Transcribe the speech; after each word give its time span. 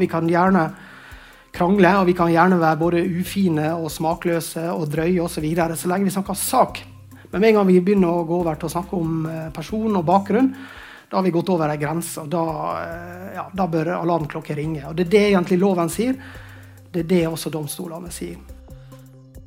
Vi 0.00 0.08
kan 0.10 0.28
gjerne 0.28 0.64
krangle, 1.54 1.92
og 2.00 2.06
vi 2.08 2.14
kan 2.16 2.30
gjerne 2.32 2.60
være 2.60 2.80
både 2.80 3.02
ufine 3.20 3.72
og 3.74 3.90
smakløse 3.92 4.68
og 4.72 4.88
drøye 4.90 5.20
osv. 5.22 5.34
Så, 5.34 5.44
videre, 5.44 5.76
så 5.76 5.90
lenge 5.90 6.08
vi 6.08 6.14
snakker 6.14 6.38
sak. 6.38 6.82
Men 7.30 7.40
med 7.40 7.48
en 7.50 7.60
gang 7.60 7.68
vi 7.68 7.80
begynner 7.80 8.10
å 8.10 8.26
gå 8.26 8.38
over 8.42 8.58
til 8.58 8.70
å 8.70 8.72
snakke 8.72 8.98
om 8.98 9.26
eh, 9.30 9.50
person 9.54 9.96
og 9.96 10.06
bakgrunn, 10.06 10.54
da 11.10 11.18
har 11.18 11.26
vi 11.26 11.32
gått 11.34 11.50
over 11.50 11.70
ei 11.70 11.78
grense. 11.78 12.22
da, 12.30 12.44
eh, 12.82 13.34
ja, 13.34 13.48
da 13.54 13.66
bør 13.66 13.92
alarmklokker 14.00 14.56
ringe. 14.56 14.84
Og 14.88 14.96
Det 14.96 15.06
er 15.06 15.10
det 15.10 15.26
egentlig 15.30 15.58
loven 15.58 15.90
sier. 15.90 16.16
Det 16.90 17.04
er 17.04 17.08
det 17.08 17.26
også 17.28 17.50
domstolene 17.50 18.10
sier. 18.10 18.38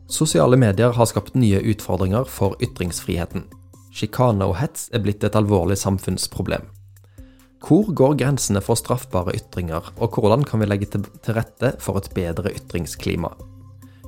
Sosiale 0.08 0.58
medier 0.58 0.92
har 0.92 1.06
skapt 1.06 1.36
nye 1.36 1.60
utfordringer 1.60 2.28
for 2.28 2.56
ytringsfriheten. 2.62 3.48
Sjikane 3.94 4.46
og 4.46 4.58
hets 4.60 4.90
er 4.94 5.04
blitt 5.04 5.24
et 5.24 5.36
alvorlig 5.36 5.78
samfunnsproblem. 5.78 6.68
Hvor 7.64 7.94
går 7.96 8.18
grensene 8.20 8.60
for 8.60 8.76
straffbare 8.76 9.38
ytringer, 9.38 9.86
og 9.96 10.18
hvordan 10.20 10.44
kan 10.44 10.60
vi 10.60 10.68
legge 10.68 10.90
til 10.92 11.36
rette 11.38 11.70
for 11.80 11.96
et 11.96 12.10
bedre 12.12 12.52
ytringsklima? 12.52 13.32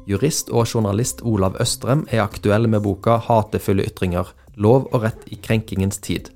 Jurist 0.05 0.52
og 0.52 0.68
journalist 0.68 1.23
Olav 1.23 1.55
Østrem 1.64 2.04
er 2.12 2.26
aktuell 2.26 2.68
med 2.68 2.84
boka 2.84 3.16
'Hatefulle 3.18 3.88
ytringer 3.88 4.34
lov 4.55 4.90
og 4.91 5.04
rett 5.04 5.23
i 5.31 5.40
krenkingens 5.40 5.98
tid'. 6.04 6.30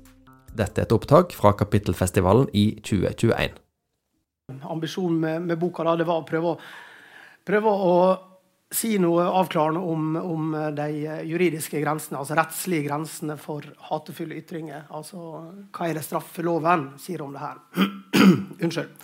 Dette 0.56 0.80
er 0.80 0.88
et 0.88 0.92
opptak 0.92 1.32
fra 1.36 1.52
Kapittelfestivalen 1.52 2.48
i 2.54 2.80
2021. 2.80 3.52
Ambisjonen 4.64 5.20
med, 5.20 5.42
med 5.42 5.58
boka 5.58 5.84
da, 5.84 5.96
det 5.96 6.06
var 6.06 6.22
å 6.22 6.26
prøve 6.26 6.56
prøve 7.46 7.70
å 7.70 8.29
si 8.70 8.92
noe 9.02 9.24
avklarende 9.26 9.80
om, 9.82 10.12
om, 10.16 10.52
de 10.76 10.88
juridiske 11.26 11.80
grensene, 11.82 12.20
altså 12.20 12.36
rettslige 12.38 12.86
grensene 12.86 13.34
for 13.40 13.66
hatefulle 13.88 14.38
ytringer. 14.38 14.84
Altså 14.94 15.40
hva 15.74 15.88
er 15.88 15.98
det 15.98 16.04
straffeloven 16.06 16.92
sier 17.02 17.24
om 17.24 17.34
det 17.34 17.42
her? 17.42 17.58
Unnskyld. 18.62 18.94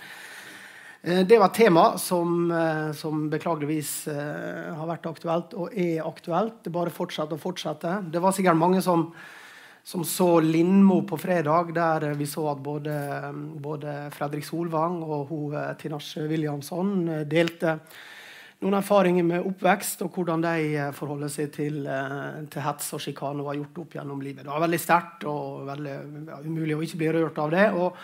Eh, 1.07 1.23
det 1.27 1.39
var 1.39 1.51
et 1.51 1.59
tema 1.59 1.97
som, 1.97 2.51
eh, 2.51 2.91
som, 2.91 3.29
beklageligvis 3.29 4.07
eh, 4.11 4.73
har 4.75 4.87
vært 4.89 5.05
aktuelt 5.07 5.53
og 5.55 5.75
er 5.75 6.03
aktuelt. 6.03 6.63
Det 6.63 6.73
bare 6.73 6.93
fortsetter 6.93 7.37
og 7.37 7.43
fortsetter. 7.43 8.01
Det 8.11 8.23
var 8.23 8.35
sikkert 8.35 8.59
mange 8.59 8.81
som, 8.81 9.09
som 9.83 10.03
så 10.03 10.39
Lindmo 10.43 11.03
på 11.07 11.19
fredag, 11.21 11.71
der 11.75 12.13
vi 12.17 12.27
så 12.27 12.49
at 12.51 12.63
både, 12.63 12.97
både 13.61 13.95
Fredrik 14.15 14.45
Solvang 14.45 14.99
og 15.03 15.31
hun, 15.31 15.57
Tinashe 15.79 16.27
Williamson 16.27 17.25
delte 17.29 17.79
noen 18.63 18.77
erfaringer 18.79 19.25
med 19.25 19.45
oppvekst 19.45 20.01
og 20.05 20.15
hvordan 20.17 20.45
de 20.45 20.69
eh, 20.73 20.93
forholder 20.95 21.29
seg 21.31 21.51
til, 21.53 21.83
eh, 21.85 22.39
til 22.49 22.65
hets 22.65 22.89
og 22.97 23.03
sjikane 23.03 23.43
og 23.43 23.51
har 23.51 23.59
gjort 23.59 23.83
opp 23.83 23.97
gjennom 23.99 24.23
livet. 24.23 24.45
Det 24.45 24.53
var 24.53 24.63
veldig 24.65 24.79
sterkt 24.81 25.27
og 25.29 25.67
veldig 25.67 25.97
ja, 26.31 26.39
umulig 26.45 26.77
å 26.77 26.81
ikke 26.85 27.01
bli 27.03 27.11
rørt 27.19 27.37
av 27.43 27.53
det. 27.53 27.67
og 27.77 28.01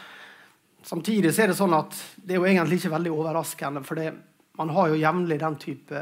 Samtidig 0.83 1.31
er 1.39 1.49
det 1.49 1.57
sånn 1.57 1.73
at 1.77 1.97
det 2.19 2.35
er 2.35 2.41
jo 2.41 2.47
egentlig 2.49 2.81
ikke 2.81 2.93
veldig 2.93 3.11
overraskende. 3.15 3.83
for 3.87 3.97
det, 3.97 4.11
man 4.59 4.69
har 4.69 4.91
jo 4.91 5.01
jevnlig 5.01 5.39
den 5.41 5.55
type, 5.57 6.01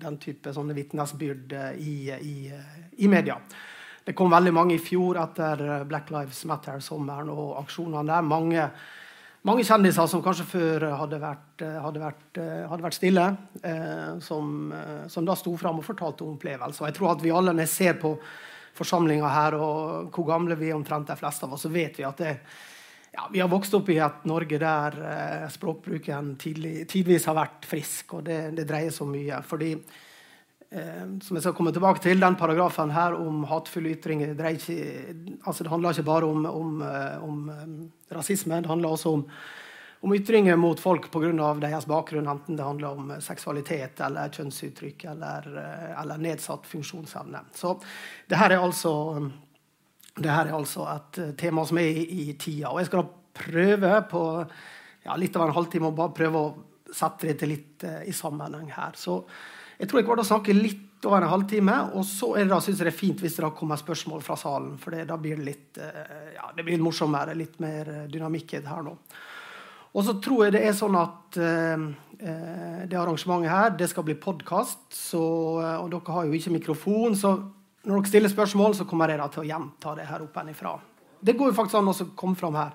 den 0.00 0.18
type 0.22 0.52
vitnesbyrd 0.80 1.52
eh, 1.52 1.72
i, 1.76 1.96
i, 2.16 2.36
i, 2.96 3.08
media. 3.08 3.36
Det 4.06 4.14
kom 4.14 4.30
veldig 4.30 4.54
mange 4.54 4.76
i 4.76 4.80
fjor 4.80 5.18
etter 5.20 5.84
Black 5.84 6.10
Lives 6.14 6.44
Matter-sommeren 6.46 7.28
og 7.28 7.58
aksjonene 7.60 8.06
der. 8.08 8.22
Mange 8.22 8.70
mange 9.46 9.64
kjendiser 9.66 10.08
som 10.10 10.22
kanskje 10.24 10.46
før 10.50 10.84
hadde 10.98 11.20
vært, 11.22 11.62
eh, 11.62 11.78
hadde 11.82 12.02
vært, 12.02 12.38
eh, 12.42 12.66
hadde 12.66 12.84
vært 12.84 12.98
stille, 12.98 13.26
eh, 13.62 14.18
som, 14.20 14.72
som, 15.08 15.24
da 15.24 15.36
sto 15.38 15.56
fram 15.56 15.78
og 15.78 15.86
fortalte 15.86 16.24
om 16.24 16.36
opplevelser. 16.36 16.86
Jeg 16.88 16.96
tror 16.98 17.12
at 17.12 17.22
vi 17.22 17.30
alle, 17.30 17.54
når 17.54 17.66
jeg 17.66 17.74
ser 17.74 17.94
på 18.00 18.16
forsamlinga 18.76 19.28
her, 19.28 19.54
og 19.54 20.10
hvor 20.12 20.26
gamle 20.26 20.56
vi 20.58 20.70
er 20.70 20.76
omtrent 20.76 21.06
de 21.06 21.16
fleste 21.16 21.46
av 21.46 21.54
oss, 21.54 21.62
så 21.62 21.72
vet 21.72 21.96
vi 21.96 22.04
at 22.04 22.16
det, 22.20 22.34
ja, 23.14 23.28
vi 23.32 23.40
har 23.40 23.48
vokst 23.48 23.72
opp 23.78 23.88
i 23.88 23.96
et 24.02 24.26
Norge 24.28 24.58
der 24.60 25.48
språkbruken 25.48 26.34
tidlig, 26.36 26.86
tidvis 26.90 27.24
har 27.30 27.38
vært 27.38 27.64
frisk, 27.64 28.18
og 28.18 28.26
det, 28.26 28.54
det 28.58 28.66
dreier 28.68 28.92
så 28.92 29.06
mye. 29.08 29.40
fordi 29.42 29.72
som 31.22 31.36
jeg 31.36 31.44
skal 31.44 31.54
komme 31.54 31.72
tilbake 31.72 32.02
til, 32.02 32.18
den 32.20 32.36
paragrafen 32.38 32.90
her 32.90 33.14
om 33.14 33.44
hatefulle 33.46 33.92
ytringer 33.94 34.34
det, 34.34 34.50
altså 35.46 35.64
det 35.64 35.70
handler 35.70 35.94
ikke 35.94 36.08
bare 36.08 36.26
om, 36.26 36.46
om, 36.50 36.82
eh, 36.82 37.22
om, 37.22 37.48
eh, 37.50 38.16
rasisme. 38.16 38.60
Det 38.60 38.70
handler 38.70 38.96
også 38.96 39.12
om, 39.14 39.24
om 40.02 40.14
ytringer 40.14 40.56
mot 40.56 40.80
folk 40.80 41.10
pga. 41.10 41.54
deres 41.60 41.86
bakgrunn, 41.86 42.26
enten 42.28 42.56
det 42.56 42.66
handler 42.66 42.88
om 42.88 43.12
seksualitet 43.20 44.00
eller 44.00 44.28
kjønnsuttrykk 44.28 45.04
eller, 45.04 45.48
eller 46.02 46.18
nedsatt 46.18 46.66
funksjonsevne. 46.66 47.44
Så 47.54 47.78
det 48.28 48.36
her 48.36 48.50
er 48.50 48.58
altså, 48.58 49.30
det 50.16 50.30
her 50.30 50.46
er 50.46 50.56
altså 50.58 50.86
et 50.96 51.38
tema 51.38 51.64
som 51.64 51.78
er 51.78 51.88
i, 51.88 52.30
i 52.30 52.32
tida. 52.32 52.70
Og 52.70 52.80
jeg 52.80 52.90
skal 52.90 53.08
prøve 53.36 54.02
på 54.10 54.22
ja, 55.04 55.16
litt 55.16 55.36
av 55.36 55.46
en 55.46 55.54
halvtime 55.54 55.92
å 55.92 55.96
bare 55.96 56.16
prøve 56.16 56.40
å 56.40 56.54
sette 56.94 57.34
det 57.34 57.48
litt 57.48 57.84
uh, 57.86 58.02
i 58.06 58.14
sammenheng 58.14 58.70
her. 58.74 58.94
Så 58.98 59.20
jeg 59.76 59.88
tror 59.88 60.00
jeg 60.00 60.06
kommer 60.06 60.22
til 60.22 60.26
å 60.26 60.30
snakke 60.30 60.56
litt 60.56 61.06
over 61.06 61.22
en 61.22 61.32
halvtime. 61.32 61.76
Og 61.98 62.04
så 62.08 62.32
er 62.36 62.46
det 62.46 62.54
da, 62.54 62.60
synes 62.64 62.80
jeg 62.80 62.88
det 62.88 62.92
er 62.94 62.98
fint 62.98 63.22
hvis 63.24 63.36
det 63.36 63.44
da 63.44 63.52
kommer 63.56 63.80
spørsmål 63.80 64.24
fra 64.24 64.38
salen. 64.40 64.76
For 64.80 64.96
da 64.96 65.18
blir 65.20 65.40
det 65.40 65.46
litt, 65.46 65.80
eh, 65.82 66.32
ja, 66.36 66.48
det 66.56 66.64
blir 66.66 66.82
morsommere, 66.82 67.36
litt 67.36 67.58
mer 67.62 67.92
eh, 67.92 68.06
dynamikk 68.12 68.56
her 68.64 68.86
nå. 68.86 68.96
Og 69.96 70.04
så 70.04 70.16
tror 70.20 70.46
jeg 70.46 70.56
det 70.56 70.64
er 70.68 70.74
sånn 70.76 70.96
at 71.00 71.38
eh, 71.40 71.86
eh 72.16 72.82
det 72.86 72.96
arrangementet 72.96 73.50
her 73.50 73.70
det 73.76 73.88
skal 73.90 74.04
bli 74.06 74.14
podkast. 74.14 74.88
Og 75.18 75.90
dere 75.90 76.16
har 76.16 76.26
jo 76.26 76.36
ikke 76.36 76.56
mikrofon, 76.56 77.16
så 77.16 77.36
når 77.86 78.00
dere 78.00 78.10
stiller 78.10 78.32
spørsmål, 78.32 78.74
så 78.74 78.84
kommer 78.88 79.10
jeg 79.10 79.20
da 79.20 79.28
til 79.30 79.44
å 79.44 79.48
gjenta 79.48 79.94
det 79.94 80.06
her 80.08 80.22
oppe 80.24 80.44
ifra. 80.50 80.76
Det 81.20 81.34
går 81.36 81.50
jo 81.50 81.56
faktisk 81.56 81.80
an 81.80 81.90
å 81.90 82.14
komme 82.16 82.38
fram 82.38 82.56
her 82.58 82.72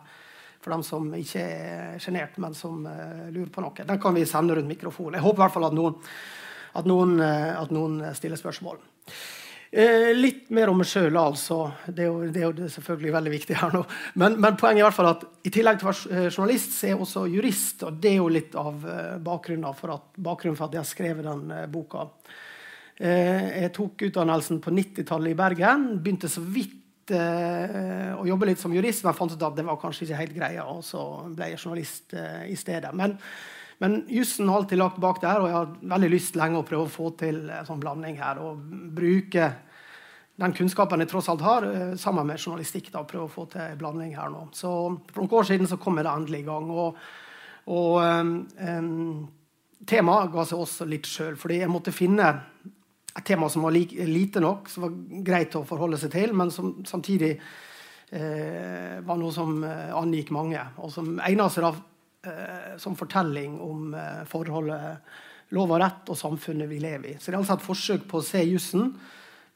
for 0.62 0.74
dem 0.76 0.84
som 0.86 1.10
ikke 1.18 1.42
er 1.42 1.98
sjenert, 2.02 2.38
men 2.42 2.54
som 2.54 2.86
uh, 2.86 3.30
lurer 3.34 3.50
på 3.54 3.64
noe. 3.64 3.86
Den 3.88 4.00
kan 4.02 4.14
vi 4.14 4.28
sende 4.30 4.56
rundt 4.56 4.70
mikrofonen. 4.70 5.18
Jeg 5.18 5.26
håper 5.26 5.40
i 5.40 5.44
hvert 5.44 5.56
fall 5.56 5.68
at 5.72 5.78
noen 5.78 5.98
at 6.78 6.90
noen, 6.90 7.20
eh, 7.24 7.52
at 7.58 7.72
noen 7.76 8.02
stiller 8.18 8.40
spørsmål. 8.40 8.82
Eh, 9.72 10.10
litt 10.12 10.50
mer 10.52 10.68
om 10.68 10.82
meg 10.82 10.88
sjøl, 10.90 11.16
altså. 11.16 11.62
Det 11.88 12.04
er, 12.04 12.10
jo, 12.10 12.28
det 12.28 12.42
er, 12.42 12.50
jo, 12.50 12.68
selvfølgelig 12.74 13.14
veldig 13.16 13.32
viktig 13.32 13.56
her 13.56 13.72
nå. 13.72 13.86
Men, 14.20 14.36
men, 14.36 14.58
poenget 14.60 14.82
er 14.82 14.84
i 14.84 14.88
hvert 14.90 14.98
fall 14.98 15.12
at 15.14 15.24
i 15.48 15.52
tillegg 15.56 15.80
til 15.80 15.88
å 15.88 15.94
være 15.94 16.18
eh, 16.18 16.28
journalist, 16.28 16.74
så 16.76 16.90
er 16.90 16.92
jeg 16.92 17.00
også 17.06 17.24
jurist. 17.32 17.86
Og 17.88 18.02
det 18.04 18.12
er 18.12 18.18
jo 18.18 18.28
litt 18.36 18.58
av 18.60 18.84
eh, 18.84 19.14
bakgrunnen 19.24 19.78
for 19.78 19.94
at, 19.96 20.10
bakgrunnen 20.20 20.60
for 20.60 20.68
at 20.68 20.76
jeg 20.76 20.84
har 20.84 20.90
skrevet 20.90 21.28
den 21.30 21.56
eh, 21.56 21.70
boka. 21.72 22.04
Eh, 23.00 23.48
jeg 23.62 23.72
tok 23.78 24.04
utdannelsen 24.10 24.60
på 24.66 24.76
90-tallet 24.76 25.32
i 25.32 25.40
Bergen. 25.40 25.88
Begynte 26.04 26.32
så 26.32 26.44
vidt 26.44 26.78
å 27.12 28.24
jobbe 28.24 28.48
litt 28.48 28.60
som 28.62 28.72
jurist, 28.72 29.02
men 29.04 29.16
fant 29.18 29.34
ut 29.34 29.42
at 29.44 29.56
det 29.58 29.66
var 29.68 29.80
kanskje 29.82 30.06
ikke 30.06 30.20
helt 30.20 30.36
greia, 30.36 30.64
og 30.70 30.84
så 30.86 31.02
ble 31.34 31.50
jeg 31.50 31.60
journalist 31.60 32.14
i 32.48 32.56
stedet. 32.56 32.94
Men 32.96 33.18
men 33.82 34.04
jussen 34.14 34.50
har 34.50 34.62
alltid 34.62 34.78
lagt 34.78 35.00
bak 35.02 35.24
der, 35.24 35.42
og 35.42 35.50
jeg 35.50 35.58
har 35.58 35.70
veldig 35.96 36.10
lyst 36.14 36.36
lenge 36.38 36.60
å 36.60 36.66
prøve 36.68 36.86
å 36.86 36.92
få 36.92 37.10
til 37.18 37.48
en 37.50 37.66
sånn 37.66 37.82
blanding 37.82 38.20
her. 38.22 38.38
Og 38.38 38.60
bruke 38.94 39.48
den 40.42 40.54
kunnskapen 40.54 41.02
jeg 41.02 41.10
tross 41.10 41.30
alt 41.34 41.42
har, 41.42 41.66
eh, 41.66 41.96
sammen 41.98 42.28
med 42.28 42.38
journalistikk. 42.38 42.92
da, 42.92 43.04
prøve 43.04 43.26
å 43.26 43.32
få 43.32 43.50
til 43.50 43.62
en 43.62 43.78
blanding 43.78 44.16
her 44.16 44.30
nå. 44.30 44.50
Så 44.54 45.02
For 45.12 45.24
noen 45.24 45.40
år 45.40 45.50
siden 45.50 45.68
så 45.68 45.80
kom 45.80 45.98
jeg 45.98 46.06
da 46.06 46.16
endelig 46.16 46.40
i 46.40 46.46
gang. 46.46 46.70
Og, 46.70 46.96
og 47.68 48.02
um, 48.60 49.28
temaet 49.86 50.32
ga 50.32 50.46
seg 50.46 50.60
også 50.60 50.86
litt 50.86 51.10
sjøl, 51.10 51.36
fordi 51.36 51.60
jeg 51.60 51.70
måtte 51.70 51.92
finne 51.92 52.30
et 53.18 53.26
tema 53.26 53.50
som 53.50 53.64
var 53.64 53.72
lite 53.72 54.40
nok, 54.40 54.70
som 54.70 54.84
var 54.84 54.92
greit 55.24 55.56
å 55.56 55.66
forholde 55.66 55.98
seg 55.98 56.12
til, 56.12 56.34
men 56.34 56.52
som 56.52 56.86
samtidig 56.86 57.40
eh, 58.12 59.02
var 59.02 59.18
noe 59.18 59.32
som 59.32 59.64
eh, 59.64 59.90
angikk 59.90 60.32
mange, 60.32 60.62
og 60.78 60.92
som 60.92 61.20
egna 61.20 61.50
seg 61.50 61.66
da 61.66 61.74
som 62.78 62.96
fortelling 62.96 63.60
om 63.62 63.94
eh, 63.94 64.22
forholdet 64.30 65.00
lov 65.56 65.74
og 65.74 65.82
rett 65.82 66.12
og 66.12 66.18
samfunnet 66.20 66.70
vi 66.70 66.80
lever 66.80 67.14
i. 67.14 67.16
Så 67.20 67.30
det 67.30 67.36
er 67.36 67.42
altså 67.42 67.58
et 67.58 67.66
forsøk 67.66 68.06
på 68.10 68.22
å 68.22 68.26
se 68.26 68.44
jussen 68.46 68.94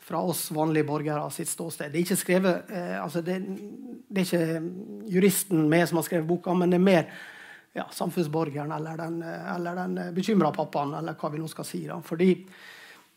fra 0.05 0.19
oss 0.21 0.47
vanlige 0.53 0.87
borgere 0.87 1.23
sitt 1.33 1.49
ståsted. 1.49 1.91
Det 1.91 1.99
er 1.99 2.05
ikke 2.05 2.19
skrevet, 2.19 2.71
eh, 2.73 2.97
altså 3.01 3.23
det, 3.25 3.39
det, 4.09 4.21
er 4.21 4.25
ikke 4.25 5.11
juristen 5.13 5.65
med 5.71 5.87
som 5.89 6.01
har 6.01 6.07
skrevet 6.07 6.29
boka, 6.29 6.53
men 6.57 6.73
det 6.73 6.79
er 6.79 6.87
mer 6.87 7.05
ja, 7.75 7.85
samfunnsborgeren 7.91 8.71
eller 8.71 8.97
den, 8.99 9.19
eller 9.23 9.81
den 9.81 9.99
bekymra 10.15 10.51
pappaen, 10.55 10.93
eller 10.99 11.17
hva 11.19 11.31
vi 11.33 11.41
nå 11.41 11.49
skal 11.51 11.67
si. 11.67 11.83
Da. 11.89 11.99
Fordi 12.05 12.29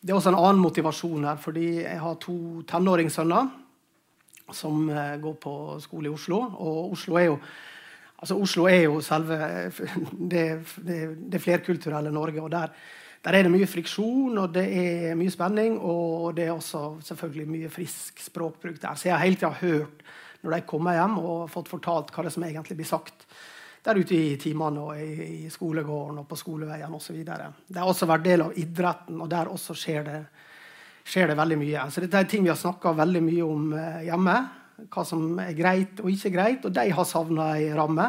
det 0.01 0.13
er 0.13 0.19
også 0.19 0.33
en 0.33 0.39
annen 0.39 0.63
motivasjon 0.63 1.27
her. 1.27 1.41
fordi 1.43 1.67
jeg 1.83 1.99
har 1.99 2.21
to 2.23 2.63
tenåringssønner 2.69 3.49
som 4.55 4.89
eh, 4.91 5.17
går 5.21 5.35
på 5.43 5.55
skole 5.83 6.09
i 6.09 6.13
Oslo. 6.13 6.41
Og 6.59 6.93
Oslo 6.95 7.19
er 7.19 7.29
jo 7.29 7.39
Altså, 8.19 8.35
Oslo 8.35 8.67
er 8.67 8.85
jo 8.89 9.01
selve 9.05 9.37
det, 10.33 10.47
det, 10.83 11.03
det 11.31 11.43
flerkulturelle 11.43 12.11
Norge. 12.13 12.43
og 12.43 12.51
der, 12.51 12.73
der, 13.25 13.35
er 13.35 13.47
det 13.47 13.53
mye 13.53 13.69
friksjon 13.71 14.39
og 14.39 14.55
det 14.55 14.65
er 14.67 15.19
mye 15.19 15.31
spenning. 15.31 15.79
Og 15.79 16.35
det 16.37 16.49
er 16.49 16.57
også 16.57 16.99
selvfølgelig 17.11 17.49
mye 17.49 17.71
frisk 17.71 18.25
språkbruk 18.25 18.81
der. 18.83 18.95
Så 18.95 19.09
jeg 19.09 19.17
har 19.17 19.25
hele 19.25 19.39
tida 19.39 19.53
hørt 19.61 20.03
når 20.43 20.55
de 20.55 20.67
kommer 20.71 20.95
hjem 20.95 21.19
og 21.19 21.49
fått 21.51 21.71
fortalt 21.71 22.13
hva 22.15 22.27
det 22.27 22.35
som 22.35 22.45
egentlig 22.47 22.79
blir 22.79 22.87
sagt 22.87 23.27
der 23.89 23.99
ute 23.99 24.15
i 24.15 24.37
timene 24.39 24.83
og 24.83 25.01
i, 25.01 25.47
i 25.47 25.51
skolegården 25.51 26.21
og 26.21 26.27
på 26.29 26.37
skoleveien 26.39 26.95
osv. 26.95 27.17
Det 27.25 27.79
har 27.79 27.89
også 27.89 28.07
vært 28.11 28.27
del 28.27 28.45
av 28.45 28.59
idretten, 28.59 29.21
og 29.23 29.31
der 29.31 29.51
også 29.51 29.75
skjer 29.79 30.03
det, 30.07 30.19
skjer 31.07 31.31
det 31.31 31.39
veldig 31.39 31.59
mye. 31.59 31.87
Så 31.91 32.03
dette 32.05 32.21
er 32.21 32.29
ting 32.29 32.45
vi 32.45 32.53
har 32.53 32.59
snakka 32.59 32.93
veldig 32.99 33.23
mye 33.25 33.47
om 33.47 33.71
eh, 33.79 34.03
hjemme 34.11 34.37
hva 34.87 35.05
som 35.07 35.39
er 35.43 35.55
greit 35.59 36.03
og 36.03 36.11
ikke 36.13 36.33
greit. 36.35 36.65
Og 36.67 36.75
de 36.75 36.87
har 36.95 37.09
savna 37.09 37.51
ei 37.57 37.69
ramme. 37.77 38.07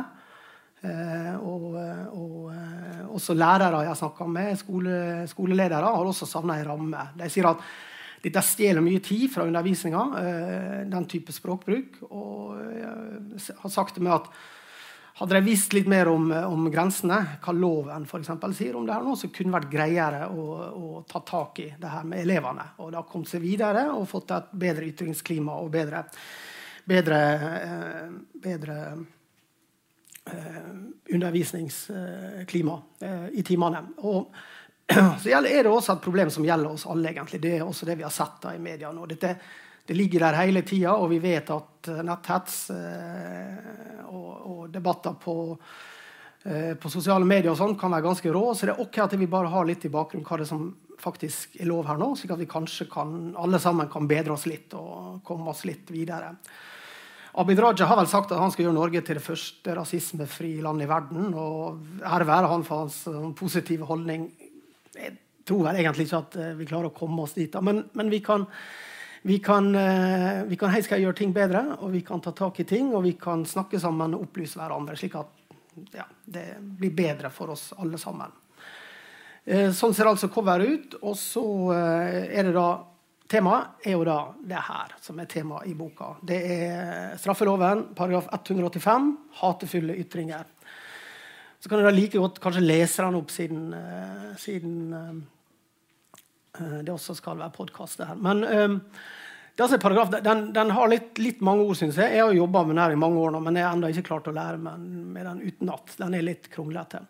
Eh, 0.80 1.34
og, 1.42 1.74
og 2.16 3.16
også 3.18 3.36
lærere 3.36 3.84
jeg 3.84 3.92
har 3.92 4.00
snakka 4.00 4.30
med, 4.32 4.54
skole, 4.62 5.00
skoleledere, 5.28 5.96
har 5.98 6.12
også 6.14 6.30
savna 6.30 6.60
ei 6.60 6.68
ramme. 6.68 7.10
De 7.20 7.32
sier 7.32 7.50
at 7.50 7.66
dette 8.24 8.44
stjeler 8.44 8.84
mye 8.84 9.00
tid 9.04 9.30
fra 9.32 9.46
undervisninga, 9.48 10.06
den 10.92 11.06
type 11.08 11.32
språkbruk. 11.32 12.02
Og 12.12 12.58
jeg 12.76 13.60
har 13.62 13.72
sagt 13.72 13.96
til 13.96 14.04
meg 14.04 14.18
at 14.18 14.32
hadde 15.20 15.36
de 15.36 15.50
visst 15.50 15.74
litt 15.76 15.88
mer 15.92 16.08
om, 16.08 16.30
om 16.32 16.68
grensene, 16.72 17.18
hva 17.44 17.52
loven 17.52 18.06
for 18.08 18.24
eksempel, 18.24 18.54
sier 18.56 18.78
om 18.80 18.86
det 18.88 18.94
her 18.96 19.04
nå, 19.04 19.18
så 19.20 19.28
kunne 19.28 19.52
det 19.52 19.58
vært 19.58 19.74
greiere 19.74 20.22
å, 20.32 20.46
å, 20.72 21.02
ta 21.10 21.20
tak 21.28 21.60
i 21.60 21.66
det 21.76 21.92
her 21.92 22.06
med 22.08 22.24
elevene. 22.24 22.70
Og 22.80 22.94
det 22.94 23.02
har 23.02 23.10
kommet 23.10 23.32
seg 23.32 23.44
videre 23.44 23.90
og 23.92 24.08
fått 24.08 24.32
et 24.38 24.54
bedre 24.62 24.88
ytringsklima 24.88 25.58
og 25.60 25.74
bedre, 25.74 26.06
bedre, 26.90 27.34
eh, 27.34 28.10
bedre 28.34 29.06
eh, 30.26 30.70
undervisningsklima 31.10 32.82
eh, 33.00 33.28
i 33.34 33.44
timene. 33.44 33.84
Og 33.98 34.34
så 35.22 35.30
er 35.30 35.64
det 35.64 35.70
også 35.70 35.94
et 35.94 36.04
problem 36.04 36.32
som 36.34 36.46
gjelder 36.46 36.72
oss 36.72 36.88
alle. 36.90 37.12
egentlig. 37.12 37.42
Det 37.42 37.58
er 37.58 37.66
også 37.66 37.86
det 37.86 38.00
vi 38.00 38.08
har 38.08 38.14
sett 38.14 38.42
da 38.42 38.56
i 38.56 38.62
media 38.62 38.92
nå. 38.92 39.06
Dette 39.10 39.36
det 39.90 39.96
ligger 39.98 40.22
der 40.22 40.36
hele 40.38 40.62
tida, 40.62 40.92
og 41.02 41.08
vi 41.10 41.18
vet 41.18 41.48
at 41.50 41.88
netthets 42.06 42.58
og, 42.70 44.28
og, 44.46 44.60
debatter 44.70 45.16
på, 45.18 45.34
på, 46.44 46.92
sosiale 46.94 47.26
medier 47.26 47.50
og 47.50 47.58
sånn 47.58 47.74
kan 47.80 47.96
være 47.96 48.06
ganske 48.06 48.34
rå. 48.36 48.44
Så 48.54 48.70
det 48.70 48.76
er 48.76 48.84
ok 48.84 49.00
at 49.02 49.16
vi 49.18 49.26
bare 49.32 49.50
har 49.50 49.66
litt 49.66 49.88
i 49.90 49.90
bakgrunnen 49.90 50.28
hva 50.30 50.38
det 50.38 50.46
er 50.46 50.52
som 50.52 50.68
faktisk 51.02 51.58
er 51.58 51.72
lov 51.72 51.88
her 51.90 51.98
nå, 51.98 52.12
slik 52.14 52.36
at 52.36 52.44
vi 52.44 52.50
kanskje 52.54 52.86
kan, 52.92 53.32
alle 53.34 53.58
sammen 53.64 53.90
kan 53.90 54.06
bedre 54.06 54.36
oss 54.36 54.46
litt 54.46 54.78
og 54.78 55.24
komme 55.26 55.50
oss 55.50 55.66
litt 55.66 55.90
videre. 55.90 56.36
Abid 57.38 57.60
Raja 57.62 57.86
har 57.86 58.00
vel 58.00 58.10
sagt 58.10 58.32
at 58.34 58.42
han 58.42 58.52
skal 58.52 58.66
gjøre 58.66 58.78
Norge 58.80 59.02
til 59.06 59.20
det 59.20 59.24
første 59.24 59.74
rasismefrie 59.78 60.64
landet 60.66 60.88
i 60.88 60.90
verden. 60.90 61.34
og 61.38 61.82
Ære 62.02 62.28
være 62.28 62.50
han 62.50 62.66
for 62.66 62.86
hans 62.86 63.04
positive 63.38 63.86
holdning. 63.86 64.32
Jeg 64.96 65.18
tror 65.46 65.68
vel 65.68 65.82
egentlig 65.82 66.08
ikke 66.08 66.24
at 66.24 66.38
vi 66.58 66.70
klarer 66.70 66.90
å 66.90 66.96
komme 66.96 67.22
oss 67.22 67.38
dit, 67.38 67.54
men, 67.62 67.84
men 67.94 68.10
vi 68.10 68.24
kan 68.26 68.48
vi 69.22 69.40
kan, 69.40 69.76
eh, 69.76 70.44
vi 70.44 70.56
kan 70.56 70.72
heiske, 70.72 70.96
gjøre 70.96 71.18
ting 71.18 71.34
bedre, 71.36 71.66
og 71.84 71.92
vi 71.92 72.02
kan 72.08 72.22
ta 72.24 72.32
tak 72.32 72.60
i 72.60 72.64
ting, 72.64 72.94
og 72.96 73.04
vi 73.04 73.18
kan 73.20 73.44
snakke 73.46 73.80
sammen 73.80 74.16
og 74.16 74.30
opplyse 74.30 74.60
hverandre, 74.60 74.96
slik 74.96 75.18
at 75.20 75.28
ja, 75.96 76.06
det 76.26 76.46
blir 76.60 76.94
bedre 76.96 77.32
for 77.32 77.52
oss 77.52 77.74
alle 77.78 78.00
sammen. 78.00 78.32
Eh, 79.44 79.72
sånn 79.76 79.94
ser 79.96 80.08
altså 80.08 80.30
coveret 80.32 80.70
ut. 80.70 80.96
Og 81.02 81.18
så 81.20 81.44
eh, 81.76 82.38
er 82.40 82.48
det 82.48 82.56
da 82.56 82.70
Temaet 83.30 83.86
er 83.86 83.94
jo 83.94 84.06
da 84.08 84.18
det 84.42 84.62
her 84.66 84.96
som 85.06 85.20
er 85.22 85.28
temaet 85.30 85.70
i 85.70 85.76
boka. 85.78 86.16
Det 86.26 86.40
er 86.50 87.18
straffeloven, 87.22 87.92
paragraf 87.98 88.26
185, 88.34 89.12
hatefulle 89.44 89.98
ytringer. 90.02 90.48
Så 91.60 91.70
kan 91.70 91.82
jeg 91.82 91.90
da 91.90 91.94
like 91.94 92.18
godt 92.18 92.40
kanskje 92.42 92.66
lese 92.66 93.06
den 93.06 93.20
opp 93.20 93.30
siden, 93.34 93.70
siden 94.42 94.76
uh, 94.96 96.80
det 96.82 96.90
også 96.90 97.14
skal 97.20 97.38
være 97.38 97.54
podkast. 97.54 98.02
Men 98.18 98.42
uh, 98.48 98.78
det 99.54 99.62
er 99.62 99.68
altså 99.68 99.78
en 99.78 99.86
paragraf, 99.86 100.12
den, 100.26 100.44
den 100.56 100.70
har 100.72 100.90
litt, 100.90 101.18
litt, 101.22 101.42
mange 101.46 101.68
ord, 101.68 101.78
syns 101.78 101.98
jeg. 102.00 102.16
Jeg 102.16 102.26
har 102.26 102.34
jobba 102.34 102.64
med 102.64 102.78
den 102.78 102.86
her 102.86 102.96
i 102.96 103.02
mange 103.06 103.22
år 103.22 103.34
nå, 103.36 103.46
men 103.46 103.60
jeg 103.60 103.68
har 103.68 103.78
ennå 103.78 103.94
ikke 103.94 104.08
klart 104.08 104.30
å 104.32 104.38
lære 104.40 104.62
meg 104.64 104.86
med 105.14 105.28
den 105.28 105.42
utenat. 105.46 105.98
Den 106.00 106.16
er 106.18 106.26
litt 106.26 106.50
kronglete. 106.54 107.06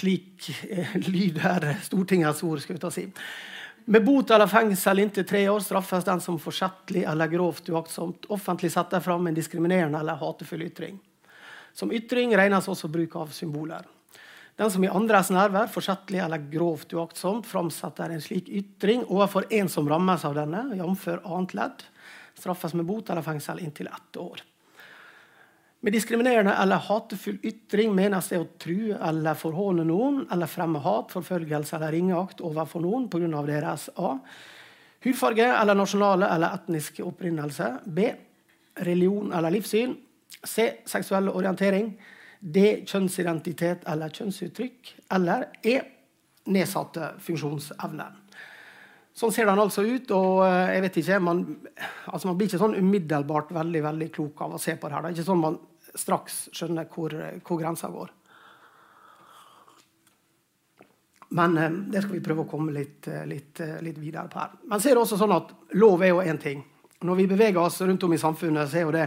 Slik 0.00 0.48
lyder 1.12 1.74
Stortingets 1.84 2.42
ord. 2.48 2.64
skal 2.64 2.80
vi 2.80 2.82
ta 2.82 2.90
si. 2.90 3.12
Med 3.88 4.04
bot 4.04 4.30
eller 4.30 4.50
fengsel 4.50 4.98
inntil 4.98 5.24
tre 5.26 5.44
år 5.48 5.60
straffes 5.62 6.04
den 6.04 6.20
som 6.20 6.40
forsettlig 6.42 7.04
eller 7.06 7.28
grovt 7.30 7.68
uaktsomt 7.70 8.24
offentlig 8.34 8.72
setter 8.74 9.00
fram 9.00 9.28
en 9.30 9.36
diskriminerende 9.36 10.00
eller 10.00 10.18
hatefull 10.18 10.64
ytring. 10.66 10.96
Som 11.72 11.92
ytring 11.94 12.34
regnes 12.34 12.66
også 12.66 12.90
bruk 12.90 13.14
av 13.14 13.30
symboler. 13.30 13.86
Den 14.58 14.72
som 14.74 14.82
i 14.82 14.90
andres 14.90 15.30
nærvær 15.30 15.70
forsettlig 15.70 16.18
eller 16.24 16.42
grovt 16.50 16.96
uaktsomt 16.98 17.46
framsetter 17.46 18.10
en 18.10 18.24
slik 18.24 18.50
ytring 18.50 19.04
overfor 19.06 19.46
en 19.54 19.70
som 19.70 19.86
rammes 19.86 20.26
av 20.26 20.34
denne, 20.34 20.64
jf. 20.74 21.06
annet 21.22 21.54
ledd, 21.54 21.86
straffes 22.34 22.74
med 22.74 22.90
bot 22.90 23.14
eller 23.14 23.22
fengsel 23.22 23.62
inntil 23.62 23.92
ett 23.92 24.18
år. 24.18 24.42
Med 25.86 25.92
diskriminerende 25.92 26.50
eller 26.52 26.76
hatefull 26.82 27.36
ytring 27.46 27.92
menes 27.94 28.26
det 28.32 28.40
å 28.42 28.46
true 28.58 28.96
eller 29.06 29.36
forhåne 29.38 29.84
noen 29.86 30.24
eller 30.34 30.50
fremme 30.50 30.80
hat, 30.82 31.12
forfølgelse 31.14 31.76
eller 31.76 31.92
ringeakt 31.94 32.40
overfor 32.42 32.82
noen 32.82 33.04
pga. 33.06 33.28
deres 33.46 33.84
A. 33.94 34.16
Hudfarge 35.04 35.46
eller 35.46 35.78
nasjonale 35.78 36.26
eller 36.34 36.56
etniske 36.58 37.04
opprinnelse. 37.06 37.68
B. 37.86 38.08
Religion 38.82 39.30
eller 39.30 39.54
livssyn. 39.54 39.94
C. 40.42 40.66
Seksuell 40.90 41.30
orientering. 41.30 41.92
D. 42.40 42.82
Kjønnsidentitet 42.82 43.86
eller 43.86 44.10
kjønnsuttrykk. 44.10 44.90
Eller 45.14 45.46
E. 45.62 45.78
Nedsatte 46.50 47.12
funksjonsevne. 47.22 48.08
Sånn 49.16 49.30
ser 49.32 49.46
den 49.46 49.62
altså 49.62 49.86
ut. 49.86 50.10
og 50.10 50.42
eh, 50.48 50.74
jeg 50.74 50.82
vet 50.88 51.00
ikke, 51.00 51.20
Man, 51.20 51.46
altså 52.10 52.26
man 52.26 52.36
blir 52.36 52.50
ikke 52.50 52.64
sånn 52.66 52.74
umiddelbart 52.74 53.54
veldig 53.54 53.86
veldig 53.86 54.12
klok 54.18 54.42
av 54.42 54.58
å 54.58 54.60
se 54.60 54.74
på 54.74 54.88
det. 54.88 54.94
her. 54.94 55.06
Det 55.06 55.14
er 55.14 55.18
ikke 55.20 55.30
sånn 55.30 55.46
man 55.46 55.62
straks 55.98 56.46
skjønner 56.54 56.88
hvor, 56.92 57.14
hvor 57.42 57.60
grensa 57.60 57.90
går. 57.92 58.14
Men 61.36 61.58
eh, 61.58 61.78
det 61.92 62.04
skal 62.04 62.18
vi 62.18 62.24
prøve 62.24 62.46
å 62.46 62.50
komme 62.50 62.74
litt, 62.74 63.08
eh, 63.10 63.26
litt, 63.28 63.62
litt 63.82 64.00
videre 64.00 64.28
på 64.32 64.40
her. 64.42 64.58
Men 64.70 64.82
så 64.82 64.90
er 64.90 64.98
det 64.98 65.04
også 65.04 65.20
sånn 65.20 65.36
at 65.36 65.54
lov 65.80 66.04
er 66.04 66.14
jo 66.14 66.24
én 66.24 66.40
ting. 66.42 66.64
Når 67.06 67.18
vi 67.18 67.30
beveger 67.30 67.60
oss 67.60 67.80
rundt 67.84 68.04
om 68.06 68.14
i 68.16 68.20
samfunnet, 68.20 68.70
så 68.70 68.80
er 68.80 68.86
jo 68.86 68.94
det 68.94 69.06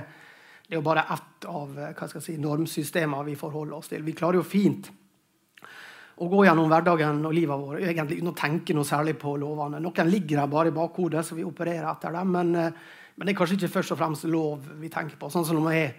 det 0.70 0.76
er 0.76 0.84
jo 0.84 0.86
bare 0.86 1.02
ett 1.10 1.46
av 1.50 1.80
eh, 1.82 2.20
si, 2.22 2.36
normsystemer 2.38 3.24
vi 3.26 3.34
forholder 3.36 3.80
oss 3.80 3.88
til. 3.90 4.04
Vi 4.06 4.14
klarer 4.14 4.38
jo 4.38 4.46
fint 4.46 4.86
å 6.22 6.28
gå 6.30 6.44
gjennom 6.46 6.70
hverdagen 6.70 7.24
og 7.26 7.34
livet 7.34 7.58
vårt 7.64 7.82
egentlig 7.82 8.20
uten 8.20 8.30
å 8.30 8.38
tenke 8.38 8.76
noe 8.78 8.86
særlig 8.86 9.16
på 9.18 9.34
lovene. 9.42 9.80
Noen 9.82 10.12
ligger 10.12 10.44
der 10.44 10.52
bare 10.52 10.70
i 10.70 10.76
bakhodet, 10.76 11.24
så 11.26 11.34
vi 11.40 11.48
opererer 11.48 11.88
etter 11.90 12.14
dem. 12.14 12.30
Men, 12.38 12.54
eh, 12.54 12.78
men, 13.16 13.26
det 13.26 13.34
er 13.34 13.40
kanskje 13.40 13.58
ikke 13.58 13.72
først 13.80 13.96
og 13.96 14.02
fremst 14.04 14.30
lov 14.30 14.70
vi 14.78 14.94
tenker 14.94 15.18
på. 15.18 15.32
Sånn 15.34 15.48
som 15.50 15.58
når 15.58 15.74
jeg 15.74 15.90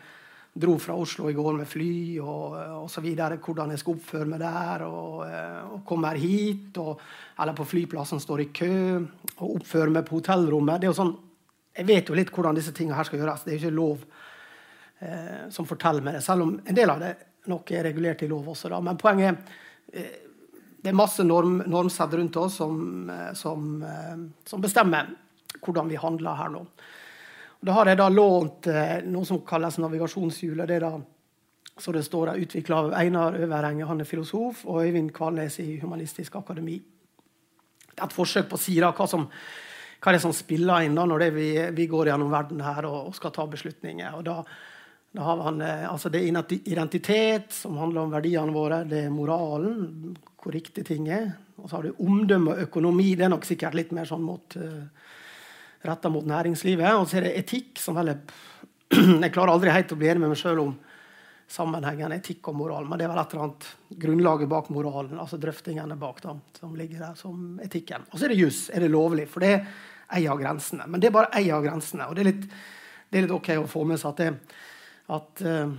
dro 0.52 0.76
fra 0.82 0.96
Oslo 0.98 1.28
i 1.30 1.34
går 1.36 1.58
med 1.60 1.68
fly 1.68 2.18
og 2.22 2.56
osv. 2.84 3.06
Hvordan 3.14 3.74
jeg 3.74 3.82
skal 3.82 3.96
oppføre 3.96 4.28
meg 4.28 4.42
der. 4.42 4.84
Og, 4.86 5.24
eh, 5.26 5.60
og 5.76 5.82
kommer 5.88 6.18
hit, 6.20 6.78
og, 6.82 7.00
eller 7.38 7.56
på 7.56 7.68
flyplassen 7.68 8.22
står 8.22 8.44
i 8.44 8.50
kø. 8.54 8.78
Og 9.38 9.60
oppfører 9.60 9.94
meg 9.94 10.06
på 10.08 10.18
hotellrommet. 10.18 10.80
Det 10.80 10.88
er 10.88 10.94
jo 10.94 11.00
sånn, 11.02 11.18
Jeg 11.76 11.86
vet 11.86 12.08
jo 12.10 12.14
litt 12.18 12.32
hvordan 12.34 12.56
disse 12.58 12.72
tingene 12.74 12.96
her 12.98 13.06
skal 13.06 13.20
gjøres. 13.20 13.44
Det 13.44 13.52
er 13.52 13.58
jo 13.58 13.60
ikke 13.62 13.76
lov 13.76 14.00
eh, 14.98 15.44
som 15.54 15.68
forteller 15.68 16.02
meg 16.02 16.18
det. 16.18 16.24
Selv 16.26 16.42
om 16.42 16.56
en 16.58 16.76
del 16.76 16.90
av 16.90 16.98
det 17.00 17.14
nok 17.48 17.70
er 17.70 17.86
regulert 17.86 18.22
i 18.22 18.28
lov 18.28 18.50
også. 18.50 18.68
Da. 18.68 18.80
Men 18.84 18.98
poenget 19.00 19.38
er 19.94 20.02
eh, 20.02 20.18
det 20.80 20.88
er 20.88 20.96
masse 20.96 21.24
norm, 21.24 21.58
normsett 21.68 22.14
rundt 22.16 22.36
oss 22.40 22.56
som, 22.56 23.10
eh, 23.10 23.32
som, 23.34 23.82
eh, 23.82 24.16
som, 24.48 24.60
bestemmer 24.60 25.10
hvordan 25.60 25.88
vi 25.88 26.00
handler 26.00 26.38
her 26.38 26.48
nå. 26.54 26.64
Da 27.60 27.76
har 27.76 27.90
jeg 27.90 27.98
da 28.00 28.08
lånt 28.08 28.66
eh, 28.72 29.00
noe 29.04 29.28
som 29.28 29.42
kalles 29.46 29.76
navigasjonshjulet. 29.82 30.68
Det 30.68 30.78
er 30.78 30.86
da, 30.86 30.94
så 31.80 31.92
det 31.92 32.04
står 32.06 32.30
der, 32.30 32.44
utvikla 32.46 32.78
av 32.84 32.94
Einar 32.96 33.36
Øverenge, 33.36 33.88
han 33.88 34.00
er 34.00 34.08
filosof, 34.08 34.64
og 34.66 34.84
Øyvind 34.84 35.12
Kvalnes 35.16 35.58
i 35.60 35.74
Humanistisk 35.82 36.38
Akademi. 36.40 36.78
Det 37.90 37.98
er 37.98 38.06
et 38.08 38.16
forsøk 38.16 38.48
på 38.48 38.56
å 38.56 38.62
si 38.62 38.78
da, 38.80 38.94
hva 38.96 39.08
som 39.10 39.28
hva 40.00 40.14
det 40.14 40.22
som 40.22 40.32
spiller 40.32 40.86
inn 40.86 40.96
da 40.96 41.04
når 41.08 41.26
vi, 41.34 41.48
vi, 41.76 41.86
går 41.90 42.10
gjennom 42.10 42.32
verden 42.32 42.62
her 42.64 42.86
og, 42.88 43.10
og 43.10 43.16
skal 43.16 43.34
ta 43.36 43.44
beslutninger. 43.50 44.16
Og 44.16 44.24
da, 44.24 44.38
da 45.16 45.26
har 45.26 45.40
man, 45.42 45.60
eh, 45.64 45.86
altså 45.90 46.08
Det 46.08 46.22
er 46.22 46.54
identitet, 46.64 47.52
som 47.52 47.76
handler 47.76 48.06
om 48.06 48.14
verdiene 48.14 48.54
våre. 48.54 48.82
Det 48.88 49.04
er 49.04 49.14
moralen, 49.14 50.16
hvor 50.40 50.56
riktig 50.56 50.86
ting 50.88 51.10
er. 51.12 51.34
Og 51.60 51.68
så 51.68 51.76
har 51.76 51.88
du 51.88 52.00
omdømme 52.00 52.54
og 52.54 52.62
økonomi. 52.68 53.14
Det 53.14 53.28
er 53.28 53.34
nok 53.34 53.44
sikkert 53.44 53.76
litt 53.76 53.92
mer 53.92 54.08
sånn 54.08 54.24
mot, 54.24 54.56
uh, 54.56 54.88
retta 55.86 56.10
mot 56.12 56.26
næringslivet. 56.26 56.94
Og 56.98 57.08
så 57.08 57.20
er 57.20 57.28
det 57.28 57.36
etikk, 57.40 57.78
som 57.80 57.98
heller 58.00 58.20
er 58.20 58.48
Jeg 59.24 59.30
klarer 59.30 59.52
aldri 59.54 59.70
helt 59.70 59.92
å 59.94 59.98
bli 59.98 60.08
enig 60.10 60.24
med 60.24 60.32
meg 60.32 60.40
sjøl 60.40 60.64
om 60.64 60.72
sammenhengen 61.50 62.14
etikk 62.14 62.48
og 62.50 62.56
moral, 62.58 62.86
men 62.86 62.98
det 62.98 63.06
er 63.06 63.10
vel 63.10 63.20
et 63.22 63.32
eller 63.34 63.44
annet 63.44 63.68
grunnlaget 64.02 64.50
bak 64.50 64.68
moralen, 64.70 65.18
altså 65.18 65.38
drøftingene 65.42 65.96
bak, 65.98 66.20
da, 66.22 66.36
som 66.58 66.76
ligger 66.78 67.02
der 67.02 67.16
som 67.18 67.58
etikken. 67.62 68.06
Og 68.10 68.18
så 68.18 68.26
er 68.26 68.34
det 68.34 68.38
jus. 68.38 68.60
Er 68.70 68.84
det 68.84 68.90
lovlig? 68.90 69.26
For 69.30 69.42
det 69.42 69.52
er 69.56 69.64
ei 70.18 70.24
av 70.30 70.38
grensene. 70.38 70.86
Men 70.90 71.02
det 71.02 71.10
er 71.10 71.16
bare 71.16 71.32
ei 71.38 71.50
av 71.54 71.62
grensene. 71.62 72.06
Og 72.06 72.18
det 72.18 72.22
er 72.22 72.30
litt, 72.30 72.44
det 73.10 73.18
er 73.18 73.26
litt 73.26 73.34
ok 73.34 73.52
å 73.58 73.68
få 73.70 73.82
med 73.86 73.98
seg 74.02 74.12
at 74.12 74.22
det 74.22 74.58
at 75.10 75.42
uh, 75.42 75.72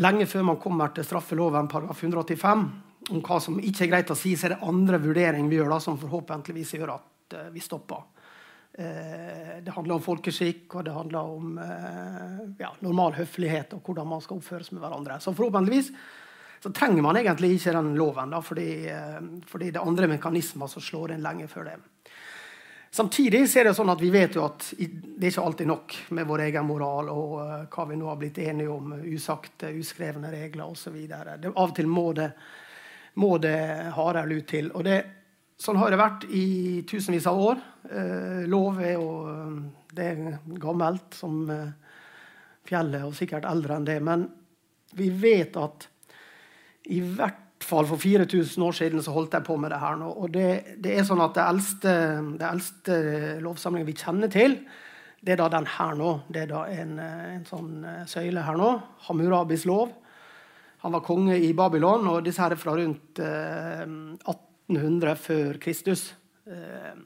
lenge 0.00 0.28
før 0.28 0.46
man 0.48 0.60
kommer 0.60 0.94
til 0.96 1.04
straffeloven 1.04 1.68
paragraf 1.68 2.04
185, 2.04 2.62
om 3.12 3.24
hva 3.24 3.40
som 3.40 3.58
ikke 3.60 3.84
er 3.84 3.92
greit 3.92 4.12
å 4.12 4.16
si, 4.16 4.32
så 4.36 4.48
er 4.48 4.56
det 4.56 4.64
andre 4.68 5.00
vurderinger 5.00 5.52
vi 5.52 5.60
gjør 5.60 5.74
da, 5.74 5.80
som 5.84 6.00
forhåpentligvis 6.00 6.72
gjør 6.78 6.94
at 6.96 7.36
uh, 7.36 7.50
vi 7.52 7.64
stopper. 7.64 8.04
Uh, 8.78 9.58
det 9.64 9.74
handler 9.74 9.96
om 9.96 10.04
folkeskikk, 10.04 10.66
og 10.78 10.86
det 10.86 10.94
handler 10.94 11.34
om 11.34 11.58
ja, 12.60 12.70
normal 12.84 13.16
høflighet 13.18 13.74
og 13.74 13.82
hvordan 13.84 14.06
man 14.06 14.22
skal 14.22 14.38
oppføres 14.38 14.70
med 14.70 14.84
hverandre. 14.84 15.18
Så 15.20 15.34
forhåpentligvis 15.34 15.90
så 16.62 16.70
trenger 16.74 17.02
man 17.02 17.18
egentlig 17.18 17.52
ikke 17.56 17.74
den 17.74 17.92
loven, 17.98 18.32
da, 18.34 18.40
fordi, 18.42 18.70
fordi 19.46 19.68
det 19.70 19.78
er 19.78 19.86
andre 19.86 20.08
mekanismer 20.10 20.70
som 20.70 20.82
slår 20.82 21.14
inn 21.14 21.22
lenge 21.22 21.46
før 21.50 21.68
det. 21.70 21.76
Samtidig 22.90 23.42
er 23.56 23.68
det 23.68 23.74
sånn 23.76 23.92
at 23.92 24.00
vi 24.00 24.08
vet 24.10 24.36
jo 24.38 24.46
at 24.46 24.70
det 24.78 25.26
er 25.26 25.28
ikke 25.28 25.44
alltid 25.44 25.68
nok 25.68 25.96
med 26.16 26.28
vår 26.28 26.42
egen 26.46 26.66
moral 26.66 27.10
og 27.12 27.34
hva 27.68 27.84
vi 27.90 27.98
nå 28.00 28.08
har 28.08 28.16
blitt 28.20 28.40
enige 28.40 28.72
om, 28.72 28.94
usagte, 29.04 29.74
uskrevne 29.76 30.30
regler 30.32 30.64
osv. 30.64 30.96
Av 31.12 31.52
og 31.52 31.74
til 31.76 31.90
må 31.90 32.06
det, 32.16 32.30
må 33.20 33.36
det 33.44 33.58
hardere 33.92 34.30
lut 34.32 34.48
til. 34.48 34.72
Og 34.72 34.86
det, 34.88 34.96
sånn 35.58 35.78
har 35.80 35.90
det 35.90 35.98
vært 36.00 36.24
i 36.30 36.46
tusenvis 36.88 37.26
av 37.30 37.42
år. 37.42 37.60
Eh, 37.90 38.46
lov 38.50 38.78
er 38.82 38.94
jo 38.94 39.10
det 39.98 40.06
er 40.12 40.38
gammelt 40.60 41.16
som 41.16 41.42
uh, 41.50 41.70
fjellet, 42.68 43.04
og 43.06 43.16
sikkert 43.16 43.48
eldre 43.48 43.78
enn 43.78 43.86
det. 43.88 43.98
Men 44.04 44.26
vi 44.98 45.10
vet 45.10 45.56
at 45.58 45.88
i 46.92 47.00
hvert 47.02 47.64
fall 47.64 47.88
for 47.88 48.00
4000 48.00 48.64
år 48.64 48.76
siden 48.76 49.02
så 49.04 49.12
holdt 49.16 49.34
jeg 49.34 49.46
på 49.48 49.56
med 49.60 49.72
det 49.74 49.80
her 49.82 49.96
nå. 50.00 50.10
Og 50.22 50.30
det, 50.34 50.48
det 50.84 50.94
er 50.94 51.06
sånn 51.08 51.22
at 51.24 51.34
det 51.36 51.46
eldste, 51.46 51.94
det 52.38 52.48
eldste 52.48 52.98
lovsamlingen 53.44 53.88
vi 53.88 53.96
kjenner 53.98 54.32
til, 54.32 54.60
det 55.18 55.34
er 55.34 55.40
da 55.40 55.48
den 55.56 55.66
her 55.74 55.96
nå. 55.98 56.12
Det 56.30 56.44
er 56.44 56.52
da 56.52 56.64
en, 56.70 56.98
en 57.02 57.46
sånn 57.48 57.72
eh, 57.82 58.04
søyle 58.06 58.44
her 58.46 58.58
nå. 58.60 58.70
Hammurabis 59.08 59.66
lov. 59.66 59.90
Han 60.84 60.94
var 60.94 61.02
konge 61.02 61.34
i 61.42 61.50
Babylon, 61.58 62.06
og 62.06 62.22
disse 62.22 62.44
her 62.44 62.54
er 62.54 62.60
fra 62.60 62.76
rundt 62.78 63.18
eh, 63.18 63.82
1800 63.82 64.47
før 64.68 65.58
Kristus. 65.60 66.14
Eh, 66.46 66.96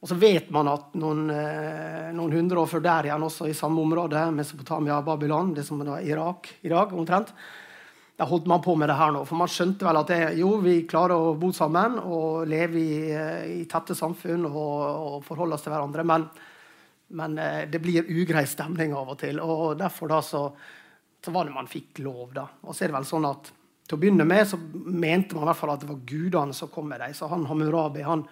og 0.00 0.08
så 0.08 0.14
vet 0.14 0.50
man 0.50 0.68
at 0.68 0.94
noen, 0.94 1.30
eh, 1.30 2.12
noen 2.12 2.32
hundre 2.32 2.60
år 2.60 2.66
før 2.66 2.82
der 2.82 3.06
igjen, 3.08 3.22
også 3.22 3.48
i 3.48 3.54
samme 3.54 3.80
område, 3.80 4.30
Mesopotamia 4.32 5.00
Babylon, 5.02 5.54
det 5.54 5.64
som 5.64 5.80
er 5.80 6.04
Irak 6.04 6.48
i 6.62 6.68
dag 6.68 6.92
omtrent, 6.92 7.32
da 8.16 8.24
holdt 8.24 8.46
man 8.46 8.62
på 8.62 8.74
med 8.76 8.88
det 8.88 8.96
her 8.96 9.12
nå. 9.12 9.24
For 9.26 9.36
man 9.36 9.48
skjønte 9.48 9.84
vel 9.84 9.96
at 9.96 10.08
det, 10.08 10.38
jo, 10.38 10.58
vi 10.60 10.86
klarer 10.88 11.16
å 11.16 11.34
bo 11.36 11.52
sammen 11.52 11.98
og 11.98 12.46
leve 12.46 12.78
i, 12.78 13.10
eh, 13.12 13.60
i 13.62 13.64
tette 13.64 13.94
samfunn 13.94 14.46
og, 14.46 14.56
og, 14.56 15.24
forholde 15.24 15.54
oss 15.54 15.62
til 15.62 15.72
hverandre. 15.72 16.04
Men, 16.04 16.28
men, 17.08 17.36
det 17.70 17.80
blir 17.80 18.08
ugrei 18.08 18.46
stemning 18.46 18.94
av 18.94 19.10
og 19.10 19.18
til. 19.18 19.40
Og 19.40 19.76
derfor 19.78 20.08
da 20.08 20.22
så, 20.22 20.48
så 21.22 21.30
var 21.30 21.46
det 21.46 21.54
man 21.54 21.68
fikk 21.68 22.00
lov, 22.04 22.32
da. 22.34 22.46
Og 22.62 22.74
så 22.74 22.84
er 22.84 22.92
det 22.92 22.98
vel 23.00 23.08
sånn 23.08 23.28
at 23.28 23.52
til 23.86 23.96
å 23.96 24.02
begynne 24.02 24.26
med 24.26 24.44
så 24.50 24.58
mente 24.58 25.36
man 25.36 25.46
i 25.46 25.48
hvert 25.50 25.60
fall 25.60 25.72
at 25.74 25.82
det 25.82 25.90
var 25.90 26.04
gudene 26.08 26.56
som 26.56 26.70
kom 26.72 26.88
med 26.90 27.02
dem. 27.02 27.14
Så 27.14 27.28
han 27.30 27.46
Hammurabi 27.48 28.04
han, 28.06 28.24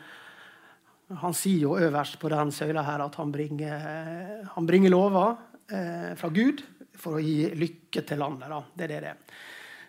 han 1.22 1.36
sier 1.36 1.68
jo 1.68 1.78
øverst 1.78 2.18
på 2.20 2.30
den 2.32 2.52
søyla 2.54 2.84
her 2.86 3.04
at 3.04 3.18
han 3.20 3.32
bringer, 3.34 4.46
bringer 4.66 4.94
lover 4.94 5.36
eh, 5.70 6.14
fra 6.18 6.30
Gud 6.34 6.64
for 6.98 7.18
å 7.18 7.22
gi 7.22 7.52
lykke 7.58 8.02
til 8.06 8.22
landet. 8.22 8.50
Da. 8.50 8.62
Det 8.74 8.86
er 8.86 8.94
det 8.94 9.02
det 9.04 9.12
er. 9.14 9.42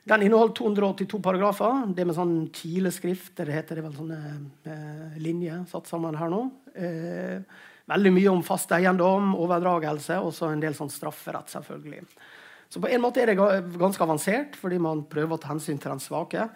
Den 0.06 0.22
inneholdt 0.22 0.60
282 0.60 1.18
paragrafer. 1.26 1.86
Det 1.98 2.06
med 2.06 2.14
sånn 2.18 2.36
kileskrift. 2.54 3.32
Det 3.40 3.50
heter 3.50 3.80
det 3.80 3.86
vel 3.88 3.96
sånne 3.96 4.20
eh, 4.70 5.16
linjer 5.18 5.64
satt 5.72 5.90
sammen 5.90 6.18
her 6.20 6.30
nå. 6.30 6.44
Eh, 6.78 7.40
veldig 7.90 8.12
mye 8.14 8.34
om 8.34 8.44
fast 8.46 8.74
eiendom, 8.78 9.34
overdragelse 9.42 10.20
og 10.22 10.38
en 10.46 10.62
del 10.62 10.78
sånn 10.78 10.94
strafferett. 10.94 11.50
selvfølgelig. 11.50 12.06
Så 12.70 12.82
på 12.82 12.90
en 12.92 13.04
måte 13.04 13.22
er 13.22 13.32
det 13.32 13.38
ganske 13.38 14.04
avansert, 14.04 14.58
fordi 14.60 14.80
man 14.82 15.06
prøver 15.10 15.38
å 15.38 15.42
ta 15.42 15.54
hensyn 15.54 15.80
til 15.80 15.94
den 15.94 16.04
svake. 16.04 16.48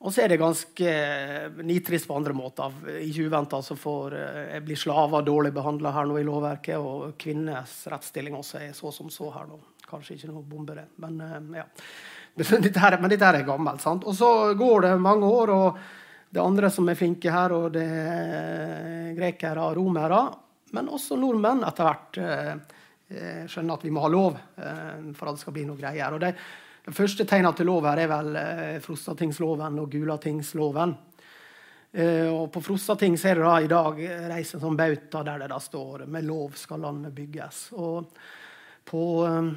Og 0.00 0.14
så 0.14 0.24
er 0.24 0.32
det 0.32 0.40
ganske 0.40 0.90
eh, 0.90 1.60
nitrist 1.66 2.08
på 2.08 2.16
andre 2.16 2.34
måter. 2.36 2.72
Ikke 3.04 3.26
uventa 3.28 3.60
så 3.64 3.76
får, 3.76 4.16
eh, 4.16 4.58
blir 4.64 4.78
slaver 4.80 5.26
dårlig 5.26 5.52
behandla 5.56 5.92
her 5.96 6.08
nå 6.08 6.16
i 6.20 6.24
lovverket, 6.26 6.80
og 6.80 7.18
kvinnenes 7.20 7.74
rettsstilling 7.92 8.36
også 8.38 8.62
er 8.64 8.74
så 8.76 8.92
som 8.96 9.12
så 9.12 9.28
her 9.34 9.48
nå. 9.50 9.60
Kanskje 9.90 10.16
ikke 10.16 10.32
noe 10.32 10.46
bombe, 10.46 10.76
det. 10.78 10.86
Men 11.02 11.56
ja. 11.58 11.66
Dette 12.40 12.78
her, 12.78 12.94
men 13.02 13.10
dette 13.10 13.26
her 13.26 13.40
er 13.40 13.44
gammelt. 13.44 13.82
sant? 13.82 14.06
Og 14.06 14.14
så 14.16 14.54
går 14.56 14.86
det 14.86 14.92
mange 15.02 15.26
år, 15.26 15.50
og 15.50 15.80
det 16.30 16.40
andre 16.40 16.70
som 16.70 16.88
er 16.88 16.98
flinke 16.98 17.32
her, 17.34 17.52
og 17.52 17.72
det 17.74 17.86
er 17.90 19.10
grekere 19.16 19.64
og 19.66 19.80
romere, 19.80 20.20
men 20.76 20.90
også 20.94 21.18
nordmenn 21.18 21.64
etter 21.66 21.88
hvert 21.88 22.20
eh, 22.22 22.52
eh, 22.52 22.60
skjønner 23.10 23.76
at 23.76 23.84
vi 23.86 23.92
må 23.94 24.02
ha 24.04 24.10
lov 24.12 24.36
eh, 24.38 25.12
for 25.16 25.30
at 25.30 25.38
det 25.38 25.42
skal 25.42 25.56
bli 25.56 25.64
noe 25.68 25.78
greier. 25.78 26.14
Og 26.14 26.22
det, 26.22 26.34
det 26.86 26.96
første 26.96 27.26
tegnet 27.28 27.58
til 27.58 27.70
lov 27.70 27.88
her 27.90 28.02
er 28.02 28.10
vel 28.10 28.36
eh, 28.40 28.76
Frostatingsloven 28.84 29.80
og 29.82 29.90
Gulatingsloven. 29.94 30.94
Eh, 31.92 32.28
og 32.30 32.52
på 32.54 32.62
Frostating 32.62 33.18
ser 33.18 33.40
du 33.40 33.46
da 33.48 33.56
i 33.58 33.70
dag 33.70 33.98
reise 34.30 34.58
en 34.58 34.66
sånn 34.68 34.78
bauta 34.78 35.24
der 35.26 35.42
det 35.42 35.50
da 35.50 35.58
står 35.58 36.06
'Med 36.06 36.24
lov 36.24 36.54
skal 36.54 36.80
landet 36.86 37.14
bygges'. 37.14 37.72
Og 37.74 38.06
på 38.86 39.02
eh, 39.26 39.50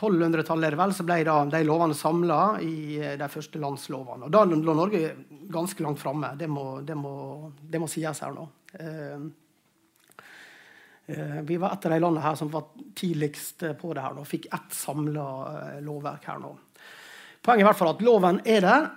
1200-tallet 0.00 0.76
vel, 0.78 0.94
så 0.96 1.04
ble 1.04 1.18
da 1.26 1.36
de 1.50 1.60
lovene 1.66 1.96
samla 1.96 2.40
i 2.64 2.96
eh, 3.00 3.16
de 3.20 3.28
første 3.28 3.60
landslovene. 3.60 4.28
Og 4.28 4.32
Da 4.32 4.44
lå 4.48 4.74
Norge 4.74 5.14
ganske 5.50 5.82
langt 5.84 6.00
framme. 6.00 6.32
Det, 6.38 6.48
det, 6.86 6.96
det, 7.60 7.80
må 7.82 7.90
sies 7.90 8.22
her 8.24 8.32
nå. 8.36 8.46
Eh, 8.78 8.88
eh, 8.88 9.26
vi 11.46 11.58
var 11.60 11.74
et 11.74 11.86
av 11.86 11.94
de 11.94 12.00
landene 12.00 12.24
her 12.24 12.38
som 12.38 12.50
var 12.52 12.70
tidligst 12.98 13.64
på 13.80 13.92
det 13.96 14.04
her 14.04 14.16
nå. 14.16 14.24
Fikk 14.28 14.48
ett 14.52 14.74
samla 14.76 15.26
eh, 15.50 15.78
lovverk 15.84 16.26
her 16.30 16.40
nå. 16.42 16.54
Poenget 17.40 17.62
er 17.62 17.64
i 17.64 17.68
hvert 17.70 17.80
fall 17.80 17.94
at 17.94 18.02
loven 18.04 18.42
er 18.44 18.64
der 18.64 18.90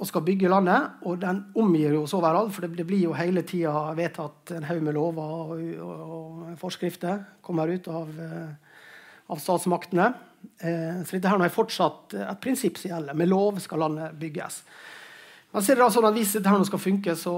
og 0.00 0.08
skal 0.08 0.24
bygge 0.24 0.48
landet. 0.48 1.02
Og 1.04 1.20
den 1.20 1.42
omgir 1.60 1.98
oss 1.98 2.14
overalt, 2.16 2.54
for 2.56 2.64
det, 2.64 2.86
blir 2.88 3.04
jo 3.04 3.16
hele 3.16 3.44
tida 3.46 3.90
vedtatt 3.96 4.54
en 4.56 4.66
haug 4.70 4.82
med 4.86 4.96
lover 4.96 5.34
og, 5.36 5.52
og, 5.84 6.04
og, 6.06 6.46
forskrifter 6.60 7.20
kommer 7.44 7.68
ut 7.68 7.88
av, 7.92 8.14
eh, 8.24 8.78
av 9.30 9.42
statsmaktene. 9.42 10.12
Eh, 10.58 11.02
så 11.04 11.18
dette 11.18 11.32
her 11.32 11.44
er 11.44 11.52
fortsatt 11.52 12.16
et 12.16 12.40
prinsipp 12.40 12.80
som 12.80 12.94
gjelder. 12.94 13.18
Med 13.18 13.28
lov 13.28 13.60
skal 13.60 13.84
landet 13.84 14.16
bygges. 14.20 14.62
Men 15.52 15.64
så 15.66 15.74
er 15.74 15.80
det 15.80 15.92
sånn 15.92 16.08
at 16.08 16.16
Hvis 16.16 16.34
dette 16.38 16.52
her 16.52 16.64
skal 16.64 16.82
funke, 16.82 17.16
så 17.18 17.34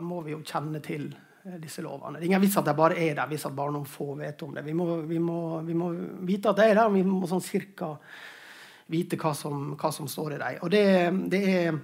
må 0.00 0.22
vi 0.24 0.32
jo 0.32 0.44
kjenne 0.46 0.80
til 0.84 1.10
eh, 1.10 1.25
disse 1.62 1.82
lovene. 1.84 2.18
Det 2.18 2.26
er 2.26 2.30
ingen 2.30 2.42
vits 2.42 2.56
at 2.58 2.66
de 2.66 2.74
bare 2.76 2.98
er 2.98 3.16
der 3.18 3.28
hvis 3.30 3.46
at 3.48 3.56
bare 3.56 3.74
noen 3.74 3.88
få 3.88 4.12
vet 4.18 4.42
om 4.46 4.54
det. 4.56 4.64
Vi 4.66 4.74
må, 4.76 4.86
vi 5.06 5.18
må, 5.22 5.40
vi 5.66 5.76
må 5.78 5.90
vite 6.26 6.50
at 6.50 6.60
de 6.60 6.66
er 6.66 6.74
der, 6.74 6.86
og 6.88 6.96
vi 6.96 7.04
må 7.06 7.26
sånn 7.30 7.44
cirka 7.44 7.92
vite 8.92 9.18
hva 9.20 9.32
som, 9.34 9.72
hva 9.78 9.90
som 9.94 10.08
står 10.10 10.36
i 10.36 10.40
dem. 10.42 10.62
Og 10.66 10.72
det, 10.74 10.84
det, 11.32 11.42
er, 11.50 11.78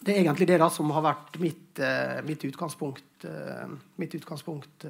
det, 0.00 0.12
er, 0.12 0.20
egentlig 0.20 0.48
det 0.50 0.60
da 0.62 0.70
som 0.72 0.90
har 0.96 1.04
vært 1.06 1.38
mitt, 1.42 1.78
uh, 1.82 2.18
mitt 2.26 2.44
utgangspunkt, 2.48 3.26
uh, 3.26 3.66
mitt 4.02 4.14
utgangspunkt 4.18 4.88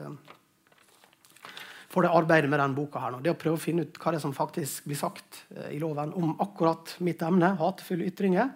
for 1.88 2.04
det 2.04 2.12
arbeidet 2.12 2.50
med 2.50 2.60
denne 2.60 2.76
boka. 2.76 3.00
her 3.00 3.14
nå. 3.14 3.20
Det 3.24 3.32
å 3.32 3.38
prøve 3.38 3.56
å 3.56 3.62
finne 3.62 3.86
ut 3.86 3.98
hva 3.98 4.12
det 4.12 4.20
er 4.20 4.26
som 4.26 4.36
faktisk 4.36 4.88
blir 4.88 4.98
sagt 5.00 5.44
eh, 5.56 5.72
i 5.76 5.80
loven 5.80 6.12
om 6.14 6.34
akkurat 6.44 6.98
mitt 7.04 7.22
emne, 7.24 7.54
hatefulle 7.58 8.08
ytringer. 8.10 8.52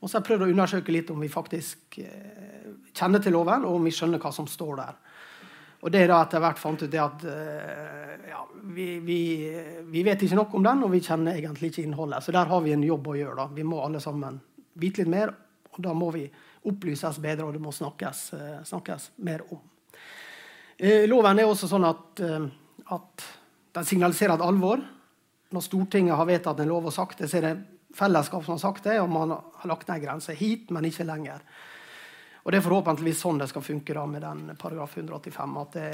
Og 0.00 0.08
så 0.08 0.16
har 0.16 0.22
jeg 0.22 0.28
prøvd 0.30 0.46
å 0.46 0.50
undersøke 0.50 0.94
litt 0.94 1.10
om 1.12 1.20
vi 1.20 1.28
faktisk 1.30 1.98
eh, 2.00 2.68
kjenner 2.96 3.22
til 3.22 3.36
loven, 3.36 3.66
og 3.68 3.76
om 3.76 3.88
vi 3.88 3.92
skjønner 3.94 4.22
hva 4.22 4.32
som 4.32 4.48
står 4.48 4.74
der. 4.80 5.00
Og 5.80 5.92
det 5.92 6.02
er 6.02 6.10
da 6.12 6.20
etter 6.24 6.42
hvert 6.44 6.60
fant 6.60 6.82
ut 6.82 6.92
det 6.92 7.00
at 7.00 7.24
eh, 7.28 8.14
ja, 8.32 8.44
vi, 8.74 8.86
vi, 9.04 9.20
vi, 9.92 10.04
vet 10.06 10.24
ikke 10.24 10.38
nok 10.40 10.56
om 10.56 10.64
den, 10.64 10.84
og 10.86 10.94
vi 10.94 11.02
kjenner 11.04 11.36
egentlig 11.36 11.72
ikke 11.72 11.84
innholdet. 11.84 12.24
Så 12.24 12.36
der 12.36 12.48
har 12.48 12.64
vi 12.64 12.72
en 12.76 12.86
jobb 12.86 13.12
å 13.12 13.18
gjøre. 13.18 13.36
da. 13.42 13.48
Vi 13.56 13.66
må 13.66 13.82
alle 13.84 14.00
sammen 14.04 14.40
vite 14.80 15.02
litt 15.02 15.12
mer, 15.12 15.34
og 15.70 15.82
da 15.84 15.92
må 15.96 16.10
vi 16.16 16.24
opplyses 16.68 17.20
bedre, 17.20 17.48
og 17.48 17.56
det 17.56 17.64
må 17.64 17.72
snakkes, 17.72 18.24
eh, 18.36 18.56
snakkes 18.68 19.12
mer 19.26 19.44
om. 19.48 19.60
Loven 20.80 21.36
er 21.36 21.44
også 21.44 21.68
sånn 21.68 21.84
at 21.84 22.22
at 22.90 23.26
den 23.76 23.86
signaliserer 23.86 24.34
et 24.34 24.44
alvor. 24.44 24.82
Når 25.50 25.66
Stortinget 25.66 26.18
har 26.18 26.28
vedtatt 26.28 26.62
en 26.62 26.70
lov 26.70 26.88
og 26.90 26.94
sagt 26.94 27.22
det, 27.22 27.30
så 27.30 27.40
er 27.40 27.46
det 27.46 27.54
fellesskap 27.96 28.44
som 28.44 28.54
har 28.56 28.62
sagt 28.62 28.86
det, 28.86 28.98
og 29.02 29.10
man 29.10 29.34
har 29.34 29.68
lagt 29.70 29.88
ned 29.90 30.02
grenser 30.04 30.38
hit, 30.38 30.70
men 30.70 30.86
ikke 30.88 31.06
lenger. 31.08 31.44
Og 32.40 32.52
Det 32.52 32.60
er 32.60 32.64
forhåpentligvis 32.64 33.20
sånn 33.20 33.40
det 33.40 33.50
skal 33.50 33.64
funke 33.64 33.94
da 33.96 34.06
med 34.08 34.24
den 34.24 34.56
paragraf 34.58 34.96
185. 34.96 35.56
At 35.60 35.76
det, 35.76 35.88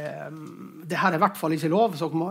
det 0.87 1.01
her 1.01 1.15
er 1.15 1.19
i 1.19 1.25
hvert 1.25 1.39
fall 1.41 1.57
ikke 1.57 1.73
lov, 1.73 1.97
så 1.99 2.11
dere 2.11 2.21
må 2.23 2.31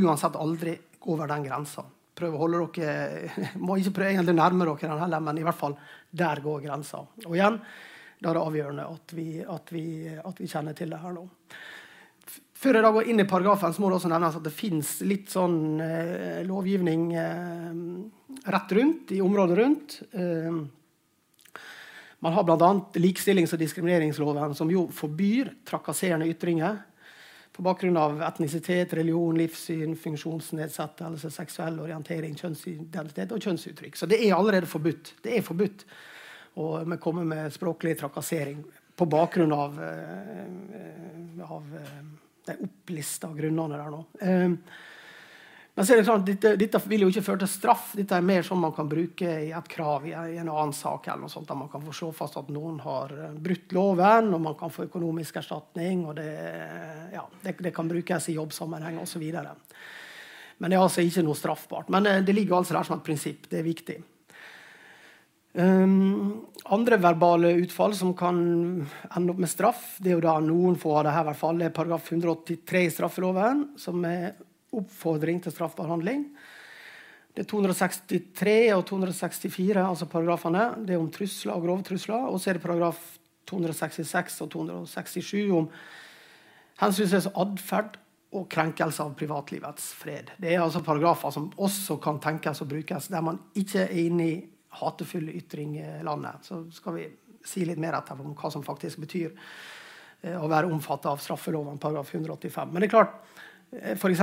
uansett 0.00 0.38
aldri 0.40 0.76
gå 0.96 1.12
over 1.12 1.28
den 1.28 1.44
grensa. 1.44 1.84
Prøv 2.16 2.36
å 2.36 2.40
holde 2.40 2.62
dere, 2.78 3.50
må 3.66 3.76
ikke 3.80 3.98
prøve 3.98 4.14
egentlig 4.14 4.36
nærme 4.38 4.68
dere 4.68 4.88
den 4.88 5.04
heller, 5.04 5.24
men 5.28 5.40
i 5.40 5.44
hvert 5.46 5.60
fall 5.60 5.76
der 6.10 6.42
går 6.44 6.64
grensa. 6.64 7.04
Og 7.26 7.36
igjen, 7.36 7.60
da 8.20 8.30
er 8.30 8.36
det 8.36 8.46
avgjørende 8.46 8.88
at 8.94 9.14
vi, 9.16 9.28
at 9.44 9.72
vi, 9.72 9.84
at 10.12 10.40
vi 10.40 10.48
kjenner 10.48 10.76
til 10.76 10.92
det 10.92 11.00
her 11.00 11.14
nå. 11.16 11.26
Før 12.60 12.76
jeg 12.76 12.84
da 12.84 12.90
går 12.92 13.08
inn 13.08 13.22
i 13.22 13.28
paragrafen, 13.28 13.72
så 13.72 13.80
må 13.80 13.88
det 13.88 13.96
også 13.96 14.10
nevnes 14.12 14.36
at 14.36 14.44
det 14.44 14.52
fins 14.52 14.98
litt 15.08 15.30
sånn 15.32 15.80
eh, 15.80 16.42
lovgivning 16.44 17.06
eh, 17.16 18.50
rett 18.52 18.74
rundt, 18.76 19.14
i 19.16 19.22
området 19.24 19.56
rundt. 19.56 19.96
Eh, 20.12 20.58
man 22.20 22.36
har 22.36 22.44
bl.a. 22.44 22.70
likestillings- 23.00 23.56
og 23.56 23.62
diskrimineringsloven, 23.62 24.52
som 24.58 24.68
jo 24.68 24.84
forbyr 24.92 25.54
trakasserende 25.64 26.28
ytringer 26.28 26.82
på 27.56 27.64
bakgrunn 27.64 27.96
av 27.96 28.20
etnisitet, 28.28 28.92
religion, 29.00 29.40
livssyn, 29.40 29.96
funksjonsnedsettelse, 29.96 31.32
seksuell 31.32 31.80
orientering, 31.80 32.36
kjønnsidentitet 32.36 33.32
og 33.32 33.40
kjønnsuttrykk. 33.40 33.96
Så 33.96 34.08
det 34.10 34.20
er 34.20 34.36
allerede 34.36 34.68
forbudt. 34.68 35.14
Det 35.24 35.38
er 35.38 35.48
forbudt 35.48 35.88
å 36.60 36.72
komme 37.00 37.24
med 37.24 37.56
språklig 37.56 37.96
trakassering 38.00 38.60
på 39.00 39.08
bakgrunn 39.08 39.56
av, 39.56 39.80
eh, 39.80 41.46
av 41.48 41.78
eh, 41.80 42.02
de 42.50 42.68
opplista 42.68 43.30
grunnene 43.34 43.78
der 43.78 43.92
nå. 43.92 44.04
Eh, 44.20 44.48
Men 45.74 45.86
så 45.86 45.94
er 45.94 46.00
det 46.00 46.04
klart, 46.04 46.24
dette, 46.26 46.50
dette, 46.58 46.80
vil 46.90 47.04
jo 47.06 47.08
ikke 47.08 47.22
føre 47.24 47.40
til 47.40 47.48
straff. 47.48 47.92
Dette 47.96 48.16
er 48.18 48.24
mer 48.26 48.42
sånn 48.44 48.58
man 48.60 48.74
kan 48.76 48.88
bruke 48.90 49.30
i 49.46 49.52
et 49.54 49.68
krav 49.70 50.04
i, 50.04 50.12
en 50.12 50.50
annen 50.50 50.74
sak. 50.76 51.06
eller 51.08 51.22
noe 51.22 51.32
sånt, 51.32 51.48
der 51.48 51.56
Man 51.56 51.70
kan 51.72 51.84
få 51.86 51.94
slå 51.94 52.10
fast 52.12 52.36
at 52.36 52.50
noen 52.52 52.80
har 52.84 53.14
eh, 53.14 53.38
brutt 53.38 53.72
loven, 53.72 54.34
og 54.34 54.40
man 54.44 54.58
kan 54.60 54.74
få 54.74 54.88
økonomisk 54.90 55.36
erstatning. 55.40 56.04
og 56.06 56.16
Det, 56.18 56.28
ja, 57.14 57.24
det, 57.42 57.56
det 57.62 57.74
kan 57.74 57.88
brukes 57.88 58.28
i 58.28 58.36
jobbsammenheng 58.36 58.98
osv. 59.00 59.24
Men 60.58 60.70
det 60.70 60.76
er 60.76 60.82
altså 60.82 61.06
ikke 61.06 61.24
noe 61.24 61.38
straffbart. 61.38 61.88
Men 61.88 62.04
det, 62.04 62.26
det 62.26 62.34
ligger 62.36 62.58
altså 62.58 62.76
der 62.76 62.84
som 62.84 62.98
et 62.98 63.06
prinsipp. 63.06 63.48
Det 63.48 63.62
er 63.62 63.70
viktig. 63.70 64.00
Um, 65.52 66.46
andre 66.70 67.00
verbale 67.02 67.56
utfall 67.58 67.94
som 67.98 68.12
kan 68.14 68.36
ende 69.16 69.32
opp 69.32 69.40
med 69.42 69.50
straff, 69.50 69.96
det 69.98 70.12
er 70.12 70.18
jo 70.18 70.26
da 70.28 70.36
noen 70.44 70.76
få 70.78 70.92
av 71.00 71.08
det 71.08 71.14
her, 71.16 71.24
i 71.24 71.30
hvert 71.30 71.40
fall, 71.40 71.62
er 71.64 71.74
paragraf 71.74 72.12
183 72.12 72.84
i 72.86 72.92
straffeloven, 72.94 73.64
som 73.80 74.04
er 74.06 74.36
oppfordring 74.78 75.40
til 75.42 75.54
straffbar 75.54 75.90
handling. 75.90 76.28
Det 77.34 77.44
er 77.44 77.48
263 77.50 78.54
og 78.74 78.84
264, 78.90 79.82
altså 79.82 80.06
paragrafene. 80.10 80.66
Det 80.86 80.94
er 80.94 81.02
om 81.02 81.10
trusler 81.14 81.54
og 81.54 81.66
grove 81.66 81.86
trusler. 81.86 82.26
Og 82.30 82.40
så 82.42 82.50
er 82.50 82.58
det 82.58 82.64
paragraf 82.64 83.00
266 83.50 84.40
og 84.44 84.50
267 84.54 85.50
om 85.54 85.68
hensynsløs 86.80 87.30
atferd 87.38 87.98
og 88.36 88.46
krenkelse 88.50 89.02
av 89.02 89.14
privatlivets 89.18 89.90
fred. 89.98 90.30
Det 90.38 90.52
er 90.52 90.62
altså 90.62 90.82
paragrafer 90.86 91.34
som 91.34 91.50
også 91.58 91.98
kan 92.02 92.20
tenkes 92.22 92.62
å 92.62 92.68
brukes 92.70 93.10
der 93.10 93.24
man 93.26 93.40
ikke 93.58 93.86
er 93.86 93.94
inne 94.04 94.26
i 94.26 94.36
hatefulle 94.70 95.34
ytringlandet. 95.38 96.46
Så 96.46 96.62
skal 96.74 96.96
vi 96.96 97.06
si 97.44 97.64
litt 97.64 97.80
mer 97.80 97.98
etterpå 97.98 98.24
om 98.24 98.36
hva 98.38 98.50
som 98.52 98.64
faktisk 98.64 99.00
betyr 99.02 99.30
eh, 100.22 100.36
å 100.36 100.48
være 100.50 100.70
omfattet 100.70 101.10
av 101.10 101.22
straffeloven 101.22 101.80
paragraf 101.82 102.14
185. 102.14 102.70
Men 102.72 102.82
det 102.84 102.90
er 102.90 102.94
klart, 102.94 103.16
for 104.00 104.12
f.eks. 104.12 104.22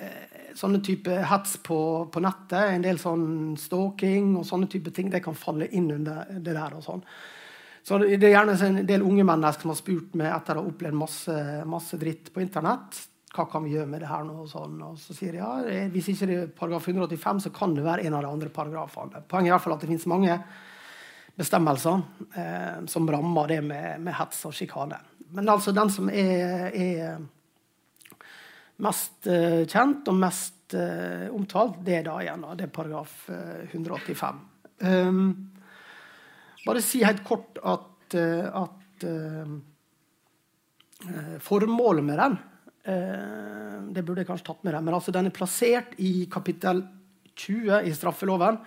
Eh, 0.00 0.50
sånne 0.54 0.80
type 0.86 1.14
hets 1.30 1.56
på, 1.66 1.78
på, 2.14 2.22
nettet, 2.22 2.60
en 2.76 2.84
del 2.84 3.00
sånn 3.02 3.56
stalking 3.58 4.36
og 4.38 4.46
sånne 4.46 4.68
type 4.70 4.92
ting, 4.94 5.10
det 5.10 5.22
kan 5.24 5.34
falle 5.34 5.66
inn 5.74 5.90
under 5.96 6.28
det 6.30 6.52
der. 6.52 6.76
og 6.78 6.84
sånn. 6.84 7.02
Så 7.84 7.98
Det 7.98 8.22
er 8.22 8.38
gjerne 8.38 8.54
en 8.64 8.86
del 8.86 9.02
unge 9.04 9.26
mennesker 9.26 9.66
som 9.66 9.74
har 9.74 9.80
spurt 9.80 10.14
meg 10.16 10.30
etter 10.32 10.56
å 10.56 10.62
ha 10.62 10.70
opplevd 10.70 10.96
masse, 10.96 11.34
masse 11.68 11.98
dritt 12.00 12.30
på 12.32 12.40
internett 12.40 13.02
hva 13.34 13.46
kan 13.50 13.64
vi 13.64 13.72
gjøre 13.74 13.90
med 13.90 14.04
det 14.04 14.10
her 14.10 14.22
nå? 14.26 14.36
Og, 14.44 14.50
sånn. 14.50 14.76
og 14.86 14.98
så 15.00 15.14
sier 15.16 15.34
de 15.34 15.40
ja, 15.40 15.86
hvis 15.90 16.12
ikke 16.12 16.28
det 16.30 16.36
er 16.38 16.52
paragraf 16.54 16.86
185, 16.86 17.42
så 17.46 17.50
kan 17.54 17.74
det 17.74 17.86
være 17.86 18.06
en 18.06 18.14
av 18.14 18.22
de 18.22 18.30
andre 18.30 18.50
paragrafene. 18.54 19.24
Poenget 19.30 19.48
er 19.48 19.52
i 19.52 19.54
hvert 19.56 19.64
fall 19.64 19.74
at 19.76 19.82
det 19.82 19.90
finnes 19.90 20.06
mange 20.10 20.36
bestemmelser 21.34 22.04
eh, 22.38 22.84
som 22.90 23.08
rammer 23.10 23.50
det 23.50 23.60
med, 23.66 24.04
med, 24.04 24.14
hets 24.14 24.44
og 24.46 24.54
sjikane. 24.54 25.00
Men 25.34 25.50
altså 25.50 25.74
den 25.74 25.90
som 25.90 26.10
er, 26.12 26.70
er 26.70 27.24
mest 28.84 29.26
uh, 29.26 29.64
kjent 29.70 30.06
og 30.10 30.16
mest 30.18 30.76
uh, 30.78 31.26
omtalt, 31.34 31.80
det 31.86 31.96
er 31.98 32.06
da 32.06 32.14
igjen 32.22 32.46
det 32.54 32.68
er 32.68 32.72
paragraf 32.74 33.16
uh, 33.32 33.64
185. 33.66 34.40
Um, 34.84 35.28
bare 36.64 36.82
si 36.82 37.02
helt 37.02 37.24
kort 37.26 37.58
at, 37.66 38.14
at 38.14 39.06
formålet 41.42 42.06
med 42.06 42.20
den 42.20 42.36
Eh, 42.38 42.53
det 42.84 44.02
burde 44.04 44.20
jeg 44.20 44.28
kanskje 44.28 44.44
tatt 44.44 44.64
med 44.66 44.74
deg. 44.74 44.82
Men 44.84 44.96
altså, 44.98 45.12
den 45.14 45.30
er 45.30 45.32
plassert 45.32 45.94
i 46.04 46.26
kapittel 46.32 46.82
20 47.34 47.86
i 47.88 47.94
straffeloven, 47.94 48.58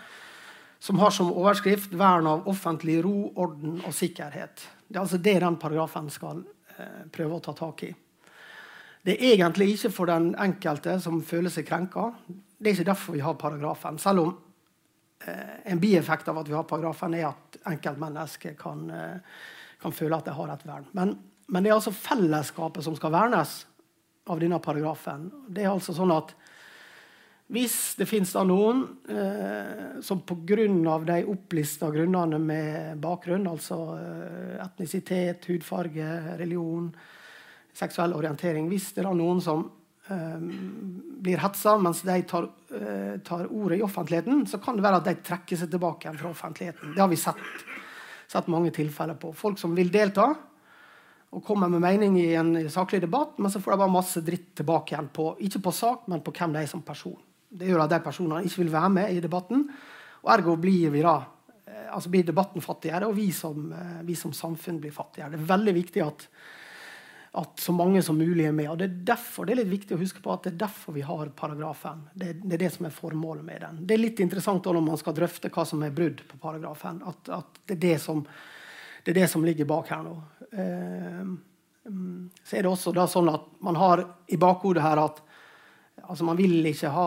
som 0.79 0.99
har 0.99 1.11
som 1.11 1.31
overskrift 1.33 1.93
'Vern 1.93 2.27
av 2.27 2.47
offentlig 2.47 3.03
ro, 3.03 3.31
orden 3.35 3.81
og 3.85 3.93
sikkerhet'. 3.93 4.65
Det 4.87 4.95
er 4.95 5.01
altså 5.01 5.17
det 5.17 5.39
den 5.39 5.57
paragrafen 5.57 6.09
skal 6.09 6.43
eh, 6.77 7.05
prøve 7.11 7.37
å 7.37 7.43
ta 7.43 7.53
tak 7.53 7.83
i. 7.83 7.95
Det 9.03 9.15
er 9.15 9.35
egentlig 9.35 9.73
ikke 9.73 9.91
for 9.91 10.05
den 10.05 10.35
enkelte 10.35 10.99
som 10.99 11.21
føler 11.21 11.49
seg 11.49 11.67
krenka. 11.67 12.11
Det 12.27 12.69
er 12.69 12.75
ikke 12.75 12.91
derfor 12.91 13.13
vi 13.13 13.23
har 13.23 13.33
paragrafen. 13.33 13.97
Selv 13.97 14.19
om 14.19 14.37
eh, 15.27 15.71
en 15.71 15.79
bieffekt 15.79 16.27
av 16.27 16.37
at 16.37 16.47
vi 16.47 16.53
har 16.53 16.63
paragrafen, 16.63 17.13
er 17.13 17.29
at 17.29 17.57
enkeltmennesket 17.65 18.57
kan, 18.59 18.89
eh, 18.89 19.19
kan 19.81 19.91
føle 19.91 20.17
at 20.17 20.25
de 20.25 20.31
har 20.31 20.53
et 20.53 20.67
vern. 20.67 20.87
Men, 20.93 21.17
men 21.47 21.63
det 21.63 21.71
er 21.71 21.79
altså 21.79 21.95
fellesskapet 21.95 22.83
som 22.83 22.95
skal 22.95 23.11
vernes 23.11 23.65
av 24.27 24.39
denne 24.41 24.59
paragrafen. 24.63 25.29
Det 25.47 25.63
er 25.65 25.71
altså 25.71 25.95
sånn 25.95 26.13
at 26.15 26.35
hvis 27.47 27.95
det 27.95 28.09
finnes 28.09 28.33
da 28.35 28.41
noen 28.43 28.81
eh, 29.07 30.01
som 30.03 30.19
pga. 30.27 30.65
de 31.07 31.21
opplista 31.31 31.87
grunnene 31.91 32.39
med 32.43 32.99
bakgrunn, 32.99 33.47
altså 33.47 33.77
eh, 33.95 34.57
etnisitet, 34.65 35.47
hudfarge, 35.47 36.09
religion, 36.41 36.91
seksuell 37.77 38.13
orientering 38.17 38.67
Hvis 38.67 38.91
det 38.93 39.03
er 39.03 39.07
da 39.07 39.13
noen 39.15 39.39
som 39.39 39.63
eh, 40.09 40.43
blir 41.23 41.39
hetsa 41.39 41.77
mens 41.79 42.01
de 42.03 42.19
tar, 42.27 42.49
eh, 42.75 43.15
tar, 43.23 43.47
ordet 43.47 43.79
i 43.79 43.85
offentligheten, 43.85 44.43
så 44.45 44.59
kan 44.59 44.75
det 44.75 44.83
være 44.83 44.99
at 44.99 45.07
de 45.07 45.15
trekker 45.29 45.61
seg 45.61 45.71
tilbake 45.71 46.11
fra 46.19 46.33
offentligheten. 46.33 46.97
Det 46.97 47.03
har 47.05 47.07
vi 47.07 47.21
sett, 47.21 47.63
sett 48.27 48.51
mange 48.51 48.75
tilfeller 48.75 49.15
på. 49.15 49.31
Folk 49.31 49.59
som 49.61 49.77
vil 49.77 49.93
delta, 49.93 50.33
og 51.35 51.43
kommer 51.43 51.69
med 51.69 51.83
mening 51.83 52.15
i 52.21 52.29
en 52.39 52.53
saklig 52.71 53.01
debatt, 53.03 53.35
men 53.37 53.51
så 53.51 53.59
får 53.59 53.73
de 53.73 53.81
bare 53.83 53.93
masse 53.93 54.21
dritt 54.23 54.53
tilbake 54.57 54.93
igjen 54.93 55.09
på 55.13 55.33
ikke 55.43 55.61
på 55.65 55.73
sak, 55.75 56.05
men 56.07 56.23
på 56.23 56.33
hvem 56.33 56.55
de 56.55 56.63
er 56.63 56.69
som 56.71 56.83
person. 56.85 57.17
Det 57.47 57.67
gjør 57.67 57.83
at 57.83 57.91
de 57.91 58.03
personene 58.03 58.43
ikke 58.47 58.63
vil 58.63 58.73
være 58.73 58.91
med 58.95 59.15
i 59.15 59.23
debatten. 59.23 59.65
Og 60.23 60.31
ergo 60.33 60.55
blir 60.59 60.91
vi 60.91 61.03
da, 61.03 61.17
eh, 61.67 61.87
altså 61.93 62.11
blir 62.11 62.25
debatten 62.27 62.63
fattigere, 62.63 63.07
og 63.07 63.15
vi 63.15 63.31
som, 63.31 63.71
eh, 63.71 64.03
vi 64.03 64.15
som 64.15 64.31
samfunn 64.31 64.79
blir 64.79 64.91
fattigere. 64.91 65.31
Det 65.31 65.39
er 65.39 65.51
veldig 65.55 65.73
viktig 65.73 66.03
at, 66.05 66.27
at, 67.35 67.59
så 67.59 67.75
mange 67.75 68.01
som 68.03 68.17
mulig 68.17 68.47
er 68.47 68.51
med. 68.51 68.69
og 68.69 68.77
Det 68.77 68.89
er 68.89 68.99
derfor, 69.13 69.45
det 69.45 69.53
er 69.53 69.63
litt 69.63 69.81
viktig 69.81 69.95
å 69.95 70.01
huske 70.01 70.23
på 70.23 70.33
at 70.33 70.43
det 70.43 70.53
er 70.53 70.65
derfor 70.65 70.93
vi 70.93 71.01
har 71.01 71.27
paragrafen. 71.29 72.09
Det, 72.15 72.41
det 72.43 72.53
er 72.53 72.65
det 72.65 72.73
som 72.73 72.85
er 72.85 72.95
formålet 72.95 73.45
med 73.45 73.61
den. 73.61 73.85
Det 73.85 73.93
er 73.95 74.03
litt 74.03 74.19
interessant 74.19 74.65
når 74.65 74.81
man 74.81 74.97
skal 74.97 75.13
drøfte 75.13 75.51
hva 75.51 75.65
som 75.65 75.83
er 75.83 75.91
brudd 75.91 76.23
på 76.27 76.39
paragrafen. 76.39 77.03
At, 77.03 77.29
at 77.29 77.59
det, 77.65 77.77
er 77.77 77.83
det, 77.83 77.97
som, 78.01 78.25
det 79.07 79.13
er 79.13 79.21
det 79.21 79.27
som 79.31 79.45
ligger 79.45 79.63
bak 79.63 79.87
her 79.87 80.01
nå. 80.03 80.13
Eh, 80.51 81.19
mm, 81.87 82.23
så 82.43 82.57
er 82.57 82.65
det 82.65 82.71
også 82.73 82.91
sånn 83.07 83.29
at 83.31 83.45
man 83.63 83.77
har 83.79 84.01
i 84.27 84.35
bakhodet 84.35 84.83
her 84.83 84.99
at 84.99 85.21
altså 86.03 86.27
man 86.27 86.35
vil 86.35 86.59
ikke 86.67 86.91
ha 86.91 87.05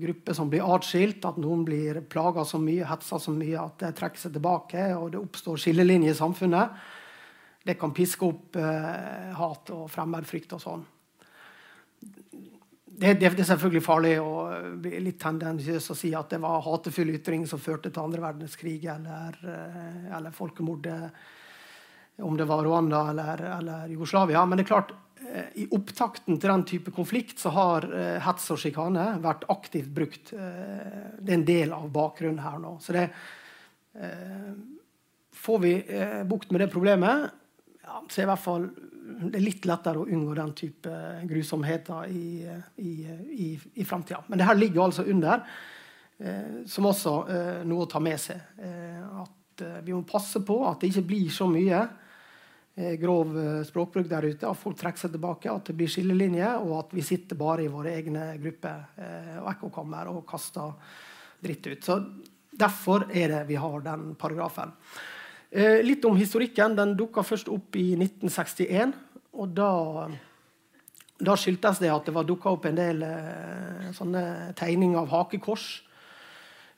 grupper 0.00 0.38
som 0.38 0.48
blir 0.48 0.64
atskilt, 0.64 1.28
at 1.28 1.36
noen 1.36 1.66
blir 1.68 2.00
plaga 2.08 2.46
så 2.48 2.56
mye, 2.56 2.88
hetsa 2.88 3.20
så 3.20 3.34
mye 3.36 3.58
at 3.60 3.84
det 3.84 3.92
trekker 3.98 4.22
seg 4.22 4.32
tilbake, 4.38 4.86
og 4.96 5.12
det 5.12 5.20
oppstår 5.20 5.60
skillelinjer 5.60 6.16
i 6.16 6.18
samfunnet. 6.22 6.80
Det 7.68 7.76
kan 7.76 7.92
piske 7.92 8.24
opp 8.24 8.56
eh, 8.56 9.36
hat 9.36 9.76
og 9.76 9.90
fremmedfrykt 9.92 10.56
og 10.56 10.64
sånn. 10.64 10.88
Det, 12.96 13.12
det, 13.20 13.28
er 13.28 13.44
selvfølgelig 13.44 13.82
farlig 13.84 14.14
og 14.22 14.84
litt 14.88 15.18
tendensiøst 15.20 15.92
å 15.92 15.96
si 15.98 16.14
at 16.16 16.30
det 16.32 16.38
var 16.40 16.62
hatefull 16.64 17.10
ytring 17.12 17.42
som 17.48 17.60
førte 17.60 17.90
til 17.90 18.00
andre 18.06 18.22
verdenskrig 18.24 18.78
eller, 18.88 19.36
eh, 19.44 20.06
eller 20.16 20.32
folkemordet 20.32 21.00
om 22.24 22.38
det 22.38 22.46
var 22.48 22.64
Rwanda 22.64 23.02
eller, 23.10 23.42
eller, 23.58 23.90
Jugoslavia. 23.92 24.46
Men 24.48 24.56
det 24.56 24.64
er 24.64 24.70
klart, 24.70 24.94
eh, 25.28 25.50
i 25.60 25.66
opptakten 25.76 26.40
til 26.40 26.48
den 26.48 26.64
type 26.70 26.94
konflikt 26.96 27.42
så 27.42 27.52
har 27.52 27.84
eh, 27.90 28.16
hets 28.24 28.48
og 28.54 28.62
sjikane 28.64 29.04
vært 29.24 29.44
aktivt 29.52 29.92
brukt. 29.92 30.32
Det 30.32 31.28
er 31.28 31.36
en 31.36 31.48
del 31.52 31.76
av 31.76 31.90
bakgrunnen 31.92 32.40
her 32.44 32.62
nå. 32.62 32.78
Så 32.80 32.96
det 32.96 33.10
Får 35.36 35.60
vi 35.62 35.70
bukt 36.28 36.50
med 36.52 36.60
det 36.60 36.66
problemet, 36.68 37.30
ja, 37.86 38.02
så 38.02 38.20
er 38.20 38.26
i 38.26 38.30
hvert 38.32 38.44
fall 38.44 38.68
det 39.06 39.38
er 39.38 39.44
litt 39.44 39.66
lettere 39.68 40.02
å 40.02 40.08
unngå 40.10 40.34
den 40.34 40.52
type 40.58 40.92
grusomheter 41.30 42.10
i, 42.10 42.42
i, 42.82 42.94
i, 43.46 43.50
i 43.78 43.86
framtida. 43.86 44.24
Men 44.26 44.40
det 44.40 44.48
her 44.48 44.58
ligger 44.58 44.82
altså 44.82 45.06
under, 45.06 45.44
eh, 46.18 46.64
som 46.68 46.88
også 46.90 47.12
noe 47.68 47.86
å 47.86 47.90
ta 47.90 48.02
med 48.02 48.18
seg. 48.20 48.42
at 48.60 49.62
vi 49.86 49.94
må 49.94 50.02
passe 50.04 50.42
på 50.44 50.58
at 50.68 50.82
det 50.82 50.90
ikke 50.90 51.06
blir 51.14 51.30
så 51.32 51.46
mye 51.48 51.86
Eh, 52.78 52.92
grov 52.92 53.38
eh, 53.40 53.62
språkbruk 53.64 54.08
der 54.08 54.26
ute, 54.28 54.44
at 54.44 54.58
folk 54.60 54.76
trekker 54.76 55.00
seg 55.00 55.14
tilbake, 55.14 55.48
at 55.48 55.70
det 55.70 55.74
blir 55.78 55.88
skillelinjer, 55.88 56.58
og 56.60 56.74
at 56.82 56.90
vi 56.92 57.04
sitter 57.08 57.38
bare 57.40 57.64
i 57.64 57.70
våre 57.72 57.94
egne 57.96 58.34
grupper 58.36 59.00
eh, 59.00 59.38
og 59.40 59.48
ekkokammer 59.54 60.10
og 60.12 60.26
kaster 60.28 60.74
dritt 61.40 61.70
ut. 61.70 61.86
Så 61.86 61.96
Derfor 62.56 63.06
er 63.08 63.32
det 63.32 63.40
vi 63.48 63.56
har 63.60 63.80
den 63.84 64.10
paragrafen. 64.20 64.74
Eh, 65.50 65.82
litt 65.84 66.04
om 66.04 66.16
historikken. 66.16 66.76
Den 66.76 66.96
dukka 66.98 67.24
først 67.26 67.50
opp 67.52 67.76
i 67.76 67.94
1961. 67.96 68.94
og 69.36 69.50
da, 69.52 70.08
da 71.20 71.34
skyldtes 71.36 71.78
det 71.82 71.90
at 71.92 72.06
det 72.08 72.14
var 72.16 72.24
dukka 72.24 72.54
opp 72.56 72.64
en 72.64 72.78
del 72.78 73.02
eh, 73.04 73.90
sånne 73.92 74.54
tegninger 74.56 75.02
av 75.02 75.12
hakekors 75.12 75.66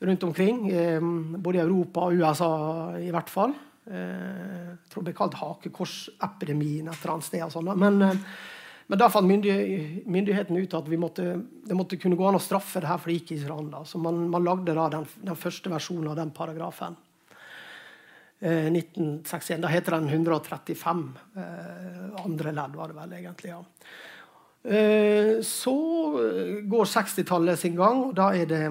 rundt 0.01 0.23
omkring. 0.23 0.69
Eh, 0.71 1.01
både 1.39 1.59
i 1.59 1.65
Europa 1.65 2.09
og 2.09 2.19
USA 2.19 2.53
i 2.99 3.11
hvert 3.15 3.31
fall. 3.31 3.55
Eh, 3.89 4.69
jeg 4.75 4.93
tror 4.93 5.03
det 5.03 5.11
ble 5.11 5.17
kalt 5.17 5.41
hakekorsepidemien 5.41 6.89
et 6.91 6.95
eller 6.99 7.15
annet 7.15 7.29
sted. 7.29 7.45
Sånt, 7.53 7.73
men, 7.81 8.03
eh, 8.03 8.23
men, 8.87 8.99
da 8.99 9.09
fant 9.09 9.29
myndighetene 9.29 10.61
ut 10.61 10.75
at 10.75 10.89
måtte, 11.01 11.43
det 11.65 11.77
måtte 11.77 12.01
kunne 12.01 12.17
gå 12.17 12.29
an 12.29 12.37
å 12.37 12.43
straffe 12.43 12.81
det 12.81 12.89
her, 12.89 12.99
for 12.99 13.09
det 13.09 13.21
gikk 13.21 13.33
i 13.33 13.41
Israel. 13.41 13.71
Da. 13.73 13.85
Så 13.85 14.01
man, 14.01 14.29
man 14.29 14.45
lagde 14.45 14.75
da 14.75 14.89
den, 14.93 15.07
den, 15.23 15.37
første 15.37 15.73
versjonen 15.73 16.11
av 16.13 16.17
den 16.21 16.31
paragrafen. 16.31 16.97
Eh, 18.41 18.71
1961. 18.71 19.61
Da 19.63 19.69
heter 19.69 19.93
den 19.93 20.09
135. 20.09 21.19
Eh, 21.37 22.25
andre 22.25 22.53
ledd, 22.53 22.77
var 22.77 22.89
det 22.89 22.95
vel 22.95 23.13
egentlig. 23.13 23.51
ja. 23.51 23.65
Eh, 24.63 25.41
så 25.43 25.75
går 26.63 26.85
60-tallet 26.85 27.59
sin 27.59 27.75
gang, 27.77 28.05
og 28.05 28.15
da 28.15 28.31
er 28.35 28.47
det 28.47 28.63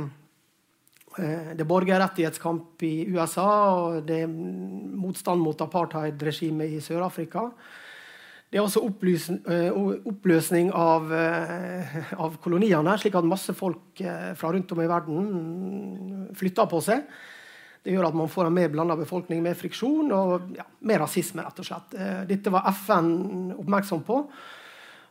eh, 1.17 1.51
det 1.56 1.63
er 1.63 1.67
borgerrettighetskamp 1.67 2.84
i 2.84 3.08
USA, 3.12 3.49
og 3.75 4.08
det 4.08 4.21
er 4.23 4.27
motstand 4.32 5.41
mot 5.41 5.62
apartheidregimet 5.62 6.77
i 6.77 6.80
Sør-Afrika. 6.80 7.49
Det 8.49 8.60
er 8.60 8.63
også 8.63 8.86
oppløsning 10.08 10.69
av, 10.71 11.10
av, 11.12 12.38
koloniene, 12.39 12.93
slik 12.95 13.17
at 13.19 13.25
masse 13.27 13.51
folk 13.51 13.99
fra 13.99 14.51
rundt 14.53 14.71
om 14.71 14.80
i 14.80 14.88
verden 14.88 16.30
flytter 16.38 16.69
på 16.71 16.80
seg. 16.86 17.03
Det 17.88 17.95
gjør 17.95 18.10
at 18.10 18.19
man 18.19 18.28
får 18.28 18.50
en 18.50 18.56
mer 18.58 18.71
blanda 18.73 18.97
befolkning, 19.00 19.39
mer 19.43 19.56
friksjon 19.56 20.12
og 20.12 20.50
ja, 20.58 20.65
mer 20.89 21.06
rasisme. 21.06 21.45
rett 21.45 21.62
og 21.63 21.67
slett. 21.69 21.95
Dette 22.28 22.52
var 22.52 22.67
FN 22.76 23.54
oppmerksom 23.56 24.04
på. 24.04 24.17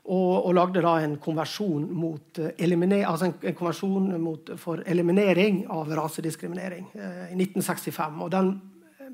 Og, 0.07 0.47
og, 0.47 0.53
lagde 0.55 0.83
da 0.85 0.93
en 1.03 1.17
konversjon, 1.19 1.87
mot, 1.99 2.39
eh, 2.39 3.01
altså 3.09 3.27
en, 3.27 3.33
en 3.43 3.57
konvensjon 3.59 4.13
mot, 4.23 4.53
for 4.63 4.83
eliminering 4.87 5.65
av 5.73 5.91
rasediskriminering 5.99 6.87
eh, 6.95 7.33
i 7.33 7.39
1965. 7.41 8.21
Og 8.23 8.31
Den 8.31 8.53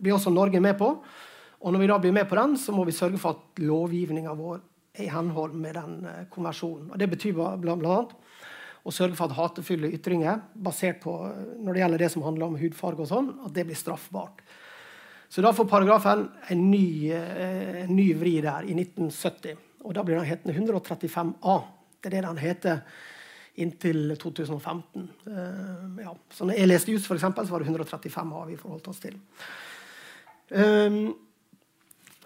blir 0.03 0.18
også 0.18 0.31
Norge 0.31 0.61
med 0.61 0.77
på. 0.77 0.90
Og 1.62 1.72
når 1.72 1.81
vi 1.81 1.88
da 1.88 1.98
blir 2.03 2.12
med 2.12 2.29
på 2.29 2.37
den, 2.37 2.59
så 2.61 2.75
må 2.77 2.85
vi 2.85 2.92
sørge 2.92 3.20
for 3.22 3.38
at 3.38 3.62
lovgivninga 3.64 4.35
vår 4.37 4.61
er 4.92 5.07
i 5.07 5.09
henhold 5.09 5.57
med 5.57 5.79
den 5.81 6.05
eh, 6.11 6.27
konversjonen. 6.29 6.90
Og 6.92 7.01
Det 7.01 7.09
betyr 7.09 7.40
bl.a. 7.62 7.96
å 8.82 8.90
sørge 8.94 9.14
for 9.18 9.30
at 9.30 9.36
hatefulle 9.36 9.92
ytringer 9.94 10.40
basert 10.54 11.00
på 11.04 11.14
når 11.62 11.70
det 11.72 11.82
gjelder 11.82 12.02
det 12.02 12.10
som 12.14 12.24
handler 12.26 12.48
om 12.48 12.58
hudfarge, 12.58 13.04
og 13.04 13.10
sånn, 13.10 13.30
at 13.46 13.54
det 13.54 13.66
blir 13.68 13.78
straffbart. 13.78 14.42
Så 15.32 15.40
da 15.44 15.52
får 15.56 15.68
paragrafen 15.70 16.26
en 16.52 16.64
ny, 16.70 17.08
eh, 17.08 17.84
en 17.84 17.94
ny 17.96 18.10
vri 18.18 18.34
der 18.44 18.66
i 18.68 18.74
1970. 18.76 19.56
Og 19.86 19.94
da 19.96 20.04
blir 20.04 20.18
den 20.18 20.28
hetende 20.28 20.52
135A. 20.52 21.56
Det 22.02 22.10
er 22.10 22.16
det 22.18 22.26
den 22.26 22.42
heter 22.42 22.82
inntil 23.62 24.16
2015. 24.16 25.08
Uh, 25.26 25.32
eh, 25.32 26.04
ja. 26.04 26.12
Så 26.32 26.44
når 26.44 26.58
jeg 26.58 26.68
leste 26.68 26.92
jus, 26.92 27.06
f.eks., 27.06 27.24
så 27.24 27.52
var 27.52 27.64
det 27.64 27.68
135A 27.68 28.46
vi 28.48 28.58
forholdt 28.60 28.88
oss 28.88 29.00
til. 29.00 29.16
Um, 30.52 31.14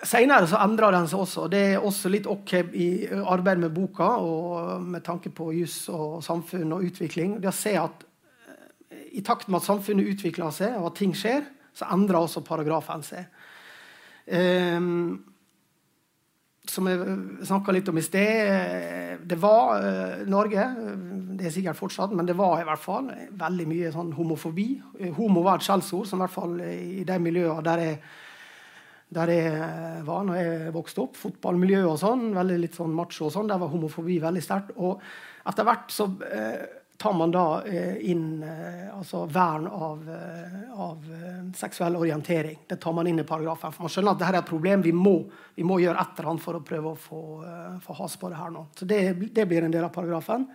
Senere 0.05 0.45
så 0.45 0.59
endra 0.61 0.91
den 0.93 1.07
seg 1.09 1.23
også. 1.23 1.47
Det 1.49 1.61
er 1.71 1.85
også 1.85 2.11
litt 2.13 2.27
ok 2.29 2.53
i 2.77 2.89
arbeidet 3.17 3.63
med 3.63 3.73
boka 3.73 4.11
og 4.21 4.83
med 4.85 5.05
tanke 5.07 5.31
på 5.33 5.49
juss 5.57 5.87
og 5.89 6.19
samfunn 6.25 6.75
og 6.77 6.85
utvikling. 6.85 7.39
Det 7.41 7.49
å 7.49 7.57
se 7.57 7.73
at 7.81 8.05
eh, 8.53 9.07
I 9.17 9.23
takt 9.25 9.49
med 9.49 9.63
at 9.63 9.69
samfunnet 9.71 10.11
utvikler 10.13 10.53
seg, 10.53 10.77
og 10.77 10.91
at 10.91 10.99
ting 11.01 11.15
skjer, 11.17 11.49
så 11.77 11.89
endrer 11.97 12.21
også 12.21 12.45
paragrafen 12.45 13.07
seg. 13.07 13.25
Um, 14.27 15.25
som 16.67 16.89
jeg 16.91 17.17
snakka 17.47 17.71
litt 17.71 17.87
om 17.93 18.01
i 18.01 18.03
sted 18.03 19.21
Det 19.23 19.37
var 19.39 19.85
uh, 19.85 20.25
Norge. 20.27 20.65
Det 21.39 21.47
er 21.47 21.55
sikkert 21.55 21.79
fortsatt, 21.79 22.13
men 22.17 22.27
det 22.27 22.35
var 22.37 22.59
i 22.61 22.67
hvert 22.67 22.83
fall 22.83 23.09
veldig 23.39 23.69
mye 23.71 23.93
sånn 23.95 24.13
homofobi. 24.17 24.69
Homo 25.17 25.47
var 25.47 25.61
et 25.61 25.69
skjellsord, 25.69 26.09
som 26.11 26.21
i 26.21 26.27
hvert 26.27 26.37
fall 26.37 26.57
i 26.67 27.05
de 27.07 27.21
miljøene 27.23 27.65
der 27.65 27.85
jeg, 27.87 27.99
der 29.15 29.31
jeg 29.31 30.01
var 30.07 30.25
når 30.27 30.41
jeg 30.41 30.73
vokste 30.75 31.05
opp. 31.05 31.19
Fotballmiljø 31.21 31.85
og 31.87 32.01
sånn. 32.03 32.31
Veldig 32.37 32.59
litt 32.63 32.79
sånn 32.79 32.95
macho 32.97 33.29
og 33.29 33.35
sånn. 33.35 33.51
Der 33.51 33.61
var 33.63 33.71
homofobi 33.71 34.19
veldig 34.23 34.43
sterkt. 34.43 34.75
Og 34.77 35.03
etter 35.47 35.69
hvert 35.69 35.95
så 35.95 36.09
eh, 36.27 36.65
tar 36.99 37.13
man 37.13 37.31
da 37.31 37.63
eh, 37.67 38.11
inn 38.11 38.43
eh, 38.43 38.97
altså 38.97 39.25
vern 39.27 39.67
av, 39.67 40.09
eh, 40.11 40.81
av, 40.81 41.05
seksuell 41.57 41.97
orientering. 41.97 42.59
Det 42.69 42.77
tar 42.81 42.93
man 42.97 43.07
inn 43.07 43.21
i 43.21 43.27
paragrafen. 43.27 43.73
For 43.75 43.87
man 43.87 43.93
skjønner 43.93 44.17
at 44.17 44.23
dette 44.23 44.33
er 44.33 44.41
et 44.41 44.49
problem. 44.51 44.85
Vi 44.85 44.95
må, 44.97 45.17
vi 45.55 45.67
må 45.67 45.79
gjøre 45.83 46.01
et 46.01 46.19
eller 46.19 46.33
annet 46.33 46.45
for 46.45 46.59
å 46.59 46.65
prøve 46.67 46.93
å 46.93 47.01
få, 47.01 47.23
få 47.85 47.99
has 48.01 48.17
på 48.21 48.33
det 48.33 48.41
her 48.41 48.53
nå. 48.55 48.67
Så 48.79 48.89
det, 48.89 49.01
det, 49.29 49.47
blir 49.49 49.67
en 49.67 49.75
del 49.75 49.87
av 49.87 49.93
paragrafen. 49.95 50.49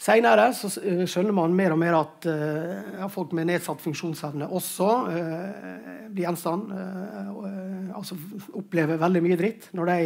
Senere 0.00 0.48
så 0.56 0.68
skjønner 0.70 1.32
man 1.36 1.54
mer 1.56 1.72
og 1.72 1.78
mer 1.80 1.96
at 1.96 2.26
uh, 2.28 3.04
folk 3.12 3.32
med 3.36 3.46
nedsatt 3.48 3.80
funksjonsevne 3.80 4.48
også 4.52 4.88
uh, 5.06 6.08
blir 6.10 6.26
gjenstand 6.26 6.72
uh, 6.74 7.94
altså 7.94 8.18
opplever 8.58 8.98
veldig 9.00 9.22
mye 9.24 9.38
dritt 9.38 9.68
når 9.72 9.92
de 9.92 10.00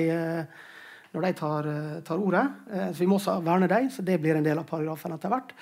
når 1.14 1.24
de 1.24 1.32
tar, 1.36 1.68
eh, 1.68 2.00
tar 2.04 2.18
ordet. 2.18 2.46
Eh, 2.72 2.90
så 2.92 2.98
vi 2.98 3.06
må 3.06 3.16
også 3.18 3.38
verne 3.44 3.68
dem, 3.68 3.90
så 3.90 4.04
det 4.04 4.20
blir 4.20 4.36
en 4.36 4.44
del 4.44 4.58
av 4.58 4.66
paragrafen 4.68 5.14
etter 5.14 5.32
hvert. 5.32 5.54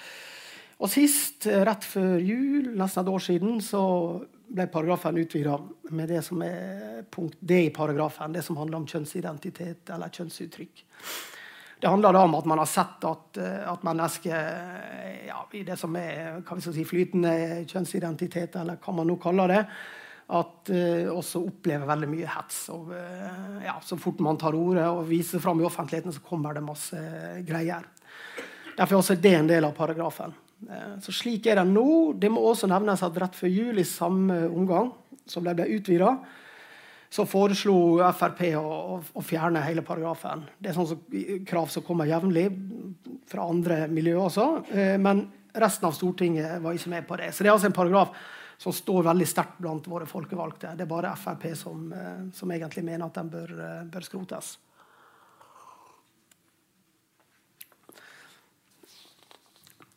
Og 0.80 0.90
sist, 0.90 1.46
eh, 1.46 1.64
rett 1.64 1.84
før 1.84 2.18
jul, 2.20 2.76
nesten 2.76 3.02
et 3.02 3.12
år 3.12 3.22
siden, 3.22 3.60
så 3.60 4.26
ble 4.48 4.66
paragrafen 4.66 5.16
utvida 5.18 5.58
med 5.90 6.08
det 6.08 6.22
som 6.24 6.42
er 6.42 7.04
punkt 7.10 7.36
D 7.40 7.66
i 7.66 7.70
paragrafen, 7.70 8.32
det 8.32 8.44
som 8.44 8.56
handler 8.56 8.76
om 8.76 8.86
kjønnsidentitet 8.86 9.90
eller 9.90 10.08
kjønnsuttrykk. 10.08 10.84
Det 11.86 11.90
handler 11.90 12.16
da 12.16 12.20
om 12.26 12.32
at 12.34 12.46
man 12.50 12.58
har 12.58 12.66
sett 12.66 13.04
at, 13.06 13.38
at 13.70 13.84
mennesker 13.86 15.26
ja, 15.28 15.36
i 15.54 15.60
det 15.62 15.76
som 15.78 15.94
er 15.94 16.40
si, 16.64 16.82
flytende 16.82 17.30
kjønnsidentitet, 17.70 18.56
eller 18.58 18.80
hva 18.82 18.94
man 18.96 19.06
nå 19.06 19.14
kaller 19.22 19.52
det, 19.52 19.60
at 20.34 20.72
uh, 20.74 21.12
også 21.14 21.44
opplever 21.46 21.86
veldig 21.86 22.08
mye 22.10 22.32
hets. 22.32 22.64
Og, 22.74 22.90
uh, 22.90 23.60
ja, 23.62 23.76
så 23.86 23.94
fort 24.02 24.18
man 24.26 24.40
tar 24.42 24.58
ordet 24.58 24.88
og 24.90 25.04
viser 25.06 25.38
fram 25.44 25.62
i 25.62 25.68
offentligheten, 25.68 26.10
så 26.10 26.24
kommer 26.26 26.58
det 26.58 26.64
masse 26.66 26.98
greier. 27.46 27.86
Derfor 28.72 28.96
er 28.96 29.04
også 29.04 29.18
det 29.22 29.36
en 29.38 29.52
del 29.52 29.68
av 29.68 29.76
paragrafen. 29.78 30.34
Uh, 30.66 30.96
så 31.06 31.14
slik 31.14 31.46
er 31.46 31.60
det 31.60 31.68
nå. 31.70 32.16
Det 32.18 32.32
må 32.34 32.42
også 32.50 32.66
nevnes 32.72 33.06
at 33.06 33.22
rett 33.22 33.38
før 33.38 33.54
jul 33.54 33.78
i 33.78 33.86
samme 33.86 34.42
omgang, 34.48 34.90
som 35.22 35.46
det 35.46 35.54
ble 35.60 35.70
utvida, 35.78 36.16
så 37.10 37.26
foreslo 37.28 37.76
Frp 38.18 38.42
å, 38.58 38.98
å, 39.00 39.22
fjerne 39.24 39.62
hele 39.64 39.84
paragrafen. 39.86 40.44
Det 40.58 40.72
er 40.72 40.76
sånn 40.76 41.44
krav 41.46 41.70
som 41.72 41.84
kommer 41.86 42.08
jevnlig 42.10 42.48
fra 43.30 43.46
andre 43.46 43.84
miljøer 43.90 44.26
også. 44.26 44.46
men 45.02 45.26
resten 45.56 45.88
av 45.88 45.94
Stortinget 45.96 46.60
var 46.62 46.76
ikke 46.76 46.92
med 46.92 47.06
på 47.08 47.16
det. 47.16 47.30
Så 47.32 47.44
det 47.44 47.50
er 47.50 47.56
altså 47.56 47.70
en 47.70 47.76
paragraf 47.76 48.12
som 48.58 48.72
står 48.72 49.02
veldig 49.04 49.26
sterkt 49.28 49.58
blant 49.60 49.88
våre 49.88 50.06
folkevalgte. 50.08 50.74
Det 50.76 50.86
er 50.86 50.90
bare 50.90 51.16
Frp 51.16 51.50
som, 51.56 51.92
eh, 51.92 52.30
som 52.32 52.52
egentlig 52.52 52.84
mener 52.84 53.06
at 53.06 53.14
den 53.14 53.30
bør, 53.30 53.50
eh, 53.52 53.84
bør, 53.84 54.04
skrotes. 54.04 54.56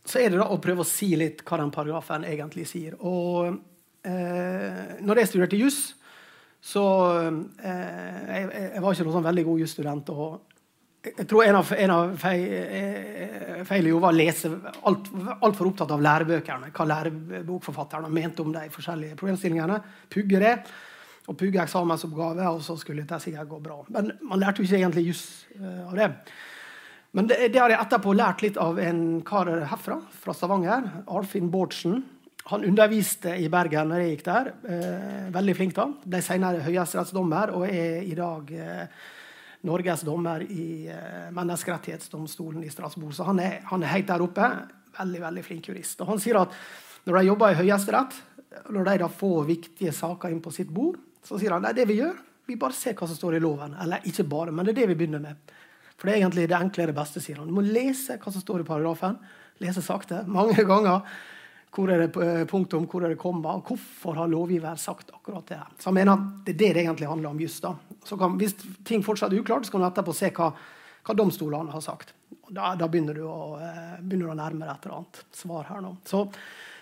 Så 0.05 0.19
er 0.19 0.29
det 0.29 0.39
da 0.39 0.49
å 0.49 0.59
prøve 0.59 0.81
å 0.81 0.85
si 0.85 1.15
litt 1.15 1.43
hva 1.45 1.57
den 1.57 1.71
paragrafen 1.71 2.25
egentlig 2.25 2.67
sier. 2.67 2.95
Og 2.99 3.59
eh, 4.03 4.97
når 5.01 5.15
jeg 5.17 5.27
studerte 5.27 5.59
juss, 5.59 5.93
så 6.59 6.85
eh, 7.63 8.21
jeg, 8.27 8.47
jeg, 8.51 8.83
var 8.83 8.93
ikke 8.93 9.07
noen 9.07 9.17
sånn 9.17 9.27
veldig 9.29 9.45
god 9.47 9.61
jusstudent. 9.63 10.11
Og 10.11 10.49
jeg 11.07 11.27
tror 11.31 11.45
en 11.45 11.57
av, 11.61 11.71
en 11.85 11.93
av 11.95 12.13
feilene 12.19 13.63
feil 13.67 13.87
var 13.95 14.11
å 14.11 14.17
lese 14.17 14.51
altfor 14.51 15.39
alt 15.47 15.63
opptatt 15.69 15.95
av 15.95 16.03
lærebøkene. 16.03 16.71
Hva 16.75 16.87
lærebokforfatterne 16.89 18.11
mente 18.11 18.43
om 18.43 18.51
de 18.55 18.65
forskjellige 18.73 19.17
problemstillingene. 19.19 19.79
Pugge 20.11 20.43
det. 20.43 20.53
Og 21.29 21.37
pugge 21.37 21.61
eksamensoppgave, 21.61 22.45
og 22.49 22.61
så 22.65 22.75
skulle 22.79 23.05
det 23.07 23.19
sikkert 23.21 23.51
gå 23.51 23.59
bra. 23.61 23.83
Men 23.93 24.15
man 24.25 24.41
lærte 24.41 24.63
jo 24.63 24.65
ikke 24.65 24.79
egentlig 24.79 25.03
juss 25.11 25.25
uh, 25.59 25.91
av 25.91 25.97
det. 25.99 26.07
Men 27.13 27.27
det, 27.29 27.37
det, 27.53 27.59
har 27.61 27.69
jeg 27.69 27.81
etterpå 27.83 28.13
lært 28.17 28.41
litt 28.45 28.57
av 28.61 28.79
en 28.81 29.03
kar 29.25 29.49
herfra, 29.69 29.99
fra 30.23 30.33
Stavanger. 30.33 30.89
Arfinn 31.05 31.51
Bårdsen. 31.53 32.01
Han 32.49 32.65
underviste 32.65 33.35
i 33.37 33.49
Bergen 33.51 33.91
når 33.91 34.01
jeg 34.01 34.13
gikk 34.15 34.25
der. 34.25 34.47
Eh, 34.65 35.25
veldig 35.33 35.53
flink 35.57 35.75
da. 35.77 35.85
Ble 36.01 36.21
senere 36.25 36.63
høyesterettsdommer 36.65 37.51
og 37.53 37.65
er 37.67 37.99
i 38.01 38.15
dag 38.17 38.53
eh, 38.55 39.03
Norges 39.69 40.01
dommer 40.07 40.41
i 40.47 40.87
eh, 40.89 41.27
Menneskerettighetsdomstolen 41.35 42.63
i 42.65 42.71
Strasbourg. 42.73 43.13
Så 43.13 43.27
han 43.27 43.41
er, 43.43 43.59
han 43.69 43.85
er, 43.85 43.93
helt 43.93 44.09
der 44.09 44.25
oppe. 44.25 44.49
Veldig 44.97 45.21
veldig 45.27 45.43
flink 45.45 45.69
jurist. 45.69 46.01
Og 46.01 46.09
Han 46.09 46.23
sier 46.23 46.41
at 46.41 46.55
når 47.05 47.19
de 47.19 47.27
jobber 47.29 47.53
i 47.53 47.59
Høyesterett, 47.61 48.17
når 48.73 48.89
de 48.89 48.97
da 49.03 49.13
får 49.13 49.45
viktige 49.47 49.93
saker 49.95 50.33
inn 50.33 50.41
på 50.41 50.53
sitt 50.53 50.73
bord, 50.73 50.97
så 51.23 51.37
sier 51.37 51.53
han 51.53 51.69
det 51.75 51.85
vi 51.85 51.99
gjør, 51.99 52.17
vi 52.49 52.57
bare 52.57 52.73
ser 52.73 52.95
hva 52.97 53.05
som 53.05 53.17
står 53.17 53.37
i 53.37 53.43
loven. 53.43 53.75
Eller 53.83 54.05
ikke 54.09 54.25
bare, 54.25 54.51
men 54.55 54.65
det 54.65 54.73
er 54.73 54.81
det 54.81 54.91
vi 54.95 55.01
begynner 55.03 55.21
med. 55.21 55.53
For 55.99 56.07
det 56.07 56.15
er 56.15 56.23
egentlig 56.23 56.47
det 56.49 56.57
enkle 56.57 56.87
det 56.89 56.97
beste, 56.97 57.21
sier 57.21 57.37
han. 57.37 57.51
Du 57.51 57.53
må 57.53 57.61
lese 57.61 58.17
hva 58.17 58.33
som 58.33 58.41
står 58.41 58.63
i 58.63 58.67
paragrafen. 58.67 59.19
Lese 59.61 59.83
sakte. 59.85 60.23
Mange 60.25 60.63
ganger. 60.65 61.03
Hvor 61.75 61.91
er 61.93 62.01
det 62.01 62.09
eh, 62.25 62.45
punktum, 62.49 62.87
hvor 62.89 63.03
er 63.05 63.13
det 63.13 63.19
komma? 63.21 63.59
Hvorfor 63.65 64.17
har 64.17 64.29
lovgiver 64.31 64.75
sagt 64.75 65.11
akkurat 65.13 65.45
det? 65.47 65.59
her? 65.59 65.67
Så 65.77 65.89
han 65.91 65.99
mener 65.99 66.15
at 66.15 66.45
Det 66.45 66.55
er 66.55 66.57
det 66.57 66.73
det 66.73 66.83
egentlig 66.85 67.07
handler 67.07 67.29
om 67.29 67.39
just 67.39 67.65
kan, 68.09 68.37
hvis 68.39 68.55
ting 68.83 69.03
fortsatt 69.03 69.33
er 69.33 69.41
uklart, 69.43 69.65
så 69.65 69.71
kan 69.71 69.81
du 69.81 69.87
etterpå 69.87 70.15
se 70.15 70.31
hva, 70.33 70.49
hva 71.05 71.15
domstolene 71.15 71.71
har 71.71 71.81
sagt. 71.81 72.13
Da, 72.49 72.73
da 72.75 72.87
begynner, 72.87 73.13
du 73.13 73.27
å, 73.27 73.59
eh, 73.61 73.99
begynner, 74.01 74.31
du 74.31 74.33
å, 74.33 74.39
nærme 74.39 74.65
deg 74.65 74.73
et 74.73 74.87
eller 74.87 74.97
annet 74.97 75.21
svar 75.35 75.69
her 75.69 75.83
nå. 75.85 75.93
Så, 76.09 76.23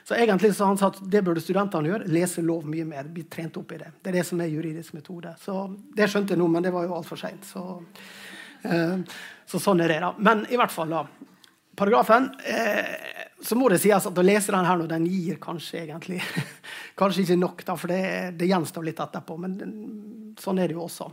så 0.08 0.16
egentlig 0.16 0.54
så 0.56 0.70
han 0.70 0.80
sa 0.80 0.88
at 0.94 1.02
det 1.04 1.24
burde 1.26 1.44
studentene 1.44 1.92
gjøre. 1.92 2.08
Lese 2.08 2.46
lov 2.46 2.64
mye 2.70 2.86
mer. 2.88 3.10
Bli 3.12 3.26
trent 3.28 3.60
opp 3.60 3.74
i 3.76 3.82
det. 3.82 3.92
Det 4.00 4.14
er 4.14 4.22
det 4.22 4.28
som 4.30 4.40
er 4.40 4.54
juridisk 4.54 4.96
metode. 4.96 5.36
Så 5.44 5.66
Det 5.98 6.08
skjønte 6.08 6.36
jeg 6.36 6.40
nå, 6.40 6.48
men 6.54 6.64
det 6.64 6.72
var 6.76 6.88
jo 6.88 6.96
altfor 6.96 7.20
seint. 7.20 7.44
Så, 7.50 7.66
eh, 8.64 8.96
så 9.44 9.60
sånn 9.60 9.84
er 9.84 9.92
det. 9.92 10.00
da. 10.06 10.14
Men 10.18 10.46
i 10.48 10.60
hvert 10.60 10.72
fall, 10.72 10.96
da. 10.96 11.04
Paragrafen 11.78 12.32
eh, 12.48 13.17
så 13.44 13.56
må 13.58 13.68
det 13.70 13.78
sies 13.84 14.08
at 14.10 14.18
å 14.18 14.26
lese 14.26 14.54
den 14.54 14.66
her 14.66 14.80
nå, 14.80 14.88
den 14.90 15.06
gir 15.06 15.38
kanskje 15.42 15.84
egentlig 15.84 16.22
kanskje 17.00 17.24
ikke 17.24 17.38
nok, 17.38 17.62
da, 17.68 17.76
for 17.78 17.94
det, 17.94 18.02
det 18.40 18.50
gjenstår 18.50 18.88
litt 18.88 19.02
etterpå. 19.04 19.38
Men 19.44 19.58
sånn 20.42 20.62
er 20.62 20.72
det 20.72 20.78
jo 20.78 20.88
også. 20.88 21.12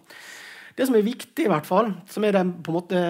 Det 0.75 0.89
som 0.89 0.97
er 0.99 1.07
viktig, 1.07 1.45
i 1.45 1.51
hvert 1.51 1.69
fall, 1.69 1.93
som 2.11 2.25
er 2.27 2.35
den 2.35 2.57
på 2.65 2.73
en 2.73 2.79
måte 2.79 3.01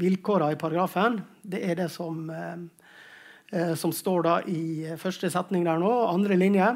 vilkåra 0.00 0.50
i 0.50 0.58
paragrafen, 0.58 1.20
det 1.46 1.60
er 1.62 1.76
det 1.78 1.90
som, 1.94 2.24
eh, 2.32 3.74
som 3.78 3.92
står 3.94 4.26
da 4.26 4.36
i 4.50 4.96
første 4.98 5.30
setning 5.30 5.68
der 5.68 5.78
nå, 5.78 5.92
andre 6.08 6.38
linje. 6.40 6.72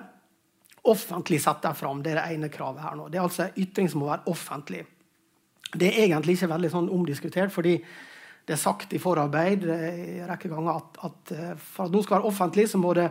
Offentlig 0.92 1.40
setter 1.42 1.74
fram. 1.74 2.04
Det 2.04 2.12
er 2.12 2.20
det 2.20 2.36
ene 2.36 2.52
kravet 2.52 2.84
her 2.84 2.98
nå. 3.00 3.08
Det 3.08 3.18
er 3.18 3.24
altså 3.24 3.48
ytring 3.58 3.88
som 3.90 4.04
må 4.04 4.12
være 4.12 4.28
offentlig. 4.30 4.84
Det 5.74 5.88
er 5.88 6.04
egentlig 6.04 6.36
ikke 6.36 6.52
veldig 6.52 6.70
sånn 6.70 6.90
omdiskutert, 6.94 7.50
fordi 7.50 7.78
det 8.44 8.56
er 8.56 8.60
sagt 8.60 8.92
i 8.92 9.00
forarbeid 9.00 9.64
en 9.64 10.28
rekke 10.28 10.50
ganger 10.52 10.76
at, 10.76 10.98
at, 11.08 11.34
for 11.56 11.86
at 11.86 11.94
noe 11.94 12.04
skal 12.04 12.18
være 12.18 12.28
offentlig, 12.28 12.68
så 12.68 12.80
må 12.80 12.92
det 12.96 13.08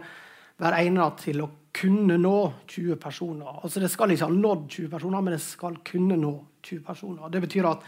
være 0.61 0.83
egnet 0.83 1.21
til 1.23 1.41
å 1.41 1.49
kunne 1.73 2.19
nå 2.21 2.37
20 2.69 2.99
personer. 3.01 3.59
Altså 3.63 3.81
Det 3.81 3.89
skal 3.91 4.13
ikke 4.13 4.29
ha 4.29 4.33
nådd 4.33 4.65
20 4.69 4.89
personer, 4.91 5.23
men 5.25 5.35
det 5.35 5.41
skal 5.41 5.79
kunne 5.85 6.17
nå 6.21 6.33
20 6.61 6.83
personer. 6.85 7.31
Det 7.33 7.41
betyr 7.43 7.69
at 7.71 7.87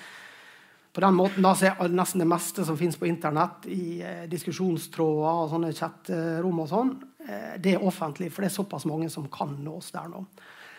på 0.95 1.03
den 1.03 1.17
måten 1.17 1.43
da 1.43 1.51
så 1.60 1.73
er 1.73 1.91
nesten 1.91 2.23
det 2.23 2.29
meste 2.31 2.63
som 2.65 2.77
finnes 2.79 2.95
på 2.97 3.08
Internett, 3.10 3.65
i 3.67 3.99
eh, 3.99 4.21
diskusjonstråder 4.31 5.41
og 5.41 5.49
sånne 5.51 5.73
chatterom 5.75 6.62
og 6.63 6.69
sånn, 6.71 6.93
eh, 7.27 7.58
det 7.60 7.75
er 7.75 7.84
offentlig, 7.84 8.29
for 8.31 8.45
det 8.45 8.47
er 8.47 8.55
såpass 8.55 8.88
mange 8.88 9.10
som 9.12 9.27
kan 9.31 9.58
nås 9.65 9.91
der 9.91 10.08
nå. 10.13 10.23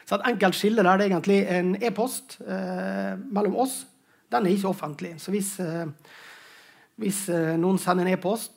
Så 0.08 0.16
et 0.16 0.28
enkelt 0.30 0.56
skille 0.56 0.84
der 0.86 0.96
det 0.96 1.04
er 1.04 1.12
egentlig 1.12 1.38
en 1.52 1.74
e-post 1.84 2.38
eh, 2.46 3.12
mellom 3.18 3.58
oss. 3.66 3.82
Den 4.32 4.46
er 4.46 4.54
ikke 4.54 4.70
offentlig. 4.72 5.12
Så 5.20 5.34
hvis, 5.34 5.52
eh, 5.60 5.84
hvis 7.00 7.26
eh, 7.32 7.54
noen 7.60 7.78
sender 7.80 8.06
en 8.06 8.14
e-post 8.16 8.54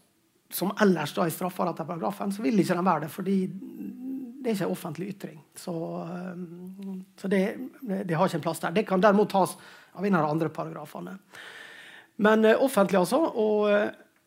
som 0.53 0.71
ellers 0.81 1.11
da 1.13 1.25
er 1.27 1.33
straffa 1.33 1.67
etter 1.69 1.85
paragrafen, 1.85 2.31
så 2.33 2.41
vil 2.41 2.59
ikke 2.61 2.77
den 2.77 2.87
være 2.87 3.05
det. 3.05 3.11
fordi 3.13 3.37
det 4.39 4.53
er 4.53 4.55
ikke 4.55 4.71
offentlig 4.71 5.09
ytring. 5.13 5.39
Så, 5.55 5.73
eh, 6.07 6.43
så 7.19 7.27
det, 7.27 7.43
det, 7.81 8.15
har 8.15 8.27
ikke 8.27 8.39
en 8.39 8.45
plass 8.47 8.63
der. 8.63 8.75
Det 8.75 8.85
kan 8.87 9.01
derimot 9.03 9.31
tas 9.31 9.57
av 9.93 10.05
en 10.05 10.15
av 10.15 10.23
de 10.23 10.35
andre 10.35 10.49
paragrafene. 10.49 11.17
Men 12.19 12.45
uh, 12.45 12.63
offentlig, 12.63 12.99
altså. 12.99 13.19
Og 13.39 13.67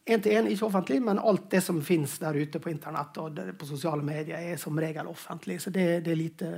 én 0.09 0.20
til 0.22 0.37
én 0.37 0.48
ikke 0.48 0.64
offentlig, 0.64 1.01
men 1.05 1.20
alt 1.20 1.51
det 1.53 1.62
som 1.64 1.81
fins 1.85 2.18
der 2.20 2.37
ute 2.37 2.61
på 2.61 2.70
internett 2.72 3.18
og 3.20 3.40
på 3.59 3.68
sosiale 3.68 4.05
medier, 4.05 4.37
er 4.37 4.61
som 4.61 4.79
regel 4.81 5.09
offentlig. 5.09 5.59
Så 5.61 5.70
det, 5.70 6.05
det 6.05 6.12
er 6.12 6.20
lite 6.20 6.53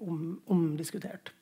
om, 0.00 0.40
omdiskutert. 0.46 1.32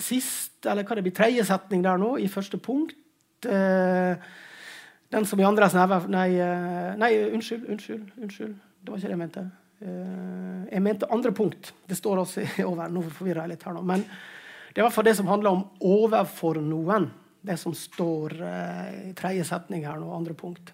sist, 0.00 0.64
eller 0.64 0.84
hva 0.84 0.96
det 0.96 1.04
blir, 1.04 1.16
tredje 1.16 1.44
setning 1.44 1.82
der 1.84 2.00
nå, 2.00 2.14
i 2.16 2.28
første 2.32 2.56
punkt. 2.56 2.96
Den 5.12 5.26
som 5.28 5.40
i 5.40 5.44
andres 5.46 5.74
neve 5.76 5.98
Nei, 6.12 6.28
nei 6.98 7.10
unnskyld, 7.28 7.66
unnskyld. 7.68 8.06
unnskyld. 8.16 8.54
Det 8.82 8.90
var 8.90 8.98
ikke 8.98 9.08
det 9.08 9.16
jeg 9.16 9.22
mente. 9.22 9.42
Uh, 9.82 10.62
jeg 10.70 10.82
mente 10.82 11.08
andre 11.10 11.32
punkt. 11.34 11.72
Det 11.88 11.98
står 11.98 12.22
også 12.22 12.46
over. 12.70 12.88
Nå 12.88 13.02
forvirrer 13.08 13.44
jeg 13.44 13.54
litt 13.54 13.66
her 13.66 13.76
nå. 13.76 13.82
Men 13.86 14.04
det 14.06 14.78
er 14.78 14.84
i 14.84 14.86
hvert 14.86 14.96
fall 14.96 15.08
det 15.10 15.16
som 15.18 15.28
handler 15.28 15.56
om 15.56 15.64
'overfor 15.80 16.62
noen'. 16.62 17.10
Det 17.42 17.58
som 17.58 17.74
står 17.74 18.36
i 18.38 19.12
tredje 19.18 19.44
setning 19.44 19.82
her 19.84 19.98
nå, 19.98 20.06
andre 20.14 20.34
punkt. 20.34 20.72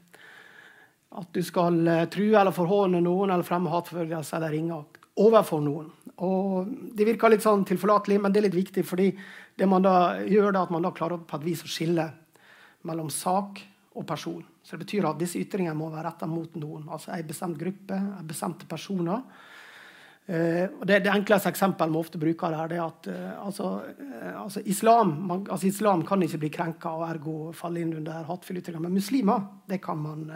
At 1.16 1.32
du 1.32 1.40
skal 1.42 1.80
true 2.12 2.36
eller 2.36 2.52
forhåne 2.52 3.00
noen 3.00 3.30
eller 3.32 3.42
fremme 3.42 3.72
hatforfølgelse 3.72 4.36
eller 4.36 4.52
ringeakt 4.52 4.98
overfor 5.18 5.62
noen. 5.64 5.90
Og 6.24 6.70
Det 6.94 7.06
virker 7.06 7.30
litt 7.32 7.44
sånn 7.44 7.64
tilforlatelig, 7.66 8.20
men 8.22 8.32
det 8.32 8.40
er 8.40 8.48
litt 8.48 8.58
viktig, 8.58 8.84
fordi 8.86 9.12
det 9.58 9.68
man 9.70 9.84
da 9.84 10.18
gjør, 10.26 10.52
da, 10.54 10.64
at 10.66 10.72
man 10.74 10.86
da 10.86 10.94
klarer 10.94 11.20
på 11.22 11.38
et 11.38 11.46
vis 11.46 11.62
å 11.62 11.70
skille 11.70 12.08
mellom 12.86 13.10
sak 13.10 13.62
og 13.98 14.06
person. 14.06 14.44
Så 14.62 14.76
det 14.76 14.84
betyr 14.84 15.08
at 15.08 15.20
disse 15.20 15.40
ytringene 15.40 15.76
må 15.76 15.88
være 15.90 16.10
retta 16.10 16.28
mot 16.30 16.54
noen. 16.60 16.86
Altså 16.92 17.14
en 17.14 17.28
bestemt 17.28 17.58
gruppe, 17.58 17.96
en 17.96 18.28
bestemte 18.28 18.68
personer. 18.70 19.22
Uh, 20.28 20.68
og 20.76 20.82
det, 20.84 20.98
det, 21.06 21.08
enkleste 21.08 21.48
eksempelet 21.48 21.94
vi 21.94 21.96
ofte 22.02 22.18
bruker, 22.20 22.52
det 22.68 22.76
er 22.76 22.82
at 22.84 23.06
uh, 23.08 23.46
altså, 23.46 23.68
uh, 23.96 24.34
altså, 24.42 24.60
islam, 24.68 25.14
man, 25.30 25.46
altså, 25.48 25.70
islam 25.70 26.02
kan 26.04 26.20
ikke 26.22 26.42
bli 26.42 26.50
krenka 26.52 26.92
og 26.98 27.06
ergo 27.06 27.36
falle 27.56 27.80
inn 27.80 27.94
under 28.02 28.28
hatefulle 28.28 28.60
ytringer. 28.60 28.84
Men 28.84 28.98
muslimer 28.98 29.46
det 29.72 29.80
kan 29.82 29.98
man, 30.02 30.28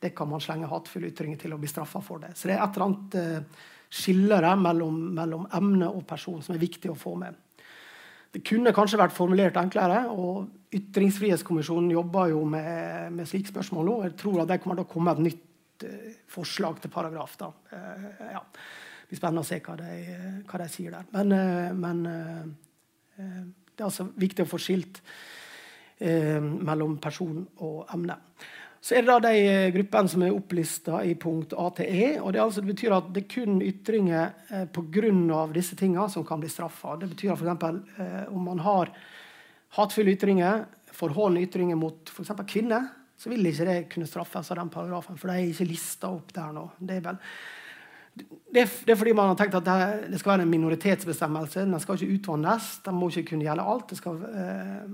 det 0.00 0.14
kan 0.16 0.30
man 0.32 0.40
slenge 0.40 0.72
hatefulle 0.72 1.12
ytringer 1.12 1.42
til 1.42 1.52
og 1.52 1.60
bli 1.60 1.70
straffa 1.70 2.00
for 2.04 2.24
det. 2.24 2.32
Så 2.32 2.48
det 2.48 2.56
er 2.56 2.64
et 2.64 2.80
eller 2.80 2.88
annet 2.88 3.60
skille 3.94 4.40
mellom, 4.58 4.96
mellom 5.20 5.46
emne 5.54 5.92
og 5.92 6.06
person 6.08 6.40
som 6.42 6.56
er 6.56 6.64
viktig 6.64 6.90
å 6.90 6.98
få 6.98 7.14
med. 7.20 7.36
Det 8.34 8.42
kunne 8.42 8.72
kanskje 8.74 8.98
vært 8.98 9.14
formulert 9.14 9.60
enklere. 9.60 10.06
og 10.10 10.48
Ytringsfrihetskommisjonen 10.74 11.92
jobber 11.94 12.32
jo 12.32 12.44
med, 12.48 13.12
med 13.14 13.28
slike 13.30 13.52
spørsmål 13.52 13.86
nå. 13.88 13.98
Jeg 14.08 14.16
tror 14.20 14.42
at 14.42 14.50
det 14.50 14.60
kommer 14.62 14.80
til 14.80 14.86
å 14.86 14.92
komme 14.94 15.14
et 15.14 15.22
nytt 15.28 15.86
uh, 15.86 16.08
forslag 16.34 16.80
til 16.82 16.92
paragraf. 16.94 17.36
da. 17.40 17.52
Uh, 17.70 18.08
ja. 18.32 18.42
Det 19.04 19.12
blir 19.12 19.20
spennende 19.20 19.44
å 19.44 19.48
se 19.48 19.60
hva 19.62 19.76
de, 19.78 20.18
hva 20.48 20.60
de 20.62 20.68
sier 20.72 20.96
der. 20.96 21.08
Men, 21.14 21.32
uh, 21.36 21.70
men 21.78 22.04
det 23.14 23.82
er 23.82 23.86
altså 23.86 24.08
viktig 24.18 24.42
å 24.42 24.50
få 24.50 24.58
skilt 24.58 24.98
mellom 26.02 26.96
person 26.98 27.44
og 27.62 27.92
emne. 27.94 28.16
Så 28.84 28.98
er 28.98 29.04
det 29.06 29.14
da 29.14 29.30
de 29.32 29.68
gruppene 29.72 30.10
som 30.12 30.22
er 30.26 30.34
opplista 30.36 30.98
i 31.08 31.14
punkt 31.16 31.54
A 31.56 31.70
til 31.72 31.86
E. 31.88 32.08
og 32.20 32.34
Det, 32.34 32.40
altså, 32.42 32.60
det 32.60 32.74
betyr 32.74 32.92
at 32.92 33.06
det 33.16 33.22
er 33.22 33.30
kun 33.32 33.62
ytringer 33.64 34.34
eh, 34.50 34.66
pga. 34.68 35.46
disse 35.54 35.76
tingene 35.76 36.04
som 36.12 36.24
kan 36.24 36.40
bli 36.40 36.50
straffa. 36.52 36.98
Det 37.00 37.08
betyr 37.08 37.32
f.eks. 37.32 37.64
Eh, 37.96 38.28
om 38.28 38.44
man 38.44 38.58
har 38.58 38.92
hatefulle 39.74 40.14
ytringer, 40.14 40.64
forholdende 40.94 41.44
ytringer 41.48 41.78
mot 41.78 42.12
f.eks. 42.12 42.32
kvinner, 42.50 42.88
så 43.18 43.30
vil 43.30 43.46
ikke 43.46 43.66
det 43.66 43.76
kunne 43.92 44.08
straffes 44.10 44.50
av 44.52 44.58
den 44.60 44.72
paragrafen, 44.72 45.18
for 45.18 45.30
de 45.30 45.38
er 45.38 45.52
ikke 45.52 45.68
lista 45.68 46.10
opp 46.12 46.32
der 46.34 46.54
nå. 46.54 46.64
Det 46.78 46.98
er, 46.98 47.04
vel, 47.04 47.20
det, 48.14 48.66
det 48.86 48.94
er, 48.94 48.98
fordi 48.98 49.14
man 49.16 49.32
har 49.32 49.38
tenkt 49.38 49.56
at 49.58 49.66
det, 49.66 50.10
det, 50.12 50.20
skal 50.20 50.34
være 50.34 50.46
en 50.46 50.52
minoritetsbestemmelse. 50.52 51.64
Den 51.66 51.82
skal 51.82 51.98
ikke 51.98 52.18
utvannes. 52.18 52.68
Den 52.84 52.98
må 52.98 53.08
ikke 53.10 53.30
kunne 53.32 53.46
gjelde 53.46 53.66
alt. 53.74 53.88
Det 53.90 53.98
skal, 53.98 54.20
øh, 54.28 54.84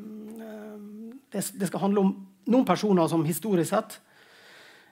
det, 1.32 1.44
det 1.60 1.68
skal 1.68 1.84
handle 1.84 2.06
om 2.06 2.14
noen 2.50 2.68
personer 2.68 3.10
som 3.10 3.26
historisk 3.26 3.72
sett 3.72 4.00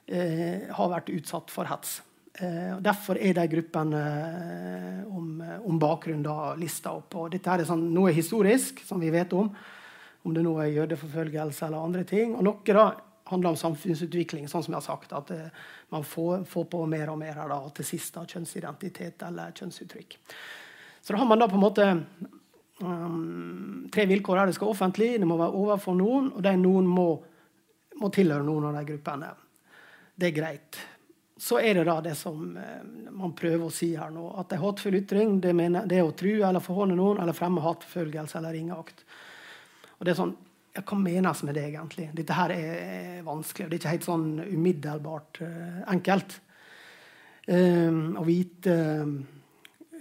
øh, 0.09 0.69
har 0.75 0.93
vært 0.93 1.11
utsatt 1.15 1.53
for 1.53 1.69
hets. 1.69 1.99
Eh, 2.39 2.77
derfor 2.79 3.17
er 3.19 3.33
de 3.35 3.47
gruppene 3.51 3.99
eh, 3.99 5.01
om, 5.11 5.41
om 5.65 5.79
bakgrunn 5.81 6.21
da 6.23 6.53
lista 6.59 6.93
opp. 6.95 7.17
Og 7.19 7.33
dette 7.33 7.51
er 7.51 7.65
sånn, 7.67 7.89
noe 7.93 8.13
historisk, 8.15 8.83
som 8.87 9.01
vi 9.01 9.11
vet 9.13 9.33
om. 9.35 9.49
Om 10.29 10.35
det 10.37 10.45
nå 10.45 10.55
er 10.61 10.73
jødeforfølgelse 10.75 11.67
eller 11.67 11.85
andre 11.89 12.05
ting. 12.07 12.35
Og 12.37 12.45
noe 12.45 12.75
da 12.75 12.87
handler 13.29 13.53
om 13.53 13.59
samfunnsutvikling, 13.61 14.47
sånn 14.49 14.63
som 14.65 14.73
jeg 14.73 14.81
har 14.81 14.87
sagt. 14.87 15.13
At 15.17 15.33
uh, 15.33 15.69
man 15.93 16.05
får, 16.05 16.45
får, 16.49 16.67
på 16.71 16.83
mer 16.89 17.11
og 17.13 17.19
mer 17.21 17.41
da, 17.49 17.59
til 17.77 17.87
sist 17.87 18.15
da, 18.15 18.25
kjønnsidentitet 18.29 19.25
eller 19.27 19.55
kjønnsuttrykk. 19.57 20.19
Så 21.01 21.13
da 21.13 21.21
har 21.21 21.29
man 21.29 21.41
da 21.41 21.49
på 21.49 21.57
en 21.57 21.63
måte 21.65 21.89
um, 22.81 23.89
tre 23.93 24.05
vilkår 24.09 24.41
her. 24.41 24.49
Det 24.49 24.57
skal 24.57 24.69
være 24.69 24.77
offentlig, 24.77 25.11
det 25.21 25.29
må 25.29 25.37
være 25.39 25.61
overfor 25.61 25.97
noen, 25.97 26.31
og 26.33 26.45
de 26.45 26.55
noen 26.61 26.89
må 26.89 27.09
må 27.99 28.09
tilhøre 28.13 28.45
noen 28.45 28.69
av 28.69 28.79
de 28.79 28.85
gruppene. 28.93 29.33
Det 30.15 30.29
er 30.29 30.35
greit. 30.35 30.79
Så 31.39 31.59
er 31.63 31.77
det 31.77 31.85
da 31.87 31.99
det 32.03 32.15
som 32.19 32.57
eh, 32.59 32.83
man 33.15 33.35
prøver 33.37 33.65
å 33.67 33.73
si 33.73 33.93
her 33.95 34.11
nå. 34.11 34.25
At 34.41 34.51
en 34.53 34.61
hatefull 34.63 34.99
ytring 34.99 35.37
det, 35.43 35.53
mener, 35.55 35.87
det, 35.87 36.01
er 36.01 36.07
å 36.07 36.15
true 36.17 36.43
eller 36.43 36.63
forholde 36.63 36.97
noen 36.99 37.21
eller 37.23 37.37
fremme 37.37 37.63
hatforfølgelse 37.63 38.39
eller 38.39 38.57
ringeakt. 38.57 39.05
Og 39.99 40.07
det 40.07 40.13
er 40.13 40.19
sånn, 40.19 40.35
ja, 40.75 40.83
Hva 40.85 40.99
menes 41.01 41.41
med 41.43 41.57
det, 41.57 41.65
egentlig? 41.71 42.09
Dette 42.15 42.37
her 42.37 42.53
er 42.55 43.23
vanskelig. 43.25 43.65
og 43.65 43.71
Det 43.71 43.77
er 43.77 43.81
ikke 43.81 43.95
helt 43.95 44.07
sånn 44.07 44.27
umiddelbart 44.45 45.41
uh, 45.43 45.79
enkelt 45.91 46.37
um, 47.49 48.03
å 48.21 48.25
vite 48.27 48.75
um, 49.01 49.15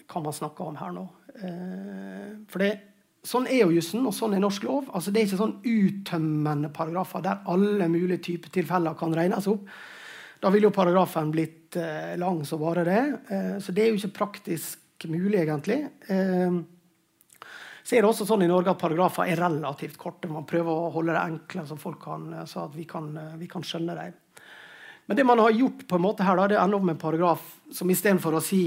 hva 0.08 0.22
man 0.24 0.37
snakker 0.37 0.68
om 0.68 0.78
her 0.78 0.92
nå. 0.96 1.08
Uh, 1.38 2.30
for 2.50 2.64
det 2.64 2.74
Sånn 3.28 3.48
er 3.50 3.64
jo 3.64 3.72
jussen, 3.74 4.04
og 4.06 4.14
sånn 4.14 4.37
er 4.37 4.40
norsk 4.40 4.62
lov. 4.64 4.87
Altså, 4.94 5.11
det 5.12 5.20
er 5.20 5.26
ikke 5.26 5.40
sånn 5.40 5.56
uttømmende 5.66 6.70
paragrafer 6.72 7.24
der 7.24 7.40
alle 7.50 7.88
mulige 7.90 8.22
typer 8.28 8.52
tilfeller 8.54 8.94
kan 8.96 9.12
regnes 9.16 9.48
opp. 9.50 9.66
Da 10.38 10.52
ville 10.54 10.68
jo 10.68 10.74
paragrafen 10.74 11.32
blitt 11.34 11.76
uh, 11.76 12.14
lang 12.20 12.44
som 12.46 12.62
bare 12.62 12.87
det. 12.87 13.02
Eh, 13.34 13.56
så 13.61 13.74
det 13.74 13.84
er 13.84 13.90
jo 13.90 13.98
ikke 13.98 14.20
praktisk 14.20 15.06
mulig, 15.11 15.40
egentlig. 15.42 15.80
Eh, 16.11 16.61
så 17.88 17.96
er 17.96 18.05
det 18.05 18.09
også 18.11 18.27
sånn 18.29 18.42
i 18.44 18.51
Norge 18.51 18.68
at 18.74 18.81
paragrafer 18.83 19.31
er 19.33 19.38
relativt 19.40 19.94
korte. 19.96 20.29
Man 20.29 20.44
prøver 20.48 20.68
å 20.68 20.90
holde 20.92 21.14
det 21.14 21.22
enkle, 21.22 21.62
så, 21.64 21.77
kan, 21.96 22.27
så 22.44 22.66
at 22.66 22.74
vi 22.77 22.85
kan, 22.85 23.07
eh, 23.16 23.38
vi 23.40 23.48
kan 23.48 23.64
skjønne 23.64 23.94
dem. 23.96 24.18
Men 25.09 25.16
det 25.16 25.24
man 25.24 25.40
har 25.40 25.55
gjort 25.57 25.87
på 25.88 25.96
en 25.96 26.05
måte 26.05 26.27
her, 26.27 26.37
da, 26.37 26.51
det 26.51 26.59
ender 26.61 26.77
opp 26.77 26.85
med 26.85 26.98
en 26.98 27.01
paragraf 27.01 27.46
som 27.72 27.88
istedenfor 27.88 28.37
å 28.37 28.42
si 28.44 28.66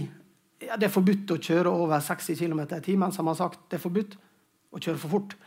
ja, 0.65 0.73
det 0.73 0.87
er 0.87 0.93
forbudt 0.93 1.35
å 1.35 1.37
kjøre 1.37 1.69
over 1.69 2.01
60 2.01 2.39
km 2.39 2.63
i 2.65 2.81
timen, 2.81 3.13
som 3.13 3.29
har 3.29 3.37
sagt 3.37 3.61
det 3.69 3.77
er 3.77 3.83
forbudt, 3.83 4.17
å 4.73 4.81
kjøre 4.81 5.01
for 5.03 5.13
fort. 5.13 5.37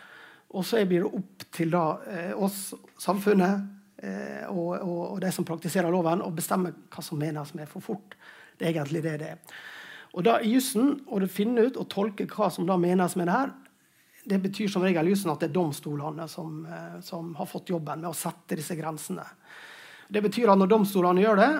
Og 0.54 0.62
så 0.62 0.84
blir 0.86 1.02
det 1.02 1.18
opp 1.18 1.48
til 1.58 1.74
da, 1.74 1.82
eh, 2.14 2.30
oss, 2.38 2.76
samfunnet 3.02 4.06
eh, 4.06 4.46
og, 4.52 4.70
og, 4.78 5.02
og, 5.08 5.18
de 5.26 5.34
som 5.34 5.46
praktiserer 5.50 5.90
loven, 5.90 6.22
å 6.22 6.30
bestemme 6.30 6.76
hva 6.94 7.02
som 7.02 7.18
menes 7.18 7.50
med 7.58 7.66
for 7.74 7.82
fort. 7.82 8.14
Det 8.54 8.68
er 8.68 8.76
egentlig 8.76 9.02
det 9.02 9.18
det 9.18 9.34
er. 9.34 9.58
Og 10.14 10.22
da 10.30 10.38
i 10.38 10.54
jussen 10.54 11.00
å 11.10 11.18
finne 11.26 11.66
ut 11.66 11.78
og 11.80 11.90
tolke 11.90 12.30
hva 12.30 12.52
som 12.54 12.70
da 12.70 12.78
menes 12.78 13.18
med 13.18 13.26
det 13.26 13.34
her, 13.34 13.54
det 14.24 14.38
betyr 14.38 14.68
som 14.72 14.82
regel 14.84 15.10
jussen 15.12 15.32
at 15.32 15.42
det 15.42 15.50
er 15.50 15.56
domstolene 15.56 16.26
som, 16.28 16.64
eh, 16.66 16.98
som, 17.04 17.34
har 17.36 17.48
fått 17.48 17.70
jobben 17.74 18.00
med 18.00 18.10
å 18.10 18.16
sette 18.16 18.56
disse 18.56 18.76
grensene. 18.78 19.24
Det 20.08 20.22
betyr 20.24 20.52
at 20.52 20.60
når 20.60 20.70
domstolene 20.72 21.24
gjør 21.24 21.40
det, 21.40 21.52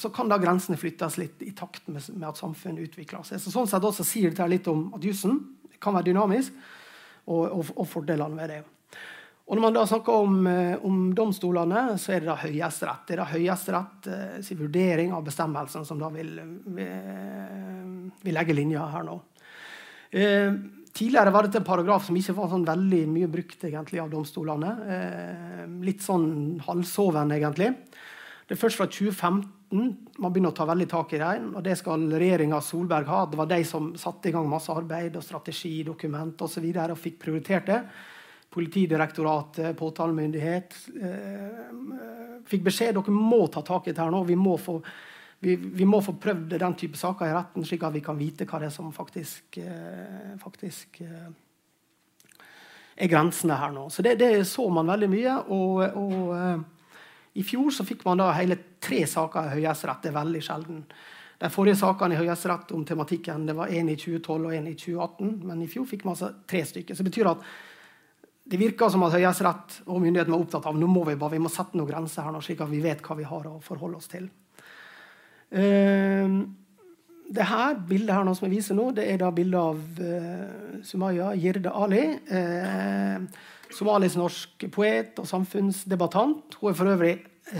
så 0.00 0.10
kan 0.14 0.30
da 0.30 0.38
grensene 0.40 0.78
flyttes 0.80 1.18
litt 1.20 1.42
i 1.44 1.52
takt 1.56 1.88
med, 1.90 2.02
med 2.14 2.28
at 2.30 2.40
samfunnet 2.40 2.88
utvikler 2.88 3.24
seg. 3.26 3.40
Så 3.42 3.52
sånn 3.52 3.68
sett 3.68 3.84
også 3.84 4.06
sier 4.06 4.32
det 4.32 4.48
litt 4.48 4.68
om 4.70 4.88
at 4.96 5.04
jussen 5.04 5.40
kan 5.80 5.96
være 5.96 6.10
dynamisk, 6.10 6.54
og, 7.30 7.42
og, 7.44 7.72
og, 7.76 7.86
fordelene 7.88 8.38
ved 8.40 8.52
det. 8.54 8.60
Og 9.50 9.56
Når 9.56 9.64
man 9.64 9.74
da 9.74 9.82
snakker 9.86 10.24
om, 10.24 10.46
eh, 10.46 10.84
om 10.86 10.98
domstolene, 11.14 11.98
så 11.98 12.14
er 12.14 12.22
det 12.22 12.30
da 12.30 12.38
Høyesterett. 12.38 13.04
Det 13.06 13.16
er 13.16 13.22
da 13.22 13.28
Høyesterett 13.32 14.08
eh, 14.14 14.50
vurdering 14.56 15.12
av 15.12 15.24
bestemmelsen 15.26 15.84
som 15.86 16.00
da 16.00 16.08
vil, 16.14 16.36
vil, 16.70 18.10
vil 18.22 18.36
legge 18.36 18.56
linja 18.56 18.86
her 18.94 19.08
nå. 19.08 19.16
Eh, 20.10 20.54
tidligere 20.96 21.32
var 21.34 21.46
dette 21.46 21.60
en 21.60 21.66
paragraf 21.66 22.06
som 22.06 22.16
ikke 22.18 22.36
var 22.36 22.50
sånn 22.52 22.66
veldig 22.68 23.00
mye 23.10 23.30
brukt 23.30 23.64
egentlig 23.68 24.02
av 24.02 24.10
domstolene. 24.12 24.74
Eh, 24.96 25.64
litt 25.86 26.04
sånn 26.04 26.60
halvsoven, 26.66 27.32
egentlig. 27.36 27.72
Det 28.46 28.56
er 28.56 28.60
først 28.60 28.80
fra 28.80 28.88
2015 28.90 29.56
man 29.70 30.32
begynner 30.32 30.50
å 30.50 30.56
ta 30.56 30.64
veldig 30.66 30.88
tak 30.90 31.12
i 31.14 31.20
det. 31.22 31.34
Og 31.54 31.62
det 31.62 31.76
skal 31.78 32.08
regjeringa 32.10 32.58
Solberg 32.64 33.06
ha. 33.06 33.20
Det 33.30 33.38
var 33.38 33.50
de 33.52 33.60
som 33.64 33.92
satte 33.98 34.30
i 34.30 34.34
gang 34.34 34.48
masse 34.50 34.72
arbeid 34.74 35.18
og 35.18 35.22
strategi, 35.24 35.84
dokument. 35.86 36.34
Og, 36.42 36.50
så 36.50 36.60
og 36.60 36.98
fikk 36.98 37.20
prioritert 37.22 37.66
det. 37.70 37.80
Politidirektoratet, 38.50 39.76
påtalemyndighet 39.78 40.74
eh, 40.98 41.70
fikk 42.50 42.66
beskjed 42.66 42.96
dere 42.98 43.14
må 43.14 43.44
ta 43.46 43.62
tak 43.62 43.86
i 43.86 43.92
dette 43.92 44.10
nå. 44.10 44.24
Vi 44.26 44.34
må 44.34 44.56
få, 44.58 44.80
vi, 45.40 45.54
vi 45.56 45.86
må 45.88 46.02
få 46.04 46.16
prøvd 46.20 46.58
den 46.60 46.74
type 46.76 46.98
saker 47.00 47.30
i 47.30 47.36
retten, 47.36 47.64
slik 47.64 47.84
at 47.86 47.94
vi 47.94 48.02
kan 48.04 48.18
vite 48.18 48.44
hva 48.48 48.60
det 48.60 48.68
er 48.68 48.74
som 48.74 48.90
faktisk, 48.92 49.56
eh, 49.62 50.34
faktisk 50.40 51.00
eh, 51.06 51.30
er 53.00 53.08
grensene 53.08 53.56
her 53.56 53.72
nå. 53.72 53.86
Så 53.88 54.04
det, 54.04 54.18
det, 54.20 54.34
så 54.48 54.66
man 54.68 54.92
veldig 54.92 55.08
mye. 55.08 55.38
og, 55.48 55.80
og 55.96 56.36
eh, 56.36 56.68
i 57.40 57.46
fjor 57.46 57.70
så 57.72 57.86
fikk 57.86 58.04
man 58.04 58.20
da 58.20 58.32
hele 58.34 58.58
tre 58.82 59.04
saker 59.06 59.48
i 59.48 59.56
Høyesterett. 59.60 60.02
Det 60.02 60.10
er 60.10 60.18
veldig 60.18 60.42
sjelden. 60.44 60.84
De 61.40 61.48
forrige 61.48 61.78
sakene 61.80 62.16
i 62.16 62.20
Høyesterett 62.20 62.72
om 62.76 62.82
tematikken 62.84 63.46
det 63.48 63.54
var 63.56 63.70
én 63.72 63.88
i 63.88 63.96
2012 63.96 64.48
og 64.48 64.54
én 64.56 64.66
i 64.68 64.74
2018. 64.76 65.36
Men 65.46 65.62
i 65.62 65.68
fjor 65.70 65.86
fikk 65.88 66.04
man 66.04 66.16
altså 66.16 66.32
tre 66.50 66.64
stykker. 66.66 66.98
Så 66.98 67.06
det 67.06 67.12
betyr 67.12 67.30
at 67.30 67.46
det 68.50 68.58
virker 68.58 68.90
som 68.90 69.06
at 69.06 69.14
Høyesterett 69.14 69.78
og 69.86 70.02
myndighetene 70.02 70.34
var 70.34 70.42
opptatt 70.42 70.66
av 70.66 70.76
nå 70.76 70.88
må 70.90 71.04
vi 71.06 71.14
bare, 71.16 71.36
vi 71.36 71.44
må 71.44 71.52
sette 71.52 71.78
noen 71.78 71.88
grenser 71.88 72.26
her, 72.26 72.34
nå, 72.34 72.42
slik 72.42 72.64
at 72.64 72.72
vi 72.72 72.82
vet 72.82 73.02
hva 73.06 73.14
vi 73.16 73.28
har 73.28 73.46
å 73.46 73.60
forholde 73.62 74.00
oss 74.00 74.10
til. 74.10 74.26
Uh, 75.50 76.40
det 77.30 77.46
her 77.46 77.78
bildet 77.86 78.14
her 78.14 78.26
nå 78.26 78.34
som 78.34 78.48
jeg 78.48 78.56
viser 78.56 78.78
nå, 78.78 78.90
det 78.94 79.06
er 79.06 79.20
da 79.22 79.30
bildet 79.34 79.60
av 79.60 80.02
uh, 80.02 80.80
Sumaya 80.86 81.30
Jirde 81.38 81.70
Ali. 81.70 82.04
Uh, 82.30 83.26
somalisk-norsk 83.74 84.66
poet 84.74 85.18
og 85.20 85.28
samfunnsdebattant. 85.30 86.56
Hun 86.60 86.70
er 86.70 86.78
for 86.78 86.90
øvrig 86.90 87.14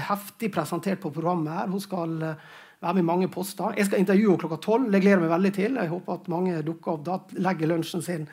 heftig 0.08 0.50
presentert 0.52 1.00
på 1.00 1.10
programmet. 1.10 1.52
her. 1.52 1.66
Hun 1.66 1.80
skal 1.80 2.22
eh, 2.22 2.34
være 2.80 2.94
med 2.94 3.02
i 3.02 3.06
mange 3.06 3.28
poster. 3.28 3.74
Jeg 3.76 3.86
skal 3.86 3.98
intervjue 3.98 4.30
henne 4.30 4.38
klokka 4.38 4.56
tolv. 4.56 4.92
Det 4.92 5.00
gleder 5.00 5.18
jeg 5.18 5.26
meg 5.26 5.30
veldig 5.30 5.52
til. 5.54 5.76
Jeg 5.76 5.88
håper 5.88 6.12
at 6.12 6.28
mange 6.28 6.62
dukker 6.62 6.92
opp 6.92 7.04
da, 7.06 7.18
legger 7.32 7.68
lunsjen 7.68 8.02
sin 8.02 8.28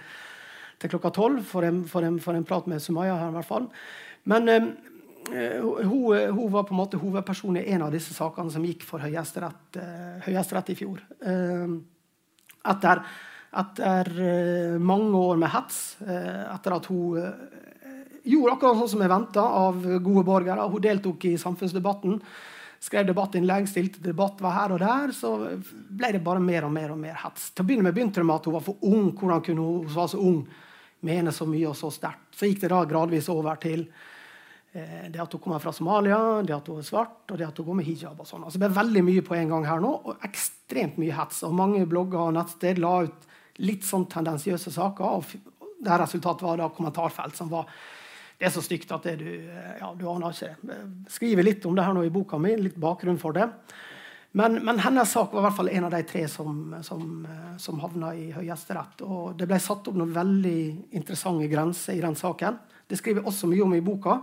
til 0.80 0.90
klokka 0.90 1.10
tolv 1.10 1.44
for, 1.44 1.66
for, 1.88 2.06
for, 2.22 2.34
en 2.34 2.46
prat 2.46 2.68
med 2.68 2.80
Sumaya 2.80 3.18
her. 3.18 3.30
i 3.30 3.38
hvert 3.38 3.46
fall. 3.46 3.68
Men 4.26 4.50
um, 4.50 4.70
hun, 5.28 6.12
hun, 6.32 6.52
var 6.52 6.64
på 6.64 6.76
en 6.76 6.80
måte 6.80 7.00
hovedperson 7.02 7.58
i 7.60 7.66
en 7.74 7.86
av 7.88 7.94
disse 7.94 8.14
sakene 8.16 8.52
som 8.54 8.66
gikk 8.66 8.86
for 8.88 9.04
Høyesterett, 9.04 9.80
uh, 9.80 10.20
høyesterett 10.28 10.72
i 10.72 10.78
fjor. 10.80 11.02
Uh, 11.24 11.80
etter, 12.68 13.04
etter 13.62 14.12
mange 14.84 15.20
år 15.20 15.40
med 15.40 15.52
hets, 15.54 15.80
etter 16.04 16.74
at 16.76 16.90
hun 16.92 17.16
gjorde 18.28 18.58
akkurat 18.58 18.82
sånn 18.82 18.92
som 18.92 19.04
jeg 19.04 19.12
venta 19.12 19.46
av 19.62 19.80
gode 20.04 20.24
borgere. 20.28 20.68
Hun 20.68 20.84
deltok 20.84 21.30
i 21.30 21.38
samfunnsdebatten, 21.40 22.18
skrev 22.84 23.08
debattinnlegg, 23.08 23.70
stilte 23.72 24.04
debatt 24.04 24.44
var 24.44 24.56
her 24.58 24.76
og 24.76 24.84
der. 24.84 25.16
Så 25.16 25.34
ble 25.72 26.12
det 26.18 26.24
bare 26.26 26.44
mer 26.44 26.68
og 26.68 26.74
mer 26.76 26.94
og 26.94 27.02
mer 27.02 27.16
hets. 27.24 27.52
Til 27.54 27.64
å 27.64 27.70
begynne 27.70 27.88
med 27.88 27.96
begynte 27.96 28.22
det 28.22 28.28
med 28.28 28.36
at 28.36 28.50
hun 28.50 28.58
var 28.58 28.68
for 28.68 28.84
ung. 28.90 29.10
Hvordan 29.16 29.44
kunne 29.48 29.64
hun 29.64 29.88
hun 29.88 29.96
var 29.96 30.12
så 30.12 30.20
ung 30.20 30.44
mene 31.08 31.32
så 31.32 31.48
mye 31.48 31.72
og 31.72 31.80
så 31.80 31.92
sterkt? 31.94 32.30
Så 32.36 32.50
gikk 32.50 32.66
det 32.66 32.74
da 32.74 32.84
gradvis 32.90 33.32
over 33.34 33.64
til 33.64 33.88
eh, 33.88 34.17
det 35.12 35.22
at 35.24 35.34
hun 35.34 35.42
kommer 35.42 35.62
fra 35.64 35.74
Somalia, 35.74 36.20
det 36.46 36.56
at 36.56 36.68
hun 36.70 36.82
er 36.82 36.88
svart, 36.88 37.20
og 37.32 37.38
det 37.40 37.48
at 37.48 37.58
hun 37.58 37.68
går 37.70 37.80
med 37.80 37.88
hijab. 37.88 38.20
og 38.20 38.30
sånn. 38.30 38.46
Altså, 38.46 38.60
det 38.60 38.68
ble 38.68 38.80
veldig 38.80 39.04
mye 39.08 39.26
på 39.26 39.38
en 39.38 39.54
gang 39.54 39.68
her 39.68 39.84
nå, 39.84 39.94
og 40.06 40.26
ekstremt 40.28 41.00
mye 41.02 41.16
hets. 41.18 41.44
Og 41.48 41.56
mange 41.58 41.86
blogger 41.90 42.28
og 42.28 42.36
nettsted 42.38 42.82
la 42.84 42.94
ut 43.08 43.30
litt 43.64 43.86
sånn 43.88 44.06
tendensiøse 44.12 44.74
saker. 44.74 45.06
og 45.06 45.56
det 45.84 46.02
Resultatet 46.02 46.46
var 46.46 46.58
da 46.58 46.70
kommentarfelt 46.74 47.38
som 47.38 47.50
var 47.54 47.70
det 48.38 48.46
er 48.46 48.54
så 48.54 48.62
stygt 48.62 48.92
at 48.94 49.06
du, 49.18 49.30
ja, 49.82 49.88
du 49.98 50.04
aner 50.12 50.30
ikke. 50.30 50.52
Jeg 50.62 51.14
skriver 51.16 51.46
litt 51.46 51.64
om 51.66 51.74
det 51.74 51.86
her 51.88 51.96
nå 51.98 52.04
i 52.06 52.14
boka 52.14 52.38
mi. 52.38 52.52
litt 52.54 52.76
bakgrunn 52.78 53.18
for 53.18 53.34
det. 53.34 53.48
Men, 54.38 54.60
men, 54.62 54.78
hennes 54.84 55.10
sak 55.10 55.32
var 55.34 55.42
i 55.42 55.46
hvert 55.48 55.58
fall 55.58 55.72
en 55.72 55.88
av 55.88 55.94
de 55.96 56.04
tre 56.06 56.28
som, 56.30 56.76
som, 56.86 57.26
som 57.58 57.80
havna 57.82 58.12
i 58.14 58.28
Høyesterett. 58.36 59.02
Og 59.02 59.34
det 59.40 59.48
ble 59.50 59.58
satt 59.58 59.90
opp 59.90 59.98
noen 59.98 60.14
veldig 60.14 60.60
interessante 61.00 61.48
grenser 61.50 61.98
i 61.98 62.04
den 62.04 62.18
saken. 62.20 62.60
Det 62.86 63.00
skriver 63.00 63.24
jeg 63.24 63.32
også 63.32 63.50
mye 63.50 63.66
om 63.66 63.74
i 63.74 63.82
boka. 63.82 64.20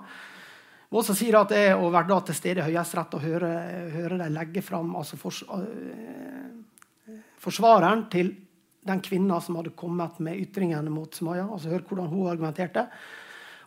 Og 0.95 1.03
så 1.03 1.17
sier 1.19 1.35
at 1.41 1.53
er 1.57 1.75
å 1.75 1.91
være 1.91 2.21
til 2.29 2.37
stede 2.39 2.63
i 2.63 2.69
Høyesterett 2.69 3.17
og 3.17 3.25
høre, 3.25 3.51
høre 3.97 4.19
dem 4.21 4.35
legge 4.37 4.63
fram 4.63 4.95
altså 4.95 5.19
fors, 5.19 5.41
uh, 5.51 7.17
forsvareren 7.43 8.07
til 8.13 8.31
den 8.85 9.01
kvinna 9.03 9.41
som 9.43 9.59
hadde 9.59 9.75
kommet 9.75 10.21
med 10.23 10.39
ytringene 10.39 10.93
mot 10.93 11.15
Smaya. 11.17 11.49
altså 11.49 11.73
Høre 11.73 11.87
hvordan 11.89 12.13
hun 12.13 12.29
argumenterte. 12.31 12.87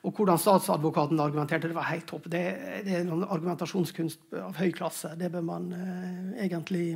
Og 0.08 0.14
hvordan 0.16 0.40
statsadvokaten 0.40 1.20
argumenterte, 1.20 1.68
det 1.68 1.76
var 1.76 1.90
helt 1.90 2.08
topp. 2.08 2.30
Det, 2.32 2.44
det 2.86 2.96
er 3.00 3.08
noen 3.08 3.26
argumentasjonskunst 3.26 4.38
av 4.40 4.56
høy 4.62 4.70
klasse. 4.72 5.12
Det 5.20 5.32
bør 5.34 5.44
man 5.50 5.68
uh, 5.74 6.38
egentlig 6.46 6.94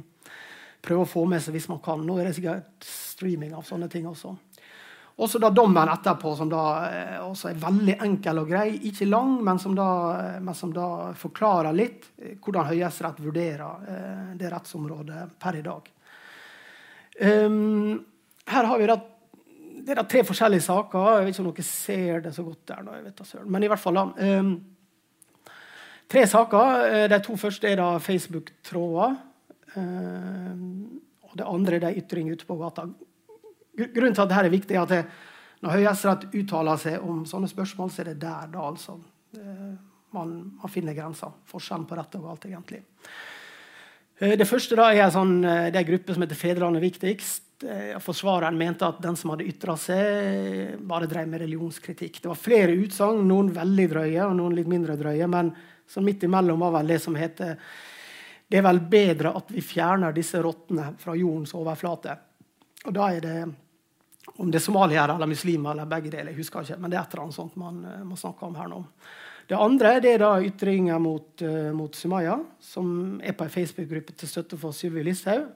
prøve 0.82 1.04
å 1.04 1.10
få 1.10 1.26
med 1.28 1.44
seg 1.44 1.58
hvis 1.58 1.68
man 1.74 1.82
kan. 1.84 2.06
Nå 2.08 2.16
er 2.22 2.30
det 2.30 2.38
sikkert 2.38 2.88
streaming 2.88 3.52
av 3.58 3.68
sånne 3.68 3.92
ting 3.92 4.08
også. 4.08 4.38
Også 5.20 5.40
da 5.42 5.50
dommen 5.54 5.90
etterpå, 5.92 6.32
som 6.38 6.50
da 6.50 6.64
eh, 6.88 7.18
også 7.22 7.52
er 7.52 7.60
veldig 7.62 7.98
enkel 8.06 8.42
og 8.42 8.50
grei. 8.50 8.68
Ikke 8.90 9.06
lang, 9.10 9.36
men 9.44 9.60
som 9.60 9.76
da, 9.76 9.88
eh, 10.18 10.38
men 10.42 10.56
som 10.58 10.72
da 10.74 11.12
forklarer 11.20 11.76
litt 11.76 12.08
eh, 12.18 12.38
hvordan 12.40 12.70
Høyesterett 12.70 13.20
vurderer 13.22 14.32
det 14.40 14.52
rettsområdet 14.54 15.26
per 15.42 15.60
i 15.60 15.64
dag. 15.66 15.90
Um, 17.22 18.00
her 18.50 18.66
har 18.66 18.80
vi 18.80 18.88
da 18.90 18.96
det 19.82 19.98
er 19.98 20.08
tre 20.10 20.22
forskjellige 20.26 20.64
saker. 20.64 21.08
Jeg 21.18 21.26
vet 21.26 21.36
ikke 21.36 21.44
om 21.44 21.52
dere 21.52 21.66
ser 21.68 22.24
det 22.24 22.34
så 22.36 22.46
godt 22.46 22.64
der. 22.72 22.82
Da, 22.86 22.98
jeg 22.98 23.06
vet 23.10 23.22
da, 23.22 23.44
Men 23.46 23.66
i 23.66 23.70
hvert 23.72 23.84
fall 23.84 24.00
da, 24.00 24.08
um, 24.40 24.54
Tre 26.12 26.26
saker. 26.28 27.08
De 27.08 27.18
to 27.24 27.38
første 27.40 27.70
er 27.70 27.78
da 27.80 27.94
Facebook-tråder. 28.04 29.14
Um, 29.80 31.00
og 31.24 31.38
det 31.40 31.48
andre 31.48 31.78
er 31.78 31.86
de 31.86 32.02
ytringer 32.02 32.36
ute 32.36 32.48
på 32.50 32.58
gata. 32.60 32.84
Grunnen 33.78 34.16
til 34.16 34.24
at 34.24 34.32
dette 34.32 34.48
er 34.48 34.54
viktig, 34.54 34.76
er 34.76 34.82
at 34.84 34.94
det, 34.94 35.02
når 35.62 35.78
Høyesterett 35.78 36.26
uttaler 36.34 36.80
seg 36.82 37.06
om 37.06 37.22
sånne 37.30 37.50
spørsmål, 37.52 37.92
så 37.94 38.04
er 38.04 38.12
det 38.12 38.22
der 38.24 38.50
da 38.52 38.66
altså 38.66 38.98
uh, 38.98 39.70
man, 40.16 40.34
man, 40.58 40.74
finner 40.74 40.98
grensa. 40.98 41.30
Forskjellen 41.48 41.86
på 41.88 41.96
rett 42.00 42.18
og 42.18 42.26
galt, 42.28 42.48
egentlig. 42.50 42.82
Uh, 44.20 44.34
det 44.36 44.50
første 44.50 44.80
da 44.80 44.90
er 44.92 45.14
sånn, 45.14 45.38
uh, 45.46 45.70
det 45.70 45.78
er 45.78 45.84
en 45.86 45.90
gruppe 45.94 46.18
som 46.18 46.26
heter 46.26 46.40
Fedrelandet 46.40 46.84
viktigst. 46.84 47.48
Eh, 47.64 48.00
forsvareren 48.00 48.58
mente 48.58 48.88
at 48.88 49.02
den 49.04 49.16
som 49.16 49.34
hadde 49.34 49.46
ytra 49.46 49.76
seg, 49.78 50.80
bare 50.88 51.10
drev 51.10 51.28
med 51.30 51.44
religionskritikk. 51.44 52.22
Det 52.22 52.30
var 52.32 52.40
flere 52.40 52.74
utsagn, 52.74 53.22
noen 53.28 53.52
veldig 53.54 53.88
drøye 53.92 54.26
og 54.26 54.36
noen 54.40 54.56
litt 54.58 54.70
mindre 54.72 54.98
drøye. 54.98 55.28
Men 55.30 55.52
så 55.90 56.02
midt 56.02 56.26
imellom 56.26 56.62
var 56.64 56.74
vel 56.80 56.94
det 56.96 57.02
som 57.04 57.18
heter 57.18 57.58
Det 58.52 58.60
er 58.60 58.66
vel 58.66 58.82
bedre 58.84 59.32
at 59.38 59.52
vi 59.54 59.62
fjerner 59.64 60.12
disse 60.12 60.42
rottene 60.42 60.90
fra 61.00 61.14
jordens 61.16 61.54
overflate. 61.56 62.18
Og 62.86 62.96
da 62.96 63.12
er 63.14 63.22
det 63.26 63.36
om 64.38 64.52
det 64.52 64.62
er 64.62 64.64
somaliere 64.64 65.16
eller 65.16 65.30
muslimer 65.30 65.74
eller 65.74 65.90
begge 65.90 66.12
deler. 66.12 66.32
jeg 66.32 66.42
husker 66.42 66.64
ikke, 66.64 66.78
Men 66.80 66.92
det 66.92 66.98
er 66.98 67.04
et 67.04 67.14
eller 67.14 67.24
annet 67.24 67.36
sånt 67.36 67.56
man 67.60 67.84
uh, 67.86 68.04
må 68.06 68.16
snakke 68.16 68.46
om 68.46 68.56
her 68.56 68.70
nå. 68.72 68.84
Det 69.48 69.58
andre 69.58 70.00
det 70.00 70.14
er 70.14 70.22
da 70.22 70.36
ytringer 70.42 71.00
mot, 71.00 71.42
uh, 71.42 71.72
mot 71.76 71.96
Sumaya, 71.96 72.38
som 72.60 73.20
er 73.24 73.34
på 73.34 73.46
en 73.46 73.54
Facebook-gruppe 73.54 74.16
til 74.16 74.30
støtte 74.30 74.58
for 74.58 74.72
Sylvi 74.72 75.04
Listhaug. 75.04 75.50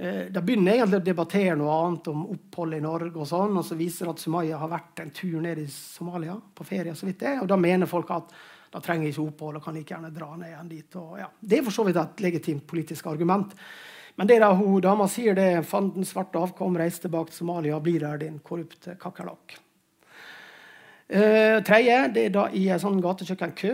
Uh, 0.00 0.30
de 0.32 0.42
begynner 0.42 0.78
egentlig 0.78 1.02
å 1.02 1.08
debattere 1.10 1.58
noe 1.58 1.74
annet 1.84 2.08
om 2.12 2.24
opphold 2.36 2.78
i 2.78 2.80
Norge. 2.84 3.12
Og 3.18 3.28
sånn, 3.28 3.58
og 3.58 3.66
så 3.66 3.78
viser 3.78 4.08
det 4.08 4.16
at 4.16 4.24
Sumaya 4.24 4.62
har 4.62 4.72
vært 4.72 5.04
en 5.04 5.12
tur 5.14 5.36
ned 5.42 5.60
i 5.60 5.68
Somalia 5.70 6.38
på 6.54 6.66
ferie. 6.66 6.94
så 6.94 7.06
vidt 7.06 7.20
det, 7.26 7.38
Og 7.42 7.48
da 7.50 7.60
mener 7.60 7.90
folk 7.90 8.10
at 8.16 8.34
da 8.70 8.78
trenger 8.78 9.10
ikke 9.10 9.26
opphold 9.26 9.58
og 9.58 9.64
kan 9.64 9.74
like 9.74 9.90
gjerne 9.90 10.12
dra 10.14 10.36
ned 10.38 10.52
igjen 10.52 10.68
dit. 10.70 10.96
Og, 10.96 11.18
ja. 11.18 11.26
Det 11.40 11.58
er 11.58 11.64
for 11.66 11.74
så 11.74 11.84
vidt 11.84 11.98
et 11.98 12.20
legitimt 12.22 12.66
politisk 12.70 13.06
argument. 13.10 13.56
Men 14.16 14.28
det 14.28 14.40
da 14.42 14.50
hun 14.56 14.80
dama 14.82 15.06
sier, 15.08 15.34
det 15.38 15.46
er 15.54 15.66
fanden 15.66 16.06
svarte 16.06 16.40
avkom, 16.40 16.76
reis 16.78 16.98
tilbake 17.02 17.30
til 17.30 17.42
Somalia, 17.42 17.80
blir 17.80 18.02
der, 18.02 18.18
din 18.20 18.40
korrupte 18.44 18.96
kakerlakk. 19.00 19.56
Eh, 21.10 21.58
tredje 21.66 22.02
det 22.14 22.26
er 22.28 22.34
da 22.34 22.44
i 22.54 22.68
en 22.70 22.82
sånn 22.82 23.00
gatekjøkkenkø. 23.02 23.72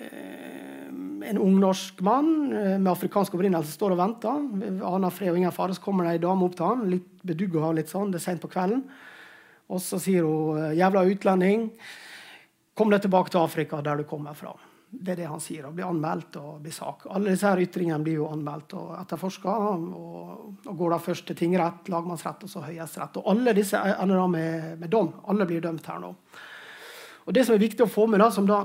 Eh, 0.00 0.86
en 1.26 1.40
ung 1.42 1.58
norsk 1.60 2.00
mann 2.06 2.30
eh, 2.52 2.76
med 2.78 2.88
afrikansk 2.92 3.34
opprinnelse 3.36 3.74
står 3.76 3.96
og 3.96 4.00
venter. 4.00 4.46
Aner 4.88 5.12
fred 5.12 5.34
og 5.34 5.40
ingen 5.40 5.54
fare. 5.54 5.76
Så 5.76 5.84
kommer 5.84 6.06
det 6.06 6.16
ei 6.16 6.22
dame 6.22 6.46
opp 6.46 6.56
til 6.56 6.68
han, 6.70 6.86
litt 6.92 7.10
bedugga 7.26 7.74
litt 7.76 7.92
sånn, 7.92 8.12
det 8.14 8.22
er 8.22 8.26
sent 8.28 8.44
på 8.44 8.52
kvelden. 8.52 8.86
Og 9.66 9.82
så 9.82 9.98
sier 9.98 10.22
hun 10.22 10.76
'jævla 10.78 11.02
utlending', 11.10 11.70
kom 12.76 12.90
deg 12.90 13.02
tilbake 13.02 13.30
til 13.30 13.40
Afrika, 13.40 13.80
der 13.82 13.96
du 13.96 14.04
kommer 14.04 14.32
fra. 14.34 14.54
Det 14.96 15.12
er 15.12 15.20
det 15.20 15.28
han 15.28 15.42
sier. 15.42 15.66
Å 15.68 15.74
bli 15.74 15.84
anmeldt 15.84 16.38
og 16.40 16.62
bli 16.64 16.72
sak. 16.72 17.06
Alle 17.12 17.34
disse 17.34 17.50
her 17.50 17.60
ytringene 17.60 18.00
blir 18.04 18.20
jo 18.20 18.30
anmeldt 18.32 18.72
og 18.78 18.94
etterforska. 18.96 19.54
Og, 19.74 19.86
og, 20.64 20.72
går 20.78 20.94
da 20.94 20.98
først 21.02 21.28
til 21.28 21.38
tingrett, 21.38 21.90
lagmannsrett 21.92 22.46
og 22.46 22.52
så 22.52 22.64
høyesterett. 22.64 23.20
Og 23.20 23.30
alle 23.34 23.54
disse 23.56 23.80
ender 23.92 24.22
da 24.22 24.26
med, 24.32 24.66
med, 24.80 24.90
dom. 24.92 25.12
Alle 25.28 25.48
blir 25.48 25.64
dømt 25.64 25.86
her 25.90 26.00
nå. 26.02 26.14
Og 27.26 27.34
Det 27.34 27.44
som 27.44 27.56
er 27.56 27.64
viktig 27.66 27.84
å 27.84 27.90
få 27.90 28.06
med, 28.08 28.22
da, 28.22 28.30
som 28.32 28.48
da 28.48 28.62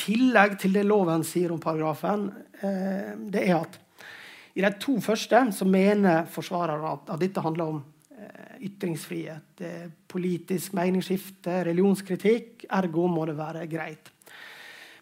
tillegg 0.00 0.56
til 0.62 0.74
det 0.74 0.84
loven 0.86 1.24
sier 1.26 1.52
om 1.54 1.62
paragrafen, 1.62 2.28
eh, 2.62 3.10
det 3.30 3.44
er 3.44 3.58
at 3.58 3.80
i 4.54 4.62
de 4.62 4.70
to 4.78 5.00
første 5.02 5.40
så 5.54 5.66
mener 5.66 6.28
forsvarerne 6.30 6.94
at, 6.94 7.10
at 7.10 7.22
dette 7.22 7.42
handler 7.42 7.72
om 7.74 7.80
eh, 8.14 8.56
ytringsfrihet, 8.68 9.62
eh, 9.66 9.86
politisk 10.10 10.76
meningsskifte, 10.78 11.64
religionskritikk. 11.66 12.68
Ergo 12.70 13.08
må 13.10 13.26
det 13.26 13.34
være 13.38 13.66
greit. 13.70 14.13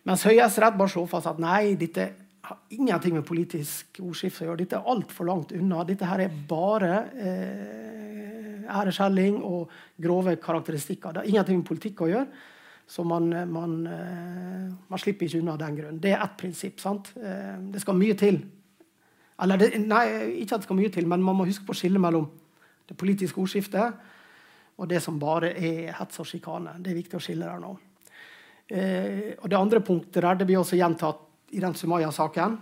Mens 0.09 0.25
Høyesterett 0.27 0.79
bare 0.79 0.91
slår 0.91 1.11
fast 1.11 1.31
at 1.31 1.41
nei, 1.43 1.75
dette 1.79 2.09
har 2.43 2.59
ingenting 2.75 3.15
med 3.15 3.27
politisk 3.27 4.01
ordskifte 4.03 4.45
å 4.45 4.49
gjøre. 4.49 4.63
Dette 4.65 4.81
er 4.81 4.89
altfor 4.91 5.29
langt 5.29 5.53
unna. 5.55 5.85
Dette 5.87 6.09
her 6.11 6.25
er 6.25 6.41
bare 6.49 6.95
eh, 7.15 8.65
æreskjelling 8.67 9.39
og 9.47 9.71
grove 10.03 10.35
karakteristikker. 10.43 11.15
Det 11.15 11.23
har 11.23 11.31
ingenting 11.31 11.61
med 11.61 11.69
politikk 11.69 12.03
å 12.03 12.11
gjøre. 12.11 12.49
Så 12.93 13.05
man, 13.07 13.31
man, 13.49 13.77
eh, 13.87 14.67
man 14.91 15.01
slipper 15.01 15.29
ikke 15.29 15.39
unna 15.39 15.55
den 15.61 15.79
grunn. 15.79 16.01
Det 16.03 16.17
er 16.17 16.25
ett 16.25 16.35
prinsipp. 16.41 16.83
sant? 16.83 17.13
Eh, 17.17 17.55
det 17.73 17.85
skal 17.85 17.99
mye 17.99 18.19
til. 18.19 18.43
Eller 19.43 19.63
det, 19.63 19.71
nei, 19.87 20.07
ikke 20.43 20.59
at 20.59 20.65
det 20.65 20.69
skal 20.69 20.79
mye 20.79 20.93
til, 20.93 21.07
men 21.09 21.23
man 21.23 21.39
må 21.39 21.47
huske 21.47 21.65
på 21.67 21.75
å 21.75 21.79
skille 21.79 22.03
mellom 22.03 22.27
det 22.91 22.99
politiske 22.99 23.41
ordskiftet 23.41 24.03
og 24.83 24.89
det 24.91 24.99
som 25.05 25.19
bare 25.21 25.55
er 25.55 25.95
hets 25.95 26.19
og 26.19 26.27
sjikane. 26.27 26.75
Det 26.83 26.91
er 26.91 26.99
viktig 26.99 27.19
å 27.19 27.23
skille 27.23 27.47
der 27.47 27.63
nå. 27.63 27.77
Eh, 28.69 29.35
og 29.39 29.49
Det 29.49 29.59
andre 29.59 29.81
punktet 29.81 30.23
der, 30.23 30.39
det 30.39 30.47
blir 30.47 30.61
også 30.61 30.79
gjentatt 30.79 31.53
i 31.53 31.61
den 31.61 31.75
Sumaya-saken. 31.75 32.57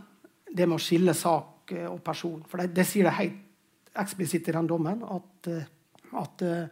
Det 0.51 0.67
med 0.67 0.79
å 0.79 0.83
skille 0.83 1.15
sak 1.15 1.73
eh, 1.77 1.87
og 1.91 2.03
person. 2.05 2.43
For 2.49 2.63
det, 2.63 2.73
det 2.75 2.87
sier 2.89 3.07
det 3.07 3.19
helt 3.19 3.95
eksplisitt 4.01 4.49
i 4.49 4.57
den 4.57 4.71
dommen. 4.71 5.05
At, 5.05 5.51
eh, 5.51 5.71
at, 6.19 6.45
eh, 6.47 6.67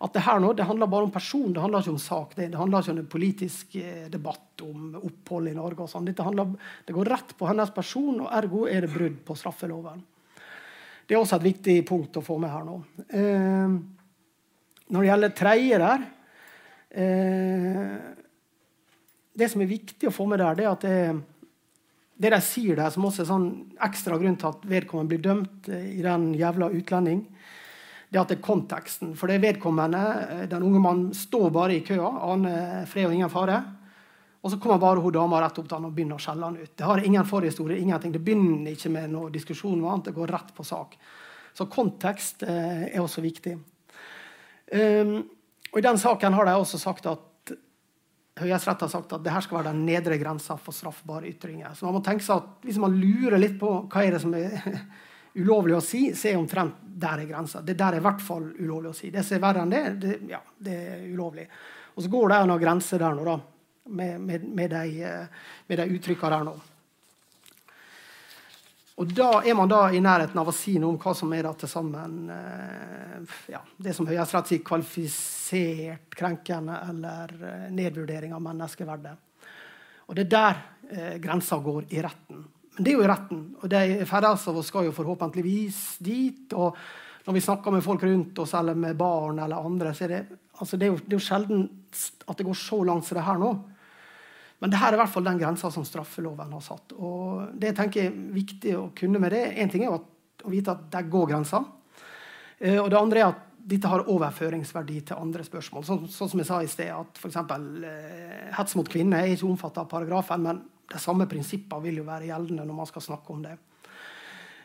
at, 0.00 0.12
det 0.12 0.26
her 0.26 0.40
nå, 0.42 0.52
det 0.56 0.68
handler 0.68 0.90
bare 0.92 1.08
om 1.08 1.14
person, 1.14 1.52
det 1.52 1.64
handler 1.64 1.84
ikke 1.84 1.96
om 1.96 2.04
sak. 2.04 2.36
Det, 2.36 2.50
det 2.52 2.60
handler 2.60 2.84
ikke 2.84 2.96
om 2.96 3.02
en 3.02 3.12
politisk 3.16 3.76
debatt 4.12 4.64
om 4.66 4.94
opphold 5.00 5.50
i 5.50 5.56
Norge. 5.56 5.84
og 5.84 5.92
sånn. 5.92 6.08
Det 6.10 6.96
går 6.96 7.12
rett 7.14 7.36
på 7.36 7.48
hennes 7.48 7.72
person, 7.74 8.24
og 8.26 8.32
ergo 8.32 8.66
er 8.68 8.84
det 8.84 8.94
brudd 8.94 9.20
på 9.24 9.38
straffeloven. 9.38 10.02
Det 11.10 11.16
er 11.16 11.24
også 11.24 11.40
et 11.40 11.48
viktig 11.48 11.72
punkt 11.88 12.20
å 12.20 12.22
få 12.22 12.36
med 12.38 12.52
her 12.52 12.62
nå. 12.62 12.76
Eh, 13.18 13.72
når 14.94 15.02
det 15.02 15.08
gjelder 15.08 15.32
tredje 15.34 15.78
der 15.82 16.04
eh, 17.02 17.96
det 19.40 19.50
som 19.52 19.62
er 19.64 19.70
viktig 19.70 20.08
å 20.08 20.14
få 20.14 20.26
med 20.28 20.42
der, 20.42 20.58
det 20.58 20.66
er 20.66 20.72
at 20.74 20.84
det, 20.84 20.98
det 22.20 22.32
de 22.34 22.40
sier 22.44 22.78
der, 22.78 22.92
som 22.92 23.06
også 23.08 23.24
er 23.24 23.30
sånn 23.30 23.48
ekstra 23.88 24.18
grunn 24.20 24.38
til 24.40 24.52
at 24.52 24.68
vedkommende 24.68 25.14
blir 25.14 25.24
dømt 25.24 25.70
eh, 25.72 25.90
i 25.98 26.04
den 26.04 26.30
jævla 26.38 26.70
utlending, 26.76 27.24
det 28.10 28.18
er 28.18 28.24
at 28.24 28.32
det 28.32 28.40
er 28.40 28.44
konteksten. 28.44 29.12
For 29.18 29.30
det 29.30 29.38
er 29.38 29.44
vedkommende, 29.46 30.00
eh, 30.26 30.46
den 30.50 30.66
unge 30.66 30.82
mannen, 30.82 31.12
står 31.16 31.48
bare 31.54 31.78
i 31.78 31.84
køa, 31.86 32.10
aner 32.32 32.88
fred 32.90 33.08
og 33.08 33.16
ingen 33.16 33.32
fare. 33.32 33.60
Og 34.40 34.52
så 34.52 34.58
kommer 34.60 34.80
bare 34.80 35.02
hun 35.04 35.12
dama 35.12 35.40
rett 35.42 35.58
opp 35.60 35.68
til 35.68 35.76
han 35.76 35.88
og 35.90 35.96
begynner 35.96 36.16
å 36.16 36.22
skjelle 36.22 36.48
han 36.48 36.56
ut. 36.56 36.72
Det 36.76 36.86
har 36.88 37.02
ingen 37.04 37.26
forhistorie. 37.28 37.78
ingenting. 37.78 38.12
Det 38.12 38.24
begynner 38.24 38.72
ikke 38.72 38.90
med 38.90 39.10
noe 39.12 39.30
diskusjon. 39.30 39.80
med 39.80 39.90
annet, 39.90 40.04
Det 40.04 40.14
går 40.14 40.26
rett 40.26 40.54
på 40.54 40.64
sak. 40.64 40.96
Så 41.52 41.66
kontekst 41.66 42.42
eh, 42.42 42.88
er 42.94 43.00
også 43.00 43.20
viktig. 43.20 43.58
Um, 44.72 45.28
og 45.72 45.78
I 45.78 45.82
den 45.82 45.98
saken 45.98 46.32
har 46.32 46.46
de 46.46 46.52
også 46.54 46.78
sagt 46.78 47.06
at 47.06 47.18
Høyesterett 48.40 48.84
har 48.86 48.90
sagt 48.92 49.12
at 49.16 49.22
det 49.24 49.32
her 49.34 49.44
skal 49.44 49.60
være 49.60 49.72
den 49.72 49.84
nedre 49.86 50.18
grensa 50.20 50.56
for 50.60 50.76
straffbare 50.76 51.28
ytringer. 51.30 51.74
Så 51.76 51.86
man 51.86 51.98
må 51.98 52.02
tenke 52.04 52.24
seg 52.26 52.40
at 52.40 52.66
Hvis 52.66 52.80
man 52.82 52.96
lurer 52.96 53.38
litt 53.40 53.58
på 53.60 53.72
hva 53.90 54.04
er 54.04 54.16
det 54.16 54.22
som 54.22 54.34
er 54.36 54.56
ulovlig 55.40 55.76
å 55.76 55.84
si, 55.84 56.02
så 56.16 56.30
er 56.30 56.40
omtrent 56.40 56.80
der 57.00 57.22
er 57.22 57.28
grensa. 57.28 57.62
Det 57.64 57.76
der 57.78 57.96
er 57.96 58.02
i 58.02 58.06
hvert 58.08 58.24
fall 58.24 58.48
ulovlig 58.58 58.90
å 58.90 58.96
si. 58.96 59.12
Det 59.12 59.24
som 59.26 59.38
er 59.38 59.44
verre 59.44 59.64
enn 59.64 59.72
det, 59.72 59.84
det, 60.02 60.16
ja, 60.30 60.40
det 60.58 60.76
er 60.94 61.06
ulovlig. 61.12 61.46
Og 61.94 62.04
så 62.04 62.10
går 62.12 62.32
det 62.32 62.40
en 62.40 62.56
grenser 62.60 63.02
der 63.02 63.16
nå, 63.16 63.24
da, 63.26 63.38
med, 63.90 64.20
med, 64.20 64.44
med 64.56 64.74
de, 64.74 65.14
med 65.68 65.80
de 65.80 65.88
uttrykkene 65.96 66.36
der 66.36 66.46
nå. 66.50 66.56
Og 69.00 69.12
da 69.16 69.38
er 69.40 69.56
man 69.56 69.70
da 69.70 69.86
i 69.88 70.00
nærheten 70.02 70.36
av 70.42 70.50
å 70.50 70.52
si 70.52 70.74
noe 70.76 70.92
om 70.92 70.98
hva 71.00 71.14
som 71.16 71.30
er 71.32 71.46
da 71.46 71.54
til 71.56 71.70
sammen 71.72 72.28
eh, 72.34 73.36
ja, 73.48 73.62
det 73.80 73.94
som 73.96 74.08
Høyesterett 74.08 74.50
sier 74.50 74.64
kvalifisert 74.66 76.12
krenkende 76.12 76.76
eller 76.90 77.32
eh, 77.48 77.62
nedvurdering 77.72 78.34
av 78.36 78.42
menneskeverdet. 78.44 79.14
Og 80.04 80.18
Det 80.18 80.26
er 80.26 80.32
der 80.34 80.60
eh, 80.90 81.16
grensa 81.22 81.56
går 81.64 81.88
i 81.96 82.02
retten. 82.04 82.44
Men 82.76 82.84
det 82.84 82.92
er 82.92 82.98
jo 82.98 83.06
i 83.06 83.08
retten. 83.08 83.40
Og 83.62 83.72
de 83.72 83.82
færreste 84.10 84.52
av 84.52 84.60
oss 84.60 84.68
skal 84.68 84.90
jo 84.90 84.94
forhåpentligvis 84.96 85.80
dit. 86.04 86.52
og 86.52 86.76
Når 87.24 87.38
vi 87.38 87.46
snakker 87.48 87.72
med 87.72 87.86
folk 87.86 88.04
rundt 88.04 88.44
oss 88.44 88.52
eller 88.58 88.76
med 88.76 89.00
barn 89.00 89.40
eller 89.40 89.64
andre, 89.64 89.94
så 89.96 90.04
er 90.04 90.12
det, 90.12 90.22
altså 90.60 90.76
det, 90.76 90.90
er, 90.90 90.92
jo, 90.92 91.00
det 91.06 91.14
er 91.14 91.18
jo 91.22 91.24
sjelden 91.24 91.68
at 92.28 92.36
det 92.36 92.50
går 92.50 92.64
så 92.68 92.84
langt 92.84 93.08
som 93.08 93.16
det 93.16 93.24
her 93.24 93.40
nå. 93.40 93.54
Men 94.60 94.72
dette 94.72 94.88
er 94.88 94.96
i 94.96 95.00
hvert 95.00 95.12
fall 95.12 95.24
den 95.24 95.38
grensa 95.40 95.70
som 95.72 95.84
straffeloven 95.88 96.50
har 96.52 96.64
satt. 96.64 96.92
Og 97.00 97.52
det 97.60 97.72
tenker 97.78 98.08
er 98.08 98.16
viktig 98.34 98.74
å 98.76 98.88
kunne 98.96 99.20
med 99.22 99.32
det, 99.32 99.44
Én 99.56 99.72
ting 99.72 99.86
er 99.86 99.94
å, 99.94 100.02
vite 100.52 100.74
at 100.74 100.90
der 100.92 101.08
går 101.08 101.30
grensa. 101.32 101.62
Eh, 102.58 102.76
og 102.80 102.90
det 102.92 102.98
andre 103.00 103.22
er 103.22 103.30
at 103.30 103.46
dette 103.70 103.88
har 103.88 104.06
overføringsverdi 104.08 105.00
til 105.08 105.20
andre 105.20 105.44
spørsmål. 105.44 105.84
Sånn, 105.84 106.04
sånn 106.12 106.30
som 106.32 106.42
jeg 106.42 106.48
sa 106.48 106.60
i 106.64 106.68
sted, 106.68 106.92
at 106.92 107.20
f.eks. 107.20 107.40
Eh, 107.40 108.52
hets 108.56 108.76
mot 108.76 108.88
kvinner 108.88 109.24
er 109.24 109.34
ikke 109.34 109.48
omfattet 109.48 109.82
av 109.84 109.90
paragrafen, 109.90 110.44
men 110.44 110.62
de 110.90 111.00
samme 111.00 111.28
prinsippene 111.30 111.84
vil 111.84 112.00
jo 112.00 112.06
være 112.08 112.28
gjeldende 112.28 112.64
når 112.66 112.80
man 112.80 112.88
skal 112.88 113.04
snakke 113.04 113.32
om 113.32 113.44
det. 113.44 113.56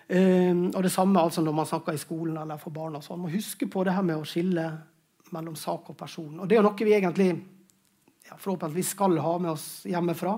Um, 0.06 0.68
og 0.70 0.84
det 0.86 0.92
samme 0.94 1.18
altså 1.18 1.42
når 1.42 1.54
man 1.58 1.66
snakker 1.66 1.96
i 1.98 2.02
skolen 2.02 2.36
eller 2.38 2.60
for 2.62 2.74
barn. 2.74 2.98
og 2.98 3.04
sånn. 3.04 3.24
Må 3.24 3.32
huske 3.34 3.66
på 3.66 3.84
det 3.86 3.96
her 3.96 4.06
med 4.06 4.20
å 4.20 4.28
skille 4.28 4.66
mellom 5.34 5.56
sak 5.58 5.90
og 5.90 5.98
person. 5.98 6.40
Og 6.40 6.48
det 6.48 6.58
er 6.58 6.62
jo 6.62 6.68
noe 6.68 6.86
vi 6.86 6.94
egentlig 6.94 7.30
ja, 8.30 8.38
forhåpentligvis 8.38 8.90
skal 8.90 9.18
ha 9.18 9.40
med 9.40 9.52
oss 9.52 9.86
hjemmefra. 9.86 10.38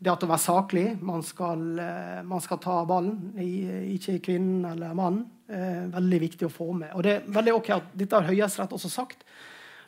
Det 0.00 0.08
at 0.08 0.22
å 0.24 0.30
være 0.30 0.40
saklig. 0.40 0.84
Man 1.04 1.22
skal, 1.22 1.60
eh, 1.78 2.22
man 2.24 2.40
skal 2.40 2.58
ta 2.58 2.78
ballen, 2.88 3.34
ikke 3.36 4.20
kvinnen 4.24 4.64
eller 4.64 4.94
mannen. 4.94 5.26
Eh, 5.46 5.90
veldig 5.92 6.20
viktig 6.20 6.46
å 6.46 6.52
få 6.52 6.72
med. 6.72 6.94
Og 6.94 7.02
det 7.02 7.12
er 7.16 7.26
veldig 7.28 7.54
ok 7.58 7.70
at 7.70 7.90
Dette 7.94 8.16
har 8.16 8.30
Høyesterett 8.30 8.72
også 8.72 8.88
sagt. 8.88 9.24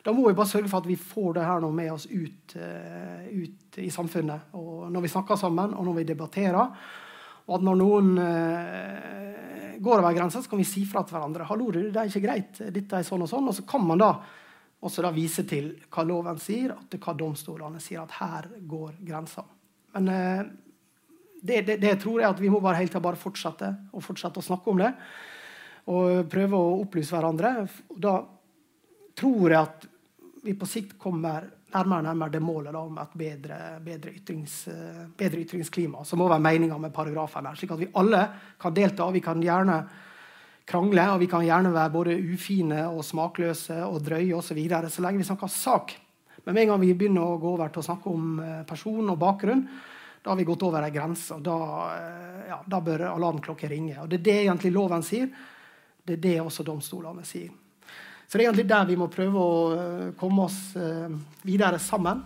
Da 0.04 0.12
må 0.12 0.26
vi 0.26 0.34
bare 0.34 0.50
sørge 0.50 0.68
for 0.68 0.82
at 0.82 0.86
vi 0.86 0.96
får 0.96 1.34
det 1.34 1.46
her 1.46 1.60
nå 1.60 1.70
med 1.72 1.92
oss 1.92 2.06
ut, 2.10 2.56
uh, 2.56 3.22
ut, 3.30 3.78
i 3.78 3.88
samfunnet. 3.88 4.50
Og 4.58 4.90
når 4.90 5.00
vi 5.04 5.08
snakker 5.08 5.38
sammen, 5.38 5.74
og 5.78 5.84
når 5.86 5.94
vi 6.00 6.04
debatterer. 6.04 6.72
Og 7.46 7.54
at 7.54 7.62
når 7.62 7.76
noen 7.78 8.16
går 9.78 9.98
over 9.98 10.12
grensa, 10.12 10.42
så 10.42 10.50
kan 10.50 10.58
vi 10.58 10.66
si 10.66 10.84
fra 10.84 11.04
til 11.04 11.16
hverandre. 11.16 11.46
'Hallo, 11.46 11.70
det 11.70 11.96
er 11.96 12.10
ikke 12.10 12.26
greit. 12.26 12.58
Dette 12.74 12.98
er 12.98 13.06
sånn 13.06 13.22
og 13.22 13.30
sånn.' 13.30 13.48
Og 13.48 13.54
så 13.54 13.62
kan 13.66 13.86
man 13.86 13.98
da 13.98 14.10
og 14.82 14.90
så 14.90 15.04
da 15.04 15.12
vise 15.14 15.44
til 15.46 15.70
hva 15.92 16.02
loven 16.06 16.40
sier, 16.42 16.74
og 16.74 16.96
hva 16.98 17.14
domstolene 17.14 17.80
sier. 17.82 18.02
At 18.02 18.16
her 18.18 18.48
går 18.66 18.98
grensa. 19.06 19.44
Men 19.94 20.08
eh, 20.10 20.42
det, 21.42 21.60
det, 21.68 21.76
det, 21.82 21.94
tror 22.02 22.20
jeg 22.22 22.30
at 22.34 22.42
vi 22.42 22.50
må 22.50 22.58
bare 22.62 22.82
til 22.90 23.02
bare 23.02 23.18
fortsette 23.18 23.70
og 23.92 24.02
fortsette 24.02 24.42
å 24.42 24.46
snakke 24.46 24.72
om 24.72 24.82
det. 24.82 24.90
Og 25.92 26.26
prøve 26.30 26.58
å 26.58 26.76
opplyse 26.82 27.14
hverandre. 27.14 27.66
Da 27.94 28.18
tror 29.18 29.54
jeg 29.54 29.60
at 29.60 29.88
vi 30.42 30.54
på 30.58 30.66
sikt 30.66 30.96
kommer 30.98 31.46
nærmere 31.72 32.02
og 32.02 32.06
nærmere 32.08 32.34
det 32.34 32.42
målet 32.42 32.74
da, 32.74 32.82
om 32.82 32.98
et 33.00 33.18
bedre, 33.18 33.58
bedre, 33.86 34.14
ytrings, 34.18 34.56
eh, 34.68 35.02
bedre 35.18 35.44
ytringsklima. 35.46 36.02
Som 36.04 36.22
må 36.22 36.30
være 36.30 36.42
meninga 36.42 36.78
med 36.78 36.94
paragrafen. 36.94 37.46
her, 37.46 37.54
Slik 37.54 37.70
at 37.70 37.80
vi 37.86 37.92
alle 37.94 38.28
kan 38.58 38.74
delta. 38.74 39.10
Vi 39.10 39.22
kan 39.22 39.42
gjerne 39.42 39.84
krangle, 40.68 41.04
og 41.12 41.20
vi 41.22 41.28
kan 41.30 41.44
gjerne 41.44 41.72
være 41.74 41.92
både 41.92 42.16
ufine 42.34 42.84
og 42.90 43.04
smakløse 43.06 43.80
og 43.86 44.02
drøye 44.04 44.34
osv. 44.38 44.58
Så, 44.68 44.90
så 44.96 45.04
lenge 45.04 45.22
vi 45.22 45.28
snakker 45.28 45.50
sak. 45.50 45.94
Men 46.44 46.54
med 46.54 46.62
en 46.62 46.72
gang 46.72 46.82
vi 46.82 46.94
begynner 46.94 47.24
å 47.24 47.38
gå 47.38 47.54
over 47.54 47.70
til 47.70 47.82
å 47.82 47.86
snakke 47.86 48.10
om 48.10 48.38
eh, 48.42 48.60
person 48.66 49.12
og 49.12 49.18
bakgrunn, 49.20 49.64
da 50.22 50.30
har 50.30 50.38
vi 50.38 50.46
gått 50.46 50.62
over 50.66 50.84
ei 50.86 50.94
grense. 50.94 51.34
og 51.34 51.42
da, 51.46 51.56
eh, 51.96 52.44
ja, 52.50 52.60
da 52.66 52.80
bør 52.82 53.08
alarmklokker 53.12 53.70
ringe. 53.70 54.00
Og 54.02 54.10
Det 54.10 54.20
er 54.20 54.26
det 54.28 54.38
egentlig 54.44 54.72
loven 54.74 55.06
sier. 55.06 55.28
Det 56.02 56.18
er 56.18 56.22
det 56.22 56.36
også 56.42 56.66
domstolene 56.66 57.24
sier. 57.26 57.50
Så 58.26 58.38
det 58.38 58.46
er 58.46 58.48
egentlig 58.48 58.68
der 58.70 58.86
vi 58.88 58.96
må 58.98 59.10
prøve 59.12 59.38
å 59.38 59.56
eh, 59.76 60.12
komme 60.18 60.46
oss 60.48 60.60
videre 61.44 61.78
sammen. 61.78 62.24